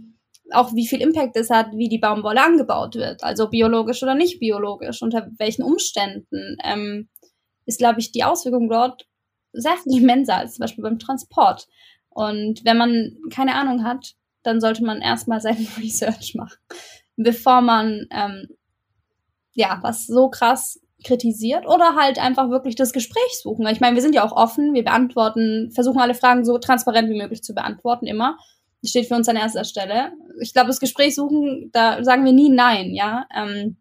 auch 0.51 0.73
wie 0.73 0.87
viel 0.87 1.01
Impact 1.01 1.35
es 1.35 1.49
hat, 1.49 1.71
wie 1.73 1.89
die 1.89 1.97
Baumwolle 1.97 2.41
angebaut 2.41 2.95
wird, 2.95 3.23
also 3.23 3.49
biologisch 3.49 4.03
oder 4.03 4.15
nicht 4.15 4.39
biologisch, 4.39 5.01
unter 5.01 5.29
welchen 5.37 5.63
Umständen, 5.63 6.57
ähm, 6.63 7.09
ist, 7.65 7.79
glaube 7.79 7.99
ich, 7.99 8.11
die 8.11 8.23
Auswirkung 8.23 8.69
dort 8.69 9.07
sehr 9.53 9.77
viel 9.77 10.01
immenser 10.01 10.37
als 10.37 10.55
zum 10.55 10.63
Beispiel 10.63 10.83
beim 10.83 10.99
Transport. 10.99 11.67
Und 12.09 12.63
wenn 12.65 12.77
man 12.77 13.17
keine 13.31 13.55
Ahnung 13.55 13.83
hat, 13.83 14.15
dann 14.43 14.61
sollte 14.61 14.83
man 14.83 15.01
erstmal 15.01 15.41
seinen 15.41 15.67
Research 15.77 16.35
machen, 16.35 16.57
bevor 17.15 17.61
man 17.61 18.07
ähm, 18.11 18.49
ja 19.53 19.79
was 19.81 20.07
so 20.07 20.29
krass 20.29 20.79
kritisiert 21.03 21.65
oder 21.67 21.95
halt 21.95 22.17
einfach 22.17 22.49
wirklich 22.49 22.75
das 22.75 22.93
Gespräch 22.93 23.41
suchen. 23.41 23.67
Ich 23.67 23.81
meine, 23.81 23.95
wir 23.95 24.01
sind 24.01 24.15
ja 24.15 24.23
auch 24.23 24.31
offen, 24.31 24.73
wir 24.73 24.83
beantworten, 24.83 25.71
versuchen 25.71 25.99
alle 25.99 26.15
Fragen 26.15 26.45
so 26.45 26.57
transparent 26.57 27.09
wie 27.09 27.17
möglich 27.17 27.43
zu 27.43 27.53
beantworten, 27.53 28.07
immer. 28.07 28.37
Das 28.81 28.89
steht 28.89 29.07
für 29.07 29.15
uns 29.15 29.29
an 29.29 29.35
erster 29.35 29.63
Stelle. 29.63 30.11
Ich 30.41 30.53
glaube, 30.53 30.67
das 30.67 30.79
Gespräch 30.79 31.15
suchen, 31.15 31.69
da 31.71 32.03
sagen 32.03 32.25
wir 32.25 32.33
nie 32.33 32.49
nein, 32.49 32.93
ja. 32.93 33.25
Ähm, 33.35 33.77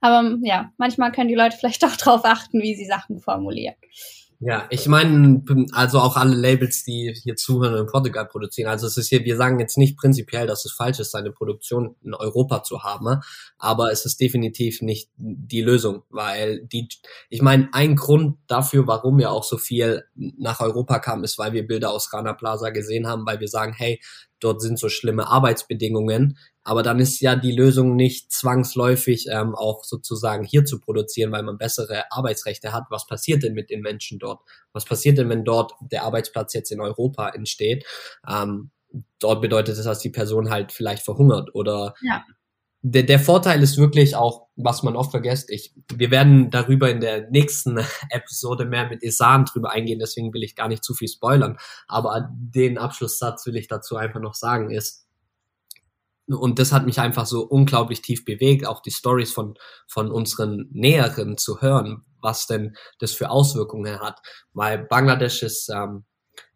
aber 0.00 0.36
ja, 0.42 0.72
manchmal 0.78 1.12
können 1.12 1.28
die 1.28 1.34
Leute 1.34 1.56
vielleicht 1.56 1.84
auch 1.86 1.96
darauf 1.96 2.24
achten, 2.24 2.60
wie 2.60 2.74
sie 2.74 2.86
Sachen 2.86 3.20
formulieren. 3.20 3.76
Ja, 4.44 4.66
ich 4.70 4.88
meine, 4.88 5.40
also 5.70 6.00
auch 6.00 6.16
alle 6.16 6.34
Labels, 6.34 6.82
die 6.82 7.14
hier 7.22 7.36
zuhören 7.36 7.74
und 7.74 7.80
in 7.82 7.86
Portugal 7.86 8.26
produzieren. 8.26 8.68
Also 8.68 8.88
es 8.88 8.96
ist 8.96 9.08
hier, 9.08 9.24
wir 9.24 9.36
sagen 9.36 9.60
jetzt 9.60 9.78
nicht 9.78 9.96
prinzipiell, 9.96 10.48
dass 10.48 10.64
es 10.64 10.72
falsch 10.72 10.98
ist, 10.98 11.12
seine 11.12 11.30
Produktion 11.30 11.94
in 12.02 12.12
Europa 12.12 12.64
zu 12.64 12.82
haben, 12.82 13.20
aber 13.56 13.92
es 13.92 14.04
ist 14.04 14.20
definitiv 14.20 14.82
nicht 14.82 15.10
die 15.16 15.62
Lösung, 15.62 16.02
weil 16.10 16.66
die, 16.66 16.88
ich 17.28 17.40
meine, 17.40 17.68
ein 17.72 17.94
Grund 17.94 18.36
dafür, 18.48 18.88
warum 18.88 19.16
wir 19.18 19.30
auch 19.30 19.44
so 19.44 19.58
viel 19.58 20.02
nach 20.16 20.58
Europa 20.58 20.98
kamen, 20.98 21.22
ist, 21.22 21.38
weil 21.38 21.52
wir 21.52 21.64
Bilder 21.64 21.92
aus 21.92 22.12
Rana 22.12 22.32
Plaza 22.32 22.70
gesehen 22.70 23.06
haben, 23.06 23.24
weil 23.24 23.38
wir 23.38 23.48
sagen, 23.48 23.72
hey, 23.72 24.00
dort 24.42 24.60
sind 24.60 24.78
so 24.78 24.88
schlimme 24.88 25.28
Arbeitsbedingungen, 25.28 26.38
aber 26.64 26.82
dann 26.82 27.00
ist 27.00 27.20
ja 27.20 27.36
die 27.36 27.52
Lösung 27.52 27.96
nicht 27.96 28.32
zwangsläufig 28.32 29.26
ähm, 29.30 29.54
auch 29.54 29.84
sozusagen 29.84 30.44
hier 30.44 30.64
zu 30.64 30.80
produzieren, 30.80 31.32
weil 31.32 31.42
man 31.42 31.58
bessere 31.58 32.04
Arbeitsrechte 32.10 32.72
hat. 32.72 32.84
Was 32.90 33.06
passiert 33.06 33.42
denn 33.42 33.54
mit 33.54 33.70
den 33.70 33.80
Menschen 33.80 34.18
dort? 34.18 34.40
Was 34.72 34.84
passiert 34.84 35.18
denn, 35.18 35.28
wenn 35.28 35.44
dort 35.44 35.72
der 35.80 36.04
Arbeitsplatz 36.04 36.54
jetzt 36.54 36.70
in 36.70 36.80
Europa 36.80 37.30
entsteht? 37.30 37.84
Ähm, 38.28 38.70
dort 39.18 39.40
bedeutet 39.40 39.76
es, 39.76 39.84
dass 39.84 39.98
die 39.98 40.10
Person 40.10 40.50
halt 40.50 40.72
vielleicht 40.72 41.02
verhungert 41.02 41.54
oder 41.54 41.94
ja. 42.02 42.22
Der, 42.84 43.04
der 43.04 43.20
Vorteil 43.20 43.62
ist 43.62 43.78
wirklich 43.78 44.16
auch, 44.16 44.48
was 44.56 44.82
man 44.82 44.96
oft 44.96 45.12
vergisst, 45.12 45.50
ich, 45.50 45.72
wir 45.94 46.10
werden 46.10 46.50
darüber 46.50 46.90
in 46.90 47.00
der 47.00 47.30
nächsten 47.30 47.78
Episode 48.10 48.64
mehr 48.64 48.88
mit 48.88 49.02
Isan 49.02 49.44
drüber 49.44 49.70
eingehen, 49.70 50.00
deswegen 50.00 50.34
will 50.34 50.42
ich 50.42 50.56
gar 50.56 50.68
nicht 50.68 50.84
zu 50.84 50.92
viel 50.92 51.08
spoilern, 51.08 51.58
aber 51.86 52.28
den 52.32 52.78
Abschlusssatz 52.78 53.46
will 53.46 53.56
ich 53.56 53.68
dazu 53.68 53.96
einfach 53.96 54.20
noch 54.20 54.34
sagen 54.34 54.70
ist, 54.70 55.06
und 56.26 56.58
das 56.58 56.72
hat 56.72 56.86
mich 56.86 56.98
einfach 57.00 57.26
so 57.26 57.42
unglaublich 57.42 58.00
tief 58.00 58.24
bewegt, 58.24 58.66
auch 58.66 58.80
die 58.80 58.92
Stories 58.92 59.32
von, 59.32 59.54
von 59.86 60.10
unseren 60.10 60.68
Näheren 60.70 61.36
zu 61.36 61.60
hören, 61.60 62.04
was 62.20 62.46
denn 62.46 62.76
das 63.00 63.12
für 63.12 63.28
Auswirkungen 63.28 64.00
hat. 64.00 64.20
Weil 64.52 64.78
Bangladesch 64.78 65.42
ist 65.42 65.68
ähm, 65.68 66.04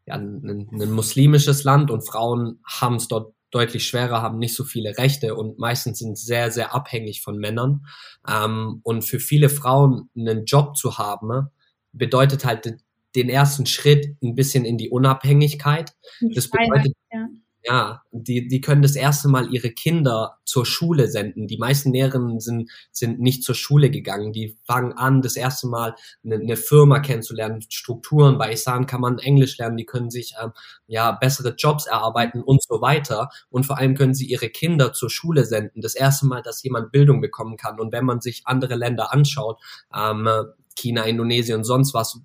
ja, 0.06 0.14
ein, 0.14 0.68
ein 0.72 0.92
muslimisches 0.92 1.64
Land 1.64 1.90
und 1.90 2.08
Frauen 2.08 2.60
haben 2.64 2.96
es 2.96 3.08
dort 3.08 3.34
deutlich 3.50 3.86
schwerer, 3.86 4.22
haben 4.22 4.38
nicht 4.38 4.54
so 4.54 4.64
viele 4.64 4.96
Rechte 4.98 5.34
und 5.34 5.58
meistens 5.58 5.98
sind 5.98 6.18
sehr, 6.18 6.50
sehr 6.50 6.74
abhängig 6.74 7.22
von 7.22 7.38
Männern. 7.38 7.86
Ähm, 8.28 8.80
und 8.82 9.02
für 9.02 9.20
viele 9.20 9.48
Frauen 9.48 10.10
einen 10.16 10.44
Job 10.44 10.76
zu 10.76 10.98
haben, 10.98 11.48
bedeutet 11.92 12.44
halt 12.44 12.76
den 13.14 13.28
ersten 13.28 13.66
Schritt 13.66 14.16
ein 14.22 14.34
bisschen 14.34 14.64
in 14.64 14.76
die 14.76 14.90
Unabhängigkeit. 14.90 15.92
Das 16.34 16.50
bedeutet, 16.50 16.92
ja. 17.66 18.02
Die, 18.12 18.48
die 18.48 18.60
können 18.60 18.82
das 18.82 18.96
erste 18.96 19.28
Mal 19.28 19.52
ihre 19.52 19.70
Kinder 19.70 20.38
zur 20.44 20.64
Schule 20.64 21.08
senden. 21.08 21.48
Die 21.48 21.58
meisten 21.58 21.92
Lehrerinnen 21.92 22.40
sind, 22.40 22.70
sind 22.92 23.20
nicht 23.20 23.42
zur 23.42 23.54
Schule 23.54 23.90
gegangen. 23.90 24.32
Die 24.32 24.56
fangen 24.64 24.92
an, 24.92 25.20
das 25.20 25.36
erste 25.36 25.66
Mal 25.66 25.94
eine, 26.24 26.36
eine 26.36 26.56
Firma 26.56 27.00
kennenzulernen, 27.00 27.62
Strukturen. 27.68 28.38
Bei 28.38 28.52
Isan 28.52 28.86
kann 28.86 29.00
man 29.00 29.18
Englisch 29.18 29.58
lernen, 29.58 29.76
die 29.76 29.84
können 29.84 30.10
sich 30.10 30.34
ähm, 30.42 30.52
ja 30.86 31.10
bessere 31.12 31.54
Jobs 31.56 31.86
erarbeiten 31.86 32.42
und 32.42 32.62
so 32.62 32.80
weiter. 32.80 33.30
Und 33.50 33.66
vor 33.66 33.78
allem 33.78 33.96
können 33.96 34.14
sie 34.14 34.26
ihre 34.26 34.48
Kinder 34.48 34.92
zur 34.92 35.10
Schule 35.10 35.44
senden. 35.44 35.80
Das 35.80 35.96
erste 35.96 36.26
Mal, 36.26 36.42
dass 36.42 36.62
jemand 36.62 36.92
Bildung 36.92 37.20
bekommen 37.20 37.56
kann. 37.56 37.80
Und 37.80 37.92
wenn 37.92 38.04
man 38.04 38.20
sich 38.20 38.42
andere 38.44 38.76
Länder 38.76 39.12
anschaut, 39.12 39.60
ähm, 39.94 40.28
China, 40.76 41.04
Indonesien 41.04 41.58
und 41.58 41.64
sonst 41.64 41.94
was, 41.94 42.20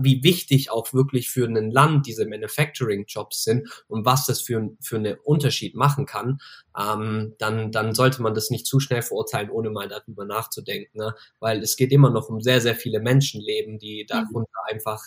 wie 0.00 0.22
wichtig 0.22 0.70
auch 0.70 0.92
wirklich 0.92 1.30
für 1.30 1.46
ein 1.46 1.70
Land 1.70 2.06
diese 2.06 2.26
Manufacturing-Jobs 2.26 3.44
sind 3.44 3.68
und 3.88 4.04
was 4.04 4.26
das 4.26 4.40
für, 4.40 4.70
für 4.80 4.96
einen 4.96 5.16
Unterschied 5.24 5.74
machen 5.74 6.06
kann, 6.06 6.38
ähm, 6.78 7.34
dann, 7.38 7.72
dann 7.72 7.94
sollte 7.94 8.22
man 8.22 8.34
das 8.34 8.50
nicht 8.50 8.66
zu 8.66 8.80
schnell 8.80 9.02
verurteilen, 9.02 9.50
ohne 9.50 9.70
mal 9.70 9.88
darüber 9.88 10.24
nachzudenken. 10.24 10.98
Ne? 10.98 11.14
Weil 11.38 11.62
es 11.62 11.76
geht 11.76 11.92
immer 11.92 12.10
noch 12.10 12.28
um 12.28 12.40
sehr, 12.40 12.60
sehr 12.60 12.74
viele 12.74 13.00
Menschenleben, 13.00 13.78
die 13.78 14.06
darunter 14.06 14.50
mhm. 14.68 14.74
einfach 14.74 15.02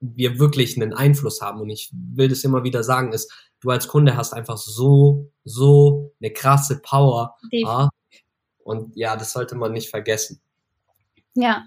wir 0.00 0.38
wirklich 0.38 0.76
einen 0.76 0.94
Einfluss 0.94 1.40
haben. 1.40 1.60
Und 1.60 1.70
ich 1.70 1.90
will 1.92 2.28
das 2.28 2.44
immer 2.44 2.62
wieder 2.62 2.84
sagen, 2.84 3.12
ist, 3.12 3.32
du 3.60 3.70
als 3.70 3.88
Kunde 3.88 4.16
hast 4.16 4.32
einfach 4.32 4.56
so, 4.56 5.32
so 5.44 6.14
eine 6.20 6.32
krasse 6.32 6.80
Power. 6.80 7.36
Ja? 7.50 7.88
Und 8.62 8.94
ja, 8.96 9.16
das 9.16 9.32
sollte 9.32 9.56
man 9.56 9.72
nicht 9.72 9.90
vergessen. 9.90 10.40
Ja, 11.34 11.66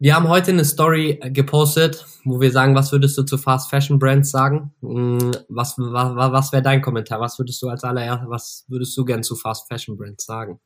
wir 0.00 0.14
haben 0.14 0.28
heute 0.28 0.52
eine 0.52 0.64
Story 0.64 1.18
gepostet, 1.32 2.06
wo 2.24 2.40
wir 2.40 2.52
sagen, 2.52 2.74
was 2.74 2.92
würdest 2.92 3.18
du 3.18 3.24
zu 3.24 3.36
Fast 3.36 3.68
Fashion 3.68 3.98
Brands 3.98 4.30
sagen? 4.30 4.72
Mm, 4.80 5.32
was, 5.48 5.74
was, 5.76 6.32
was 6.32 6.52
wäre 6.52 6.62
dein 6.62 6.82
Kommentar? 6.82 7.20
Was 7.20 7.38
würdest 7.38 7.60
du 7.62 7.68
als 7.68 7.82
allererstes, 7.82 8.28
was 8.28 8.64
würdest 8.68 8.96
du 8.96 9.04
gern 9.04 9.22
zu 9.22 9.34
Fast 9.34 9.66
Fashion 9.68 9.96
Brands 9.96 10.24
sagen? 10.24 10.60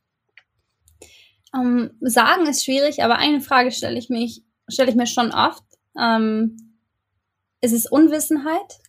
Um, 1.54 1.62
ähm, 1.62 1.90
sagen 2.00 2.46
ist 2.46 2.64
schwierig, 2.64 3.02
aber 3.02 3.16
eine 3.16 3.40
Frage 3.40 3.70
stelle 3.70 3.98
ich 3.98 4.10
mich, 4.10 4.42
stelle 4.68 4.90
ich 4.90 4.96
mir 4.96 5.06
schon 5.06 5.32
oft. 5.32 5.64
Um, 5.94 6.56
ist 7.62 7.72
es 7.72 7.90
Unwissenheit? 7.90 8.80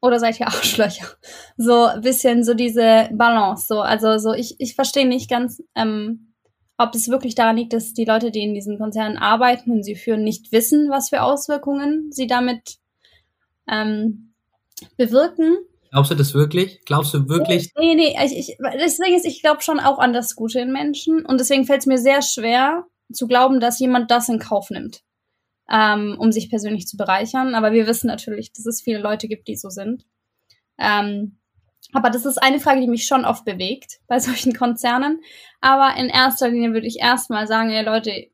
Oder 0.00 0.20
seid 0.20 0.38
ihr 0.38 0.46
Arschlöcher? 0.48 1.06
So 1.56 1.86
ein 1.86 2.00
bisschen 2.00 2.44
so 2.44 2.54
diese 2.54 3.08
Balance. 3.12 3.66
So, 3.66 3.80
also 3.80 4.18
so 4.18 4.34
ich, 4.34 4.54
ich 4.60 4.76
verstehe 4.76 5.06
nicht 5.06 5.28
ganz, 5.28 5.60
ähm, 5.74 6.29
ob 6.80 6.94
es 6.94 7.08
wirklich 7.08 7.34
daran 7.34 7.58
liegt, 7.58 7.74
dass 7.74 7.92
die 7.92 8.06
Leute, 8.06 8.30
die 8.30 8.40
in 8.40 8.54
diesen 8.54 8.78
Konzernen 8.78 9.18
arbeiten 9.18 9.70
und 9.70 9.82
sie 9.82 9.96
führen, 9.96 10.24
nicht 10.24 10.50
wissen, 10.50 10.88
was 10.88 11.10
für 11.10 11.22
Auswirkungen 11.22 12.10
sie 12.10 12.26
damit 12.26 12.78
ähm, 13.68 14.32
bewirken. 14.96 15.58
Glaubst 15.90 16.10
du 16.10 16.14
das 16.14 16.32
wirklich? 16.32 16.80
Glaubst 16.86 17.12
du 17.12 17.28
wirklich? 17.28 17.70
Nee, 17.78 17.94
nee, 17.94 18.16
ich, 18.24 18.32
ich, 18.38 18.56
deswegen 18.78 19.14
ist, 19.14 19.26
ich 19.26 19.42
glaube 19.42 19.60
schon 19.60 19.78
auch 19.78 19.98
an 19.98 20.14
das 20.14 20.34
Gute 20.34 20.60
in 20.60 20.72
Menschen 20.72 21.26
und 21.26 21.38
deswegen 21.38 21.66
fällt 21.66 21.80
es 21.80 21.86
mir 21.86 21.98
sehr 21.98 22.22
schwer 22.22 22.86
zu 23.12 23.26
glauben, 23.26 23.60
dass 23.60 23.78
jemand 23.78 24.10
das 24.10 24.30
in 24.30 24.38
Kauf 24.38 24.70
nimmt, 24.70 25.02
ähm, 25.70 26.16
um 26.18 26.32
sich 26.32 26.48
persönlich 26.48 26.86
zu 26.86 26.96
bereichern. 26.96 27.54
Aber 27.54 27.72
wir 27.72 27.86
wissen 27.86 28.06
natürlich, 28.06 28.52
dass 28.52 28.64
es 28.64 28.80
viele 28.80 29.00
Leute 29.00 29.28
gibt, 29.28 29.48
die 29.48 29.56
so 29.56 29.68
sind. 29.68 30.06
Ähm, 30.78 31.39
aber 31.92 32.10
das 32.10 32.24
ist 32.24 32.38
eine 32.38 32.60
Frage, 32.60 32.80
die 32.80 32.88
mich 32.88 33.06
schon 33.06 33.24
oft 33.24 33.44
bewegt 33.44 34.00
bei 34.06 34.18
solchen 34.18 34.54
Konzernen. 34.54 35.20
Aber 35.60 35.96
in 35.98 36.08
erster 36.08 36.48
Linie 36.48 36.72
würde 36.72 36.86
ich 36.86 36.98
erstmal 36.98 37.46
sagen, 37.46 37.70
ey 37.70 37.84
Leute, 37.84 38.28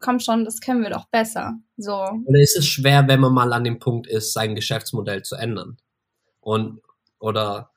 komm 0.00 0.20
schon, 0.20 0.44
das 0.44 0.60
können 0.60 0.82
wir 0.82 0.90
doch 0.90 1.06
besser. 1.08 1.58
So. 1.76 1.94
Oder 1.94 2.40
ist 2.40 2.56
es 2.56 2.66
schwer, 2.66 3.08
wenn 3.08 3.20
man 3.20 3.32
mal 3.32 3.52
an 3.52 3.64
dem 3.64 3.78
Punkt 3.78 4.06
ist, 4.06 4.32
sein 4.32 4.54
Geschäftsmodell 4.54 5.22
zu 5.22 5.36
ändern? 5.36 5.78
Und, 6.40 6.80
oder, 7.18 7.70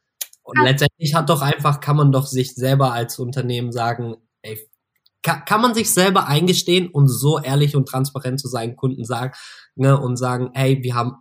und 0.44 0.58
ja. 0.58 0.64
letztendlich 0.64 1.16
hat 1.16 1.30
doch 1.30 1.42
einfach, 1.42 1.80
kann 1.80 1.98
man 1.98 2.12
doch 2.12 2.26
sich 2.26 2.54
selber 2.54 2.94
als 2.94 3.20
Unternehmen 3.20 3.72
sagen, 3.72 4.18
ey, 4.42 4.60
kann, 5.24 5.46
kann 5.46 5.62
man 5.62 5.74
sich 5.74 5.92
selber 5.92 6.28
eingestehen 6.28 6.88
und 6.90 7.08
so 7.08 7.40
ehrlich 7.40 7.76
und 7.76 7.88
transparent 7.88 8.40
zu 8.40 8.48
seinen 8.48 8.76
Kunden 8.76 9.04
sagen, 9.04 9.34
ne, 9.76 10.00
und 10.00 10.18
sagen, 10.18 10.52
hey, 10.54 10.82
wir 10.84 10.96
haben 10.96 11.18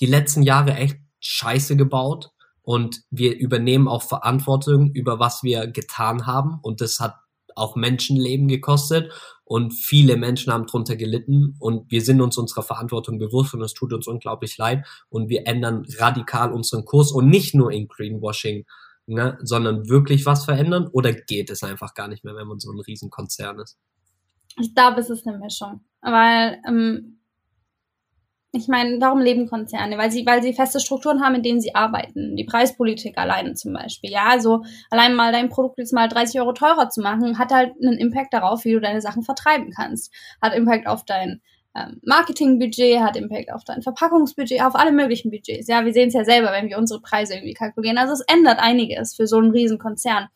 die 0.00 0.06
letzten 0.06 0.42
Jahre 0.42 0.74
echt 0.74 0.98
Scheiße 1.20 1.76
gebaut 1.76 2.30
und 2.70 3.02
wir 3.10 3.36
übernehmen 3.36 3.88
auch 3.88 4.04
Verantwortung 4.04 4.92
über 4.92 5.18
was 5.18 5.42
wir 5.42 5.66
getan 5.66 6.28
haben. 6.28 6.60
Und 6.62 6.80
das 6.80 7.00
hat 7.00 7.16
auch 7.56 7.74
Menschenleben 7.74 8.46
gekostet. 8.46 9.12
Und 9.42 9.72
viele 9.72 10.16
Menschen 10.16 10.52
haben 10.52 10.66
drunter 10.66 10.94
gelitten. 10.94 11.56
Und 11.58 11.90
wir 11.90 12.00
sind 12.00 12.20
uns 12.20 12.38
unserer 12.38 12.62
Verantwortung 12.62 13.18
bewusst. 13.18 13.54
Und 13.54 13.62
es 13.62 13.74
tut 13.74 13.92
uns 13.92 14.06
unglaublich 14.06 14.56
leid. 14.56 14.86
Und 15.08 15.28
wir 15.28 15.48
ändern 15.48 15.84
radikal 15.98 16.52
unseren 16.52 16.84
Kurs. 16.84 17.10
Und 17.10 17.28
nicht 17.28 17.56
nur 17.56 17.72
in 17.72 17.88
Greenwashing, 17.88 18.64
ne, 19.06 19.36
sondern 19.42 19.88
wirklich 19.88 20.24
was 20.24 20.44
verändern. 20.44 20.86
Oder 20.92 21.12
geht 21.12 21.50
es 21.50 21.64
einfach 21.64 21.94
gar 21.94 22.06
nicht 22.06 22.22
mehr, 22.22 22.36
wenn 22.36 22.46
man 22.46 22.60
so 22.60 22.70
ein 22.70 22.78
Riesenkonzern 22.78 23.58
ist? 23.58 23.80
Ich 24.60 24.76
glaube, 24.76 25.00
es 25.00 25.10
ist 25.10 25.26
eine 25.26 25.38
Mischung, 25.38 25.80
weil 26.02 26.62
ähm, 26.68 27.19
ich 28.52 28.66
meine, 28.66 29.00
warum 29.00 29.20
leben 29.20 29.48
Konzerne? 29.48 29.96
Weil 29.96 30.10
sie, 30.10 30.26
weil 30.26 30.42
sie 30.42 30.52
feste 30.52 30.80
Strukturen 30.80 31.22
haben, 31.22 31.36
in 31.36 31.42
denen 31.42 31.60
sie 31.60 31.74
arbeiten. 31.74 32.34
Die 32.36 32.44
Preispolitik 32.44 33.16
alleine 33.16 33.54
zum 33.54 33.72
Beispiel. 33.72 34.10
Ja, 34.10 34.26
also 34.28 34.62
allein 34.90 35.14
mal 35.14 35.30
dein 35.30 35.50
Produkt 35.50 35.78
jetzt 35.78 35.92
mal 35.92 36.08
30 36.08 36.40
Euro 36.40 36.52
teurer 36.52 36.88
zu 36.88 37.00
machen, 37.00 37.38
hat 37.38 37.52
halt 37.52 37.74
einen 37.80 37.98
Impact 37.98 38.32
darauf, 38.32 38.64
wie 38.64 38.72
du 38.72 38.80
deine 38.80 39.00
Sachen 39.00 39.22
vertreiben 39.22 39.70
kannst. 39.74 40.12
Hat 40.42 40.54
Impact 40.54 40.88
auf 40.88 41.04
dein 41.04 41.40
ähm, 41.76 42.00
Marketingbudget, 42.02 43.00
hat 43.00 43.16
Impact 43.16 43.52
auf 43.52 43.62
dein 43.64 43.82
Verpackungsbudget, 43.82 44.62
auf 44.62 44.74
alle 44.74 44.90
möglichen 44.90 45.30
Budgets. 45.30 45.68
Ja, 45.68 45.84
wir 45.84 45.92
sehen 45.92 46.08
es 46.08 46.14
ja 46.14 46.24
selber, 46.24 46.50
wenn 46.50 46.68
wir 46.68 46.78
unsere 46.78 47.00
Preise 47.00 47.34
irgendwie 47.34 47.54
kalkulieren. 47.54 47.98
Also 47.98 48.14
es 48.14 48.24
ändert 48.26 48.58
einiges 48.58 49.14
für 49.14 49.28
so 49.28 49.36
einen 49.36 49.52
riesen 49.52 49.78
Konzern. 49.78 50.26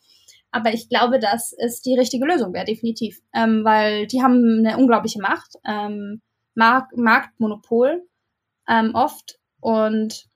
Aber 0.51 0.73
ich 0.73 0.87
glaube, 0.87 1.19
dass 1.19 1.53
es 1.57 1.81
die 1.81 1.97
richtige 1.99 2.25
Lösung 2.25 2.53
wäre, 2.53 2.63
definitiv. 2.63 3.19
Ähm, 3.33 3.65
weil 3.65 4.07
die 4.07 4.23
haben 4.23 4.63
eine 4.65 4.77
unglaubliche 4.77 5.19
Macht. 5.19 5.55
Ähm, 5.67 6.21
Mark 6.55 6.95
Marktmonopol 6.95 8.07
ähm, 8.67 8.91
oft. 8.93 9.39
Und 9.59 10.27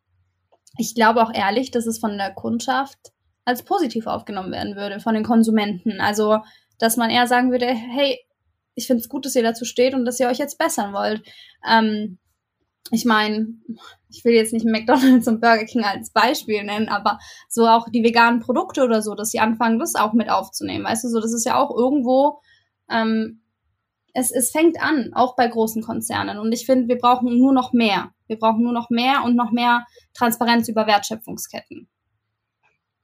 ich 0.78 0.96
glaube 0.96 1.24
auch 1.24 1.34
ehrlich, 1.34 1.72
dass 1.72 1.88
es 1.88 2.00
von 2.00 2.18
der 2.18 2.34
Kundschaft 2.34 3.14
als 3.46 3.64
positiv 3.64 4.06
aufgenommen 4.06 4.52
werden 4.52 4.76
würde, 4.76 5.00
von 5.00 5.16
den 5.16 5.24
Konsumenten. 5.24 6.00
Also, 6.02 6.40
dass 6.78 6.98
man 6.98 7.10
eher 7.10 7.28
sagen 7.28 7.52
würde, 7.52 7.68
hey, 7.68 8.20
ich 8.76 8.88
finde 8.88 9.02
es 9.02 9.10
gut, 9.10 9.26
dass 9.26 9.36
ihr 9.36 9.44
dazu 9.44 9.66
steht 9.66 9.94
und 9.94 10.06
dass 10.06 10.20
ihr 10.20 10.28
euch 10.28 10.38
jetzt 10.38 10.58
bessern 10.58 10.94
wollt. 10.94 11.24
Ähm, 11.68 12.20
ich 12.92 13.06
meine, 13.06 13.48
ich 14.10 14.24
will 14.24 14.34
jetzt 14.34 14.54
nicht 14.54 14.66
McDonald's 14.66 15.28
und 15.28 15.42
Burger 15.42 15.66
King 15.66 15.84
als 15.84 16.12
Beispiel 16.12 16.64
nennen, 16.64 16.90
aber 16.90 17.20
so 17.48 17.68
auch 17.68 17.90
die 17.90 18.04
veganen 18.04 18.40
Produkte 18.40 18.84
oder 18.84 19.02
so, 19.02 19.16
dass 19.16 19.32
sie 19.32 19.40
anfangen, 19.40 19.80
das 19.80 19.96
auch 19.96 20.14
mit 20.14 20.30
aufzunehmen. 20.30 20.86
Weißt 20.86 21.04
du, 21.04 21.10
so 21.10 21.20
das 21.20 21.34
ist 21.34 21.46
ja 21.46 21.58
auch 21.58 21.76
irgendwo 21.76 22.40
ähm, 22.90 23.42
es, 24.14 24.32
es 24.32 24.52
fängt 24.52 24.82
an, 24.82 25.12
auch 25.14 25.36
bei 25.36 25.48
großen 25.48 25.82
Konzernen. 25.84 26.40
Und 26.40 26.52
ich 26.52 26.66
finde, 26.66 26.88
wir 26.88 26.98
brauchen 26.98 27.38
nur 27.38 27.54
noch 27.54 27.74
mehr. 27.74 28.12
Wir 28.28 28.38
brauchen 28.38 28.64
nur 28.64 28.74
noch 28.74 28.90
mehr 28.90 29.24
und 29.24 29.36
noch 29.36 29.52
mehr 29.52 29.86
Transparenz 30.14 30.68
über 30.68 30.88
Wertschöpfungsketten. 30.88 31.88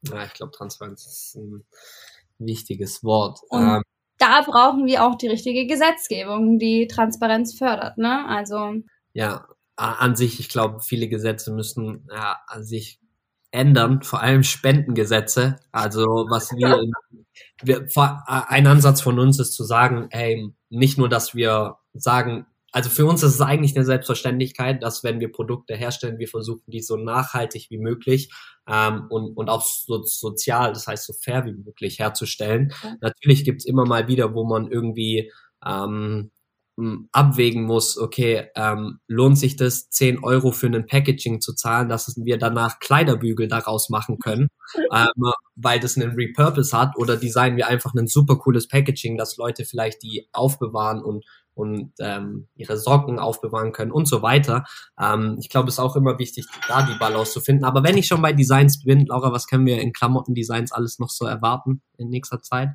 Ja, 0.03 0.23
ich 0.25 0.33
glaube, 0.33 0.51
Transparenz 0.51 1.05
ist 1.05 1.35
ein 1.35 1.65
wichtiges 2.37 3.03
Wort. 3.03 3.39
Und 3.49 3.63
ähm, 3.63 3.83
da 4.17 4.41
brauchen 4.41 4.85
wir 4.85 5.03
auch 5.05 5.15
die 5.15 5.27
richtige 5.27 5.65
Gesetzgebung, 5.65 6.59
die 6.59 6.87
Transparenz 6.87 7.57
fördert. 7.57 7.97
Ne? 7.97 8.25
Also 8.27 8.75
ja, 9.13 9.47
an 9.75 10.15
sich, 10.15 10.39
ich 10.39 10.49
glaube, 10.49 10.81
viele 10.81 11.07
Gesetze 11.07 11.51
müssen 11.51 12.07
ja, 12.11 12.39
an 12.47 12.63
sich 12.63 12.99
ändern, 13.55 14.03
vor 14.03 14.21
allem 14.21 14.43
Spendengesetze. 14.43 15.55
Also 15.71 16.27
was 16.29 16.51
wir, 16.51 16.83
wir 17.63 17.87
ein 18.27 18.67
Ansatz 18.67 19.01
von 19.01 19.17
uns 19.19 19.39
ist 19.39 19.53
zu 19.53 19.63
sagen, 19.63 20.07
hey, 20.11 20.51
nicht 20.69 20.97
nur, 20.97 21.09
dass 21.09 21.33
wir 21.33 21.77
sagen, 21.93 22.45
also 22.71 22.89
für 22.89 23.05
uns 23.05 23.23
ist 23.23 23.35
es 23.35 23.41
eigentlich 23.41 23.75
eine 23.77 23.85
Selbstverständlichkeit, 23.85 24.83
dass 24.83 25.01
wenn 25.01 25.21
wir 25.21 25.31
Produkte 25.31 25.75
herstellen, 25.75 26.19
wir 26.19 26.27
versuchen, 26.27 26.63
die 26.67 26.81
so 26.81 26.97
nachhaltig 26.97 27.67
wie 27.69 27.77
möglich 27.77 28.33
ähm, 28.67 29.05
und, 29.09 29.37
und 29.37 29.49
auch 29.49 29.63
so 29.63 30.03
sozial, 30.03 30.73
das 30.73 30.85
heißt 30.85 31.05
so 31.05 31.13
fair 31.13 31.45
wie 31.45 31.53
möglich 31.53 31.99
herzustellen. 31.99 32.73
Ja. 32.83 32.95
Natürlich 32.99 33.45
gibt's 33.45 33.63
immer 33.63 33.85
mal 33.85 34.09
wieder, 34.09 34.33
wo 34.33 34.43
man 34.43 34.69
irgendwie 34.69 35.31
ähm, 35.65 35.85
hm, 35.85 36.31
abwägen 37.13 37.63
muss, 37.63 37.97
okay, 37.97 38.49
ähm, 38.55 38.99
lohnt 39.07 39.39
sich 39.39 39.55
das, 39.55 39.89
10 39.89 40.23
Euro 40.23 40.51
für 40.51 40.67
ein 40.67 40.85
Packaging 40.85 41.39
zu 41.39 41.53
zahlen, 41.53 41.87
dass 41.87 42.13
wir 42.17 42.37
danach 42.37 42.79
Kleiderbügel 42.79 43.47
daraus 43.47 43.89
machen 43.89 44.19
können, 44.19 44.49
ähm, 44.93 45.31
weil 45.55 45.79
das 45.79 45.95
einen 45.97 46.15
Repurpose 46.15 46.77
hat, 46.77 46.97
oder 46.97 47.15
designen 47.15 47.57
wir 47.57 47.67
einfach 47.67 47.93
ein 47.93 48.07
super 48.07 48.37
cooles 48.37 48.67
Packaging, 48.67 49.17
dass 49.17 49.37
Leute 49.37 49.63
vielleicht 49.63 50.03
die 50.03 50.27
aufbewahren 50.33 51.01
und 51.01 51.25
und 51.55 51.93
ähm, 51.99 52.49
ihre 52.55 52.77
Socken 52.77 53.17
aufbewahren 53.17 53.71
können 53.71 53.91
und 53.91 54.09
so 54.09 54.21
weiter. 54.21 54.65
Ähm, 54.99 55.37
ich 55.39 55.47
glaube, 55.47 55.69
es 55.69 55.75
ist 55.75 55.79
auch 55.79 55.95
immer 55.95 56.19
wichtig, 56.19 56.45
da 56.67 56.81
die 56.81 56.99
Balance 56.99 57.31
zu 57.31 57.39
finden. 57.39 57.63
Aber 57.63 57.81
wenn 57.81 57.97
ich 57.97 58.07
schon 58.07 58.21
bei 58.21 58.33
Designs 58.33 58.83
bin, 58.83 59.05
Laura, 59.05 59.31
was 59.31 59.47
können 59.47 59.65
wir 59.65 59.81
in 59.81 59.93
Klamottendesigns 59.93 60.73
alles 60.73 60.99
noch 60.99 61.09
so 61.09 61.25
erwarten 61.25 61.81
in 61.97 62.09
nächster 62.09 62.41
Zeit? 62.41 62.71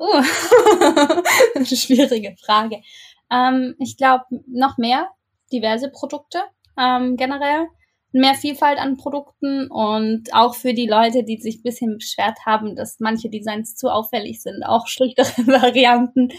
Oh, 0.00 0.22
schwierige 1.64 2.36
Frage. 2.40 2.82
Ähm, 3.30 3.74
ich 3.78 3.96
glaube, 3.96 4.24
noch 4.46 4.78
mehr 4.78 5.08
diverse 5.52 5.90
Produkte 5.90 6.40
ähm, 6.78 7.16
generell. 7.16 7.66
Mehr 8.12 8.34
Vielfalt 8.34 8.78
an 8.78 8.96
Produkten 8.96 9.70
und 9.70 10.32
auch 10.32 10.54
für 10.54 10.72
die 10.72 10.86
Leute, 10.86 11.24
die 11.24 11.38
sich 11.38 11.58
ein 11.58 11.62
bisschen 11.62 11.98
beschwert 11.98 12.38
haben, 12.46 12.74
dass 12.74 13.00
manche 13.00 13.28
Designs 13.28 13.76
zu 13.76 13.88
auffällig 13.88 14.40
sind, 14.40 14.62
auch 14.64 14.86
schlichtere 14.86 15.26
Varianten, 15.46 16.30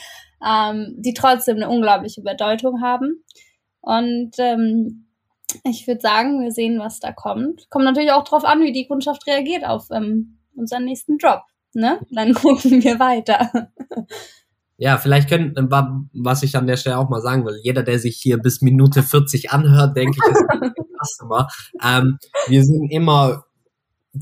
ähm, 0.43 0.95
die 0.97 1.13
trotzdem 1.13 1.57
eine 1.57 1.69
unglaubliche 1.69 2.21
Bedeutung 2.21 2.81
haben. 2.81 3.23
Und 3.81 4.31
ähm, 4.39 5.09
ich 5.63 5.85
würde 5.87 6.01
sagen, 6.01 6.41
wir 6.41 6.51
sehen, 6.51 6.79
was 6.79 6.99
da 6.99 7.11
kommt. 7.11 7.69
Kommt 7.69 7.85
natürlich 7.85 8.11
auch 8.11 8.23
drauf 8.23 8.45
an, 8.45 8.61
wie 8.61 8.71
die 8.71 8.87
Kundschaft 8.87 9.27
reagiert 9.27 9.65
auf 9.65 9.89
ähm, 9.91 10.39
unseren 10.55 10.85
nächsten 10.85 11.17
Drop. 11.17 11.43
Ne? 11.73 11.99
Dann 12.11 12.33
gucken 12.35 12.83
wir 12.83 12.99
weiter. 12.99 13.69
Ja, 14.77 14.97
vielleicht 14.97 15.29
können, 15.29 15.53
was 16.13 16.41
ich 16.41 16.55
an 16.55 16.65
der 16.65 16.77
Stelle 16.77 16.97
auch 16.97 17.09
mal 17.09 17.21
sagen 17.21 17.45
will, 17.45 17.59
jeder, 17.61 17.83
der 17.83 17.99
sich 17.99 18.15
hier 18.15 18.37
bis 18.37 18.61
Minute 18.61 19.03
40 19.03 19.51
anhört, 19.51 19.97
denke 19.97 20.17
ich, 20.17 20.31
ist 20.31 20.43
ein 20.49 20.73
Customer. 21.03 21.47
Ähm, 21.83 22.17
wir 22.47 22.63
sind 22.63 22.89
immer, 22.89 23.43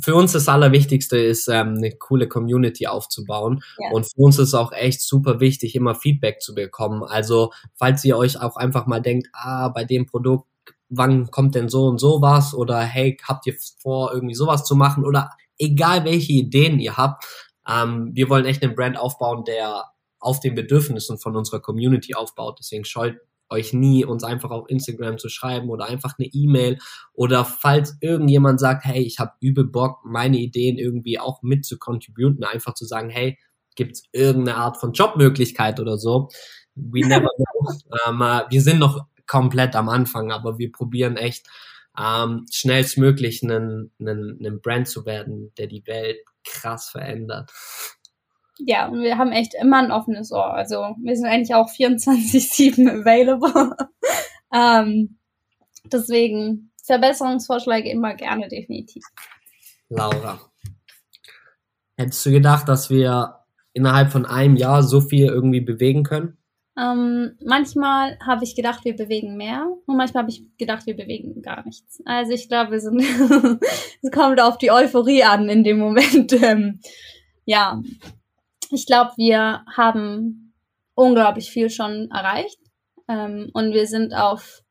für 0.02 0.16
uns 0.16 0.32
das 0.32 0.50
Allerwichtigste 0.50 1.18
ist, 1.18 1.48
ähm, 1.48 1.76
eine 1.78 1.92
coole 1.92 2.28
Community 2.28 2.88
aufzubauen. 2.88 3.62
Ja. 3.78 3.92
Und 3.92 4.06
für 4.06 4.20
uns 4.22 4.40
ist 4.40 4.56
auch 4.56 4.72
echt 4.72 5.02
super 5.02 5.40
wichtig, 5.40 5.76
immer 5.76 5.94
Feedback 5.94 6.42
zu 6.42 6.56
bekommen. 6.56 7.04
Also, 7.04 7.52
falls 7.76 8.04
ihr 8.04 8.18
euch 8.18 8.42
auch 8.42 8.56
einfach 8.56 8.88
mal 8.88 9.00
denkt, 9.00 9.30
ah, 9.34 9.70
bei 9.70 9.86
dem 9.86 10.08
Produkt, 10.08 10.48
wann 10.90 11.30
kommt 11.30 11.54
denn 11.54 11.70
so 11.70 11.86
und 11.86 12.00
so 12.00 12.22
was? 12.22 12.56
Oder 12.56 12.80
hey, 12.80 13.16
habt 13.24 13.46
ihr 13.46 13.56
vor, 13.80 14.12
irgendwie 14.12 14.36
sowas 14.36 14.64
zu 14.64 14.76
machen? 14.76 15.06
Oder 15.06 15.30
egal 15.58 16.06
welche 16.06 16.34
Ideen 16.34 16.80
ihr 16.80 16.98
habt, 16.98 17.26
ähm, 17.68 18.12
wir 18.14 18.30
wollen 18.30 18.46
echt 18.46 18.64
einen 18.64 18.76
Brand 18.76 18.98
aufbauen, 18.98 19.44
der 19.46 19.86
auf 20.20 20.40
den 20.40 20.56
Bedürfnissen 20.56 21.18
von 21.18 21.36
unserer 21.36 21.60
Community 21.60 22.16
aufbaut. 22.16 22.58
Deswegen 22.60 22.86
scheut 22.86 23.18
euch 23.50 23.74
nie, 23.74 24.04
uns 24.04 24.24
einfach 24.24 24.50
auf 24.50 24.70
Instagram 24.70 25.18
zu 25.18 25.30
schreiben 25.30 25.70
oder 25.70 25.86
einfach 25.86 26.16
eine 26.18 26.28
E-Mail 26.28 26.80
oder 27.14 27.46
falls 27.46 27.98
irgendjemand 28.02 28.60
sagt, 28.60 28.84
hey, 28.86 29.02
ich 29.02 29.20
habe 29.20 29.32
übel 29.40 29.66
Bock, 29.66 30.00
meine 30.04 30.38
Ideen 30.38 30.78
irgendwie 30.78 31.20
auch 31.20 31.42
mit 31.44 31.66
zu 31.66 31.78
contributen, 31.78 32.44
einfach 32.44 32.74
zu 32.74 32.86
sagen, 32.86 33.10
hey, 33.10 33.38
gibt's 33.76 34.04
irgendeine 34.12 34.58
Art 34.58 34.78
von 34.78 34.92
Jobmöglichkeit 34.92 35.80
oder 35.80 35.98
so. 35.98 36.30
We 36.76 37.08
never 37.08 37.30
know. 37.38 37.74
ähm, 38.08 38.22
äh, 38.22 38.44
wir 38.50 38.62
sind 38.62 38.80
noch 38.80 39.06
komplett 39.28 39.76
am 39.76 39.90
Anfang, 39.90 40.32
aber 40.32 40.58
wir 40.58 40.72
probieren 40.72 41.16
echt 41.16 41.48
ähm, 42.00 42.46
schnellstmöglich 42.52 43.44
einen, 43.44 43.92
einen, 44.00 44.38
einen 44.40 44.62
Brand 44.62 44.88
zu 44.88 45.06
werden, 45.06 45.52
der 45.58 45.68
die 45.68 45.86
Welt 45.88 46.20
krass 46.46 46.90
verändert. 46.90 47.52
Ja, 48.60 48.88
und 48.88 49.02
wir 49.02 49.18
haben 49.18 49.32
echt 49.32 49.54
immer 49.60 49.78
ein 49.80 49.92
offenes 49.92 50.32
Ohr. 50.32 50.54
Also 50.54 50.96
wir 51.02 51.16
sind 51.16 51.26
eigentlich 51.26 51.54
auch 51.54 51.70
24-7 51.70 53.02
available. 53.02 53.76
ähm, 54.54 55.20
deswegen 55.86 56.72
Verbesserungsvorschläge 56.84 57.90
immer 57.90 58.16
gerne, 58.16 58.48
definitiv. 58.48 59.04
Laura, 59.90 60.40
hättest 61.98 62.26
du 62.26 62.32
gedacht, 62.32 62.68
dass 62.68 62.90
wir 62.90 63.46
innerhalb 63.74 64.12
von 64.12 64.26
einem 64.26 64.56
Jahr 64.56 64.84
so 64.84 65.02
viel 65.02 65.28
irgendwie 65.28 65.62
bewegen 65.62 66.04
können? 66.04 66.38
Ähm, 66.80 67.36
manchmal 67.44 68.20
habe 68.20 68.44
ich 68.44 68.56
gedacht, 68.56 68.86
wir 68.86 68.96
bewegen 68.96 69.36
mehr 69.36 69.68
und 69.88 69.98
manchmal 69.98 70.24
habe 70.24 70.32
ich 70.32 70.44
gedacht, 70.58 70.86
wir 70.86 70.96
bewegen 70.96 71.42
gar 71.42 71.66
nichts. 71.66 72.02
Also 72.06 72.34
ich 72.34 72.48
glaube, 72.50 72.74
wir 72.74 72.80
sind, 72.80 73.00
es 74.02 74.12
kommt 74.12 74.40
auf 74.40 74.60
die 74.60 74.72
Euphorie 74.72 75.24
an 75.24 75.50
in 75.50 75.64
dem 75.64 75.80
Moment. 75.80 76.34
Ähm, 76.48 76.80
ja, 77.46 77.82
ich 78.70 78.86
glaube, 78.86 79.12
wir 79.18 79.64
haben 79.76 80.54
unglaublich 80.94 81.50
viel 81.50 81.70
schon 81.70 82.12
erreicht 82.12 82.60
ähm, 83.08 83.50
und 83.54 83.74
wir 83.74 83.88
sind 83.88 84.14
auf, 84.14 84.62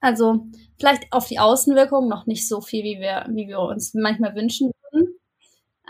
also 0.00 0.46
vielleicht 0.78 1.12
auf 1.12 1.26
die 1.26 1.38
Außenwirkung 1.38 2.08
noch 2.08 2.26
nicht 2.26 2.48
so 2.48 2.60
viel, 2.60 2.84
wie 2.84 3.00
wir, 3.00 3.26
wie 3.30 3.48
wir 3.48 3.60
uns 3.60 3.92
manchmal 3.94 4.34
wünschen. 4.34 4.70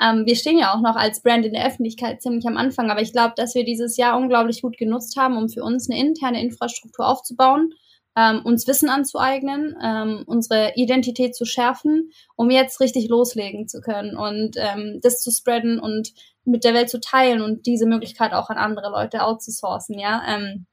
Ähm, 0.03 0.27
wir 0.27 0.35
stehen 0.37 0.59
ja 0.59 0.75
auch 0.75 0.81
noch 0.81 0.97
als 0.97 1.23
Brand 1.23 1.47
in 1.47 1.53
der 1.53 1.67
Öffentlichkeit 1.67 2.21
ziemlich 2.21 2.47
am 2.47 2.57
Anfang, 2.57 2.91
aber 2.91 3.01
ich 3.01 3.13
glaube, 3.13 3.35
dass 3.37 3.55
wir 3.55 3.65
dieses 3.65 3.97
Jahr 3.97 4.19
unglaublich 4.19 4.63
gut 4.63 4.77
genutzt 4.77 5.17
haben, 5.17 5.37
um 5.37 5.49
für 5.49 5.63
uns 5.63 5.89
eine 5.89 6.01
interne 6.01 6.43
Infrastruktur 6.43 7.07
aufzubauen, 7.07 7.71
ähm, 8.17 8.43
uns 8.45 8.67
Wissen 8.67 8.89
anzueignen, 8.89 9.77
ähm, 9.83 10.25
unsere 10.27 10.73
Identität 10.77 11.37
zu 11.37 11.45
schärfen, 11.45 12.11
um 12.37 12.51
jetzt 12.51 12.81
richtig 12.81 13.09
loslegen 13.09 13.69
zu 13.69 13.81
können 13.81 14.17
und 14.17 14.57
ähm, 14.57 15.01
das 15.03 15.21
zu 15.21 15.31
spreaden 15.31 15.79
und 15.79 16.13
mit 16.45 16.65
der 16.65 16.75
Welt 16.75 16.91
zu 16.91 17.01
teilen 17.01 17.41
und 17.41 17.67
diese 17.67 17.87
Möglichkeit 17.87 18.33
auch 18.33 18.51
an 18.51 18.59
andere 18.59 18.91
Leute 18.91 19.23
outzusourcen, 19.23 19.99
ja. 19.99 20.23
Ähm, 20.29 20.67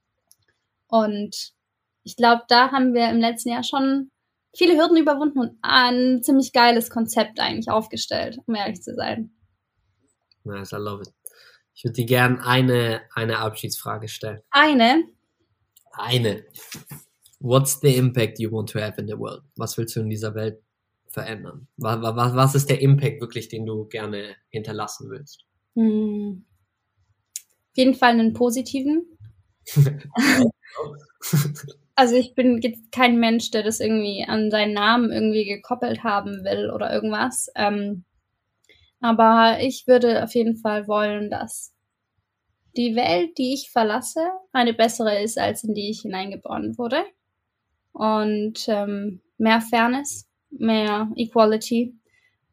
und 0.87 1.53
ich 2.03 2.15
glaube, 2.15 2.43
da 2.47 2.71
haben 2.71 2.93
wir 2.93 3.09
im 3.09 3.19
letzten 3.19 3.49
Jahr 3.49 3.63
schon 3.63 4.11
viele 4.53 4.77
Hürden 4.77 4.97
überwunden 4.97 5.39
und 5.39 5.57
ein 5.61 6.23
ziemlich 6.23 6.53
geiles 6.53 6.89
Konzept 6.89 7.39
eigentlich 7.39 7.69
aufgestellt, 7.69 8.37
um 8.45 8.55
ehrlich 8.55 8.81
zu 8.81 8.93
sein. 8.93 9.31
Nice, 10.43 10.71
I 10.73 10.77
love 10.77 11.03
it. 11.03 11.13
Ich 11.73 11.83
würde 11.83 11.93
dir 11.93 12.05
gerne 12.05 12.45
eine, 12.45 13.01
eine 13.15 13.39
Abschiedsfrage 13.39 14.07
stellen. 14.07 14.41
Eine? 14.51 15.03
Eine. 15.93 16.43
What's 17.39 17.79
the 17.81 17.95
impact 17.95 18.39
you 18.39 18.51
want 18.51 18.69
to 18.69 18.79
have 18.79 18.99
in 18.99 19.07
the 19.07 19.17
world? 19.17 19.43
Was 19.55 19.77
willst 19.77 19.95
du 19.95 20.01
in 20.01 20.09
dieser 20.09 20.35
Welt 20.35 20.61
verändern? 21.09 21.67
Was, 21.77 22.01
was, 22.01 22.35
was 22.35 22.55
ist 22.55 22.69
der 22.69 22.81
Impact 22.81 23.21
wirklich, 23.21 23.47
den 23.47 23.65
du 23.65 23.85
gerne 23.85 24.35
hinterlassen 24.49 25.09
willst? 25.09 25.45
Hm. 25.75 26.45
Auf 27.35 27.77
jeden 27.77 27.95
Fall 27.95 28.11
einen 28.11 28.33
positiven. 28.33 29.17
also 31.95 32.15
ich 32.15 32.35
bin 32.35 32.61
jetzt 32.61 32.91
kein 32.91 33.19
Mensch, 33.19 33.51
der 33.51 33.63
das 33.63 33.79
irgendwie 33.79 34.25
an 34.27 34.51
seinen 34.51 34.73
Namen 34.73 35.11
irgendwie 35.11 35.45
gekoppelt 35.45 36.03
haben 36.03 36.43
will 36.43 36.71
oder 36.71 36.93
irgendwas. 36.93 37.51
Ähm, 37.55 38.05
aber 38.99 39.57
ich 39.61 39.87
würde 39.87 40.23
auf 40.23 40.33
jeden 40.35 40.55
Fall 40.55 40.87
wollen, 40.87 41.29
dass 41.29 41.73
die 42.77 42.95
Welt, 42.95 43.37
die 43.37 43.53
ich 43.53 43.71
verlasse, 43.71 44.21
eine 44.53 44.73
bessere 44.73 45.21
ist, 45.21 45.37
als 45.37 45.63
in 45.63 45.73
die 45.73 45.89
ich 45.89 46.01
hineingeboren 46.01 46.77
wurde. 46.77 47.03
Und 47.91 48.65
ähm, 48.67 49.21
mehr 49.37 49.59
Fairness, 49.59 50.29
mehr 50.49 51.11
Equality, 51.15 51.95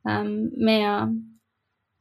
ähm, 0.07 0.53
mehr 0.57 1.12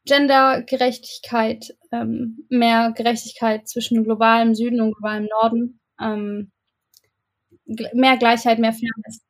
Gendergerechtigkeit, 0.06 1.76
ähm, 1.92 2.46
mehr 2.50 2.94
Gerechtigkeit 2.96 3.68
zwischen 3.68 4.04
globalem 4.04 4.56
Süden 4.56 4.82
und 4.82 4.94
globalem 4.94 5.28
Norden, 5.30 5.80
ähm, 6.02 6.52
mehr 7.94 8.18
Gleichheit, 8.18 8.60
mehr 8.60 8.74
Fairness. 8.74 9.22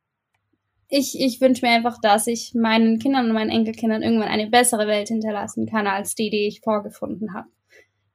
Ich, 0.88 1.20
ich 1.20 1.40
wünsche 1.40 1.66
mir 1.66 1.72
einfach, 1.72 1.98
dass 2.00 2.26
ich 2.26 2.54
meinen 2.54 2.98
Kindern 2.98 3.26
und 3.26 3.34
meinen 3.34 3.50
Enkelkindern 3.50 4.02
irgendwann 4.02 4.28
eine 4.28 4.48
bessere 4.48 4.86
Welt 4.86 5.08
hinterlassen 5.08 5.66
kann, 5.66 5.86
als 5.86 6.14
die, 6.14 6.30
die 6.30 6.46
ich 6.46 6.60
vorgefunden 6.60 7.34
habe. 7.34 7.48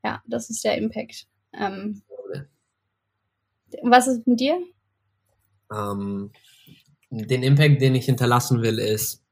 Ja, 0.04 0.22
das 0.26 0.50
ist 0.50 0.64
der 0.64 0.78
Impact. 0.78 1.28
Ähm, 1.54 2.02
was 3.84 4.08
ist 4.08 4.26
mit 4.28 4.40
dir? 4.40 4.60
Ähm, 5.72 6.32
den 7.10 7.44
Impact, 7.44 7.82
den 7.82 7.96
ich 7.96 8.06
hinterlassen 8.06 8.62
will, 8.62 8.80
ist 8.80 9.24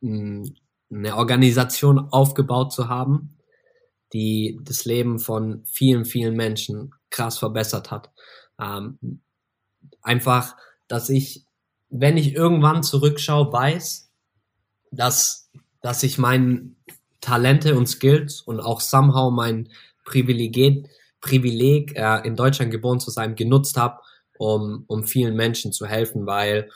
mh, 0.00 0.48
eine 0.90 1.16
Organisation 1.16 1.98
aufgebaut 1.98 2.72
zu 2.72 2.88
haben, 2.88 3.36
die 4.12 4.58
das 4.62 4.84
Leben 4.84 5.18
von 5.18 5.64
vielen, 5.66 6.04
vielen 6.04 6.34
Menschen 6.34 6.94
krass 7.10 7.38
verbessert 7.38 7.90
hat. 7.90 8.10
Ähm, 8.60 9.20
einfach, 10.04 10.56
dass 10.86 11.08
ich, 11.08 11.44
wenn 11.90 12.16
ich 12.16 12.34
irgendwann 12.34 12.82
zurückschaue, 12.82 13.52
weiß, 13.52 14.10
dass, 14.92 15.50
dass 15.80 16.02
ich 16.02 16.18
meine 16.18 16.70
Talente 17.20 17.76
und 17.76 17.88
Skills 17.88 18.40
und 18.42 18.60
auch 18.60 18.80
somehow 18.80 19.30
mein 19.30 19.68
Privileg, 20.04 20.88
Privileg 21.20 21.96
äh, 21.96 22.20
in 22.26 22.36
Deutschland 22.36 22.70
geboren 22.70 23.00
zu 23.00 23.10
sein, 23.10 23.34
genutzt 23.34 23.76
habe, 23.76 24.00
um, 24.38 24.84
um 24.86 25.04
vielen 25.04 25.34
Menschen 25.34 25.72
zu 25.72 25.86
helfen, 25.86 26.26
weil 26.26 26.70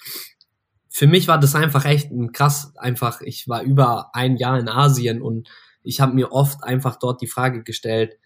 für 0.89 1.07
mich 1.07 1.29
war 1.29 1.39
das 1.39 1.55
einfach 1.55 1.85
echt 1.85 2.11
ein 2.11 2.33
krass, 2.33 2.73
einfach, 2.77 3.21
ich 3.21 3.47
war 3.47 3.63
über 3.63 4.11
ein 4.15 4.37
Jahr 4.37 4.59
in 4.59 4.69
Asien 4.69 5.21
und 5.23 5.49
ich 5.83 6.01
habe 6.01 6.15
mir 6.15 6.33
oft 6.33 6.65
einfach 6.65 6.97
dort 6.97 7.21
die 7.21 7.27
Frage 7.27 7.63
gestellt, 7.63 8.17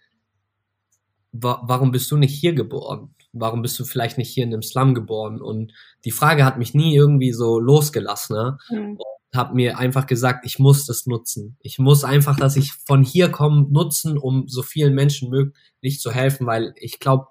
wa 1.31 1.61
warum 1.65 1.91
bist 1.91 2.09
du 2.09 2.17
nicht 2.17 2.33
hier 2.33 2.53
geboren? 2.53 3.13
Warum 3.33 3.61
bist 3.61 3.79
du 3.79 3.85
vielleicht 3.85 4.17
nicht 4.17 4.29
hier 4.29 4.43
in 4.43 4.53
einem 4.53 4.61
Slum 4.61 4.93
geboren? 4.93 5.41
Und 5.41 5.73
die 6.05 6.11
Frage 6.11 6.45
hat 6.45 6.57
mich 6.57 6.73
nie 6.73 6.95
irgendwie 6.95 7.33
so 7.33 7.59
losgelassen. 7.59 8.35
Ne? 8.35 8.57
Mhm. 8.69 8.91
Und 8.91 9.37
habe 9.37 9.55
mir 9.55 9.79
einfach 9.79 10.05
gesagt, 10.05 10.45
ich 10.45 10.59
muss 10.59 10.85
das 10.85 11.07
nutzen. 11.07 11.57
Ich 11.61 11.79
muss 11.79 12.03
einfach, 12.03 12.37
dass 12.37 12.55
ich 12.55 12.71
von 12.85 13.03
hier 13.03 13.29
komme, 13.29 13.67
nutzen, 13.69 14.17
um 14.17 14.47
so 14.47 14.61
vielen 14.61 14.93
Menschen 14.93 15.29
möglich 15.29 15.99
zu 15.99 16.11
helfen, 16.11 16.45
weil 16.45 16.73
ich 16.77 16.99
glaube, 16.99 17.27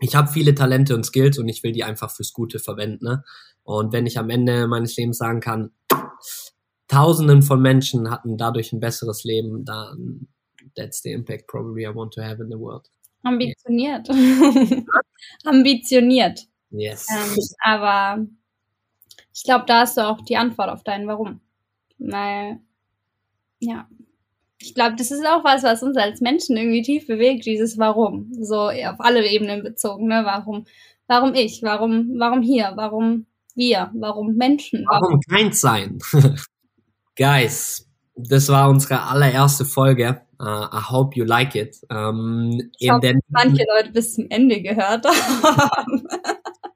ich 0.00 0.14
habe 0.14 0.30
viele 0.30 0.54
Talente 0.54 0.94
und 0.94 1.04
Skills 1.04 1.38
und 1.38 1.48
ich 1.48 1.62
will 1.62 1.72
die 1.72 1.84
einfach 1.84 2.10
fürs 2.10 2.32
Gute 2.32 2.58
verwenden. 2.58 3.04
Ne? 3.04 3.24
Und 3.64 3.92
wenn 3.92 4.06
ich 4.06 4.18
am 4.18 4.30
Ende 4.30 4.66
meines 4.66 4.96
Lebens 4.96 5.18
sagen 5.18 5.40
kann, 5.40 5.72
Tausenden 6.88 7.42
von 7.42 7.62
Menschen 7.62 8.10
hatten 8.10 8.36
dadurch 8.36 8.72
ein 8.72 8.80
besseres 8.80 9.24
Leben, 9.24 9.64
dann 9.64 10.28
that's 10.76 11.00
the 11.02 11.12
impact 11.12 11.46
probably 11.46 11.86
I 11.86 11.94
want 11.94 12.12
to 12.14 12.22
have 12.22 12.42
in 12.42 12.50
the 12.50 12.58
world. 12.58 12.90
Ambitioniert. 13.22 14.08
Ambitioniert. 15.44 16.40
Yes. 16.70 17.06
Ähm, 17.10 17.38
aber 17.62 18.26
ich 19.34 19.44
glaube, 19.44 19.64
da 19.66 19.80
hast 19.80 19.96
du 19.96 20.06
auch 20.06 20.20
die 20.22 20.36
Antwort 20.36 20.70
auf 20.70 20.82
dein 20.82 21.06
Warum. 21.06 21.40
Weil, 21.98 22.58
ja, 23.60 23.86
ich 24.58 24.74
glaube, 24.74 24.96
das 24.96 25.10
ist 25.10 25.26
auch 25.26 25.44
was, 25.44 25.62
was 25.62 25.82
uns 25.82 25.96
als 25.96 26.20
Menschen 26.20 26.56
irgendwie 26.56 26.82
tief 26.82 27.06
bewegt, 27.06 27.46
dieses 27.46 27.78
Warum. 27.78 28.32
So 28.40 28.68
auf 28.68 29.00
alle 29.00 29.26
Ebenen 29.26 29.62
bezogen, 29.62 30.06
ne? 30.06 30.22
Warum, 30.24 30.66
warum 31.06 31.34
ich? 31.34 31.62
Warum, 31.62 32.18
warum 32.18 32.42
hier? 32.42 32.72
Warum 32.76 33.26
wir? 33.54 33.90
Warum 33.94 34.34
Menschen? 34.34 34.84
Warum, 34.86 35.02
warum 35.02 35.20
keins 35.28 35.60
sein? 35.60 35.98
Guys, 37.16 37.88
das 38.14 38.48
war 38.48 38.70
unsere 38.70 39.02
allererste 39.02 39.64
Folge. 39.64 40.22
Uh, 40.42 40.66
I 40.72 40.80
hope 40.80 41.16
you 41.16 41.24
like 41.24 41.54
it. 41.54 41.76
Um, 41.88 42.60
ich 42.80 42.90
hoffe, 42.90 43.14
manche 43.28 43.64
Leute 43.76 43.92
bis 43.92 44.14
zum 44.14 44.26
Ende 44.28 44.60
gehört 44.60 45.06
haben. 45.06 46.02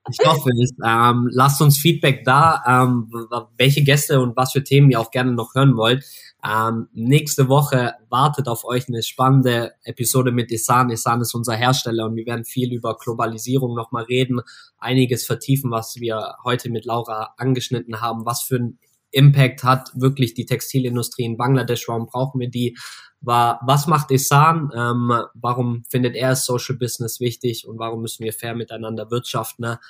Ich 0.08 0.24
hoffe 0.24 0.50
es. 0.62 0.72
Ähm, 0.84 1.28
lasst 1.32 1.60
uns 1.60 1.78
Feedback 1.78 2.24
da, 2.24 2.62
ähm, 2.64 3.10
welche 3.56 3.82
Gäste 3.82 4.20
und 4.20 4.36
was 4.36 4.52
für 4.52 4.62
Themen 4.62 4.88
ihr 4.90 5.00
auch 5.00 5.10
gerne 5.10 5.32
noch 5.32 5.56
hören 5.56 5.76
wollt. 5.76 6.04
Ähm, 6.44 6.88
nächste 6.92 7.48
Woche 7.48 7.94
wartet 8.08 8.46
auf 8.46 8.64
euch 8.64 8.86
eine 8.86 9.02
spannende 9.02 9.72
Episode 9.82 10.30
mit 10.30 10.52
Isan. 10.52 10.90
Isan 10.90 11.22
ist 11.22 11.34
unser 11.34 11.54
Hersteller 11.54 12.06
und 12.06 12.14
wir 12.14 12.24
werden 12.24 12.44
viel 12.44 12.72
über 12.72 12.96
Globalisierung 12.96 13.74
nochmal 13.74 14.04
reden, 14.04 14.42
einiges 14.78 15.26
vertiefen, 15.26 15.72
was 15.72 15.96
wir 15.96 16.36
heute 16.44 16.70
mit 16.70 16.84
Laura 16.84 17.34
angeschnitten 17.36 18.00
haben, 18.00 18.24
was 18.24 18.42
für 18.42 18.56
ein 18.56 18.78
Impact 19.16 19.64
hat 19.64 19.90
wirklich 19.94 20.34
die 20.34 20.46
Textilindustrie 20.46 21.24
in 21.24 21.36
Bangladesch, 21.36 21.88
warum 21.88 22.06
brauchen 22.06 22.40
wir 22.40 22.50
die, 22.50 22.76
war, 23.20 23.60
was 23.64 23.86
macht 23.86 24.10
Isan, 24.10 24.70
ähm, 24.74 25.12
warum 25.34 25.84
findet 25.88 26.14
er 26.14 26.36
Social 26.36 26.76
Business 26.76 27.18
wichtig 27.18 27.66
und 27.66 27.78
warum 27.78 28.02
müssen 28.02 28.24
wir 28.24 28.32
fair 28.32 28.54
miteinander 28.54 29.10
wirtschaften. 29.10 29.62
Ne? 29.62 29.80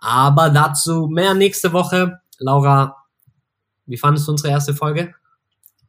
Aber 0.00 0.50
dazu 0.50 1.08
mehr 1.08 1.34
nächste 1.34 1.72
Woche. 1.72 2.20
Laura, 2.38 2.96
wie 3.86 3.96
fandest 3.96 4.28
du 4.28 4.32
unsere 4.32 4.50
erste 4.50 4.74
Folge? 4.74 5.14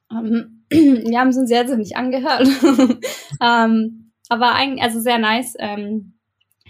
Um, 0.10 0.64
wir 0.70 1.20
haben 1.20 1.30
es 1.30 1.38
uns 1.38 1.50
sehr 1.50 1.68
ziemlich 1.68 1.96
angehört. 1.96 2.48
um, 2.64 3.00
ähm, 3.42 4.12
aber 4.30 4.56
eigentlich, 4.56 4.84
also 4.84 5.00
sehr 5.00 5.20
nice. 5.20 5.56
Um, 5.60 6.15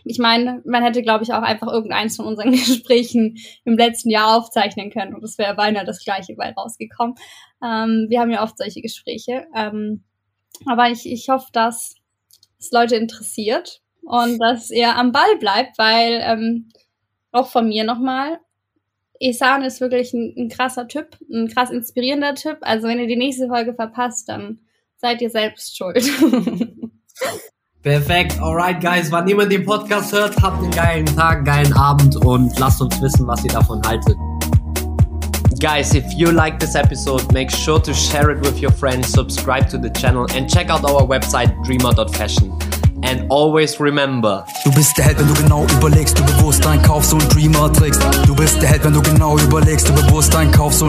ich 0.06 0.20
meine, 0.20 0.62
man 0.66 0.84
hätte, 0.84 1.02
glaube 1.02 1.24
ich, 1.24 1.34
auch 1.34 1.42
einfach 1.42 1.68
irgendeins 1.68 2.16
von 2.16 2.26
unseren 2.26 2.52
Gesprächen 2.52 3.38
im 3.66 3.78
letzten 3.78 4.10
Jahr 4.10 4.38
aufzeichnen 4.38 4.92
können 4.92 5.16
und 5.16 5.24
es 5.24 5.38
wäre 5.38 5.56
beinahe 5.56 5.86
das 5.86 6.04
gleiche 6.04 6.36
bei 6.36 6.52
rausgekommen. 6.52 7.16
Ähm, 7.64 8.06
wir 8.10 8.20
haben 8.20 8.32
ja 8.32 8.44
oft 8.44 8.58
solche 8.58 8.82
Gespräche. 8.82 9.46
Ähm, 9.56 10.04
aber 10.66 10.90
ich, 10.90 11.06
ich 11.06 11.28
hoffe, 11.30 11.48
dass 11.52 11.96
es 12.60 12.72
Leute 12.72 12.96
interessiert 12.96 13.82
und 14.04 14.40
dass 14.40 14.70
ihr 14.72 14.96
am 14.96 15.12
Ball 15.12 15.38
bleibt, 15.40 15.78
weil 15.78 16.22
ähm, 16.24 16.70
auch 17.32 17.50
von 17.50 17.68
mir 17.68 17.84
nochmal, 17.84 18.40
Esan 19.20 19.64
ist 19.64 19.82
wirklich 19.82 20.14
ein, 20.14 20.34
ein 20.38 20.50
krasser 20.50 20.88
Typ, 20.88 21.18
ein 21.32 21.48
krass 21.48 21.72
inspirierender 21.72 22.36
Typ. 22.36 22.58
Also 22.62 22.88
wenn 22.88 23.00
ihr 23.00 23.08
die 23.08 23.16
nächste 23.16 23.48
Folge 23.48 23.74
verpasst, 23.74 24.30
dann 24.30 24.60
seid 24.98 25.22
ihr 25.22 25.30
selbst 25.30 25.76
schuld. 25.78 26.10
Perfekt. 27.86 28.42
Alright, 28.42 28.82
guys. 28.82 29.12
Wann 29.12 29.28
jemand 29.28 29.52
den 29.52 29.64
Podcast 29.64 30.12
hört, 30.12 30.36
habt 30.42 30.58
einen 30.58 30.72
geilen 30.72 31.06
Tag, 31.06 31.46
geilen 31.46 31.72
Abend 31.74 32.16
und 32.26 32.58
lasst 32.58 32.82
uns 32.82 33.00
wissen, 33.00 33.28
was 33.28 33.46
ihr 33.46 33.52
davon 33.52 33.80
haltet. 33.86 34.18
Guys, 35.60 35.94
if 35.94 36.04
you 36.14 36.32
like 36.32 36.60
this 36.60 36.74
episode, 36.74 37.24
make 37.32 37.52
sure 37.52 37.80
to 37.80 37.94
share 37.94 38.32
it 38.32 38.44
with 38.44 38.60
your 38.60 38.72
friends, 38.72 39.12
subscribe 39.12 39.70
to 39.70 39.78
the 39.78 39.92
channel 39.92 40.26
and 40.36 40.50
check 40.50 40.72
out 40.72 40.84
our 40.84 41.04
website 41.08 41.54
dreamer.fashion. 41.64 42.52
And 43.04 43.30
always 43.30 43.80
remember. 43.80 44.46
Du 44.64 44.72
bist 44.72 44.98
der 44.98 45.06
Held, 45.06 45.20
wenn 45.20 45.28
du 45.28 45.34
genau 45.34 45.66
überlegst, 45.66 46.18
du 46.18 46.24
Dreamer 47.18 47.72
trägst. 47.72 48.02
Du 48.26 48.36
bist 48.36 48.62
der 48.62 48.70
Held, 48.70 48.86
wenn 48.86 48.94
du 48.94 49.02
genau 49.02 49.38
überlegst, 49.38 49.90
du 49.90 49.94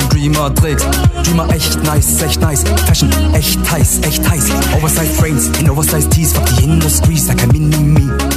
Dreamer 0.08 0.54
trägst. 0.54 0.86
Dreamer 1.24 1.48
echt 1.50 1.82
nice, 1.82 2.22
echt 2.22 2.40
nice. 2.40 2.64
Fashion 2.86 3.10
echt 3.34 3.58
heiß, 3.70 4.00
echt 4.02 4.28
heiß. 4.28 4.50
Oversized 4.76 5.16
Frames 5.16 5.48
in 5.58 5.68
Oversized 5.68 6.10
Tees, 6.12 6.32
fuck 6.32 6.46
die 6.56 6.64
Industries, 6.64 7.26
like 7.28 7.42
a 7.42 7.46
Mini-Me. 7.46 8.35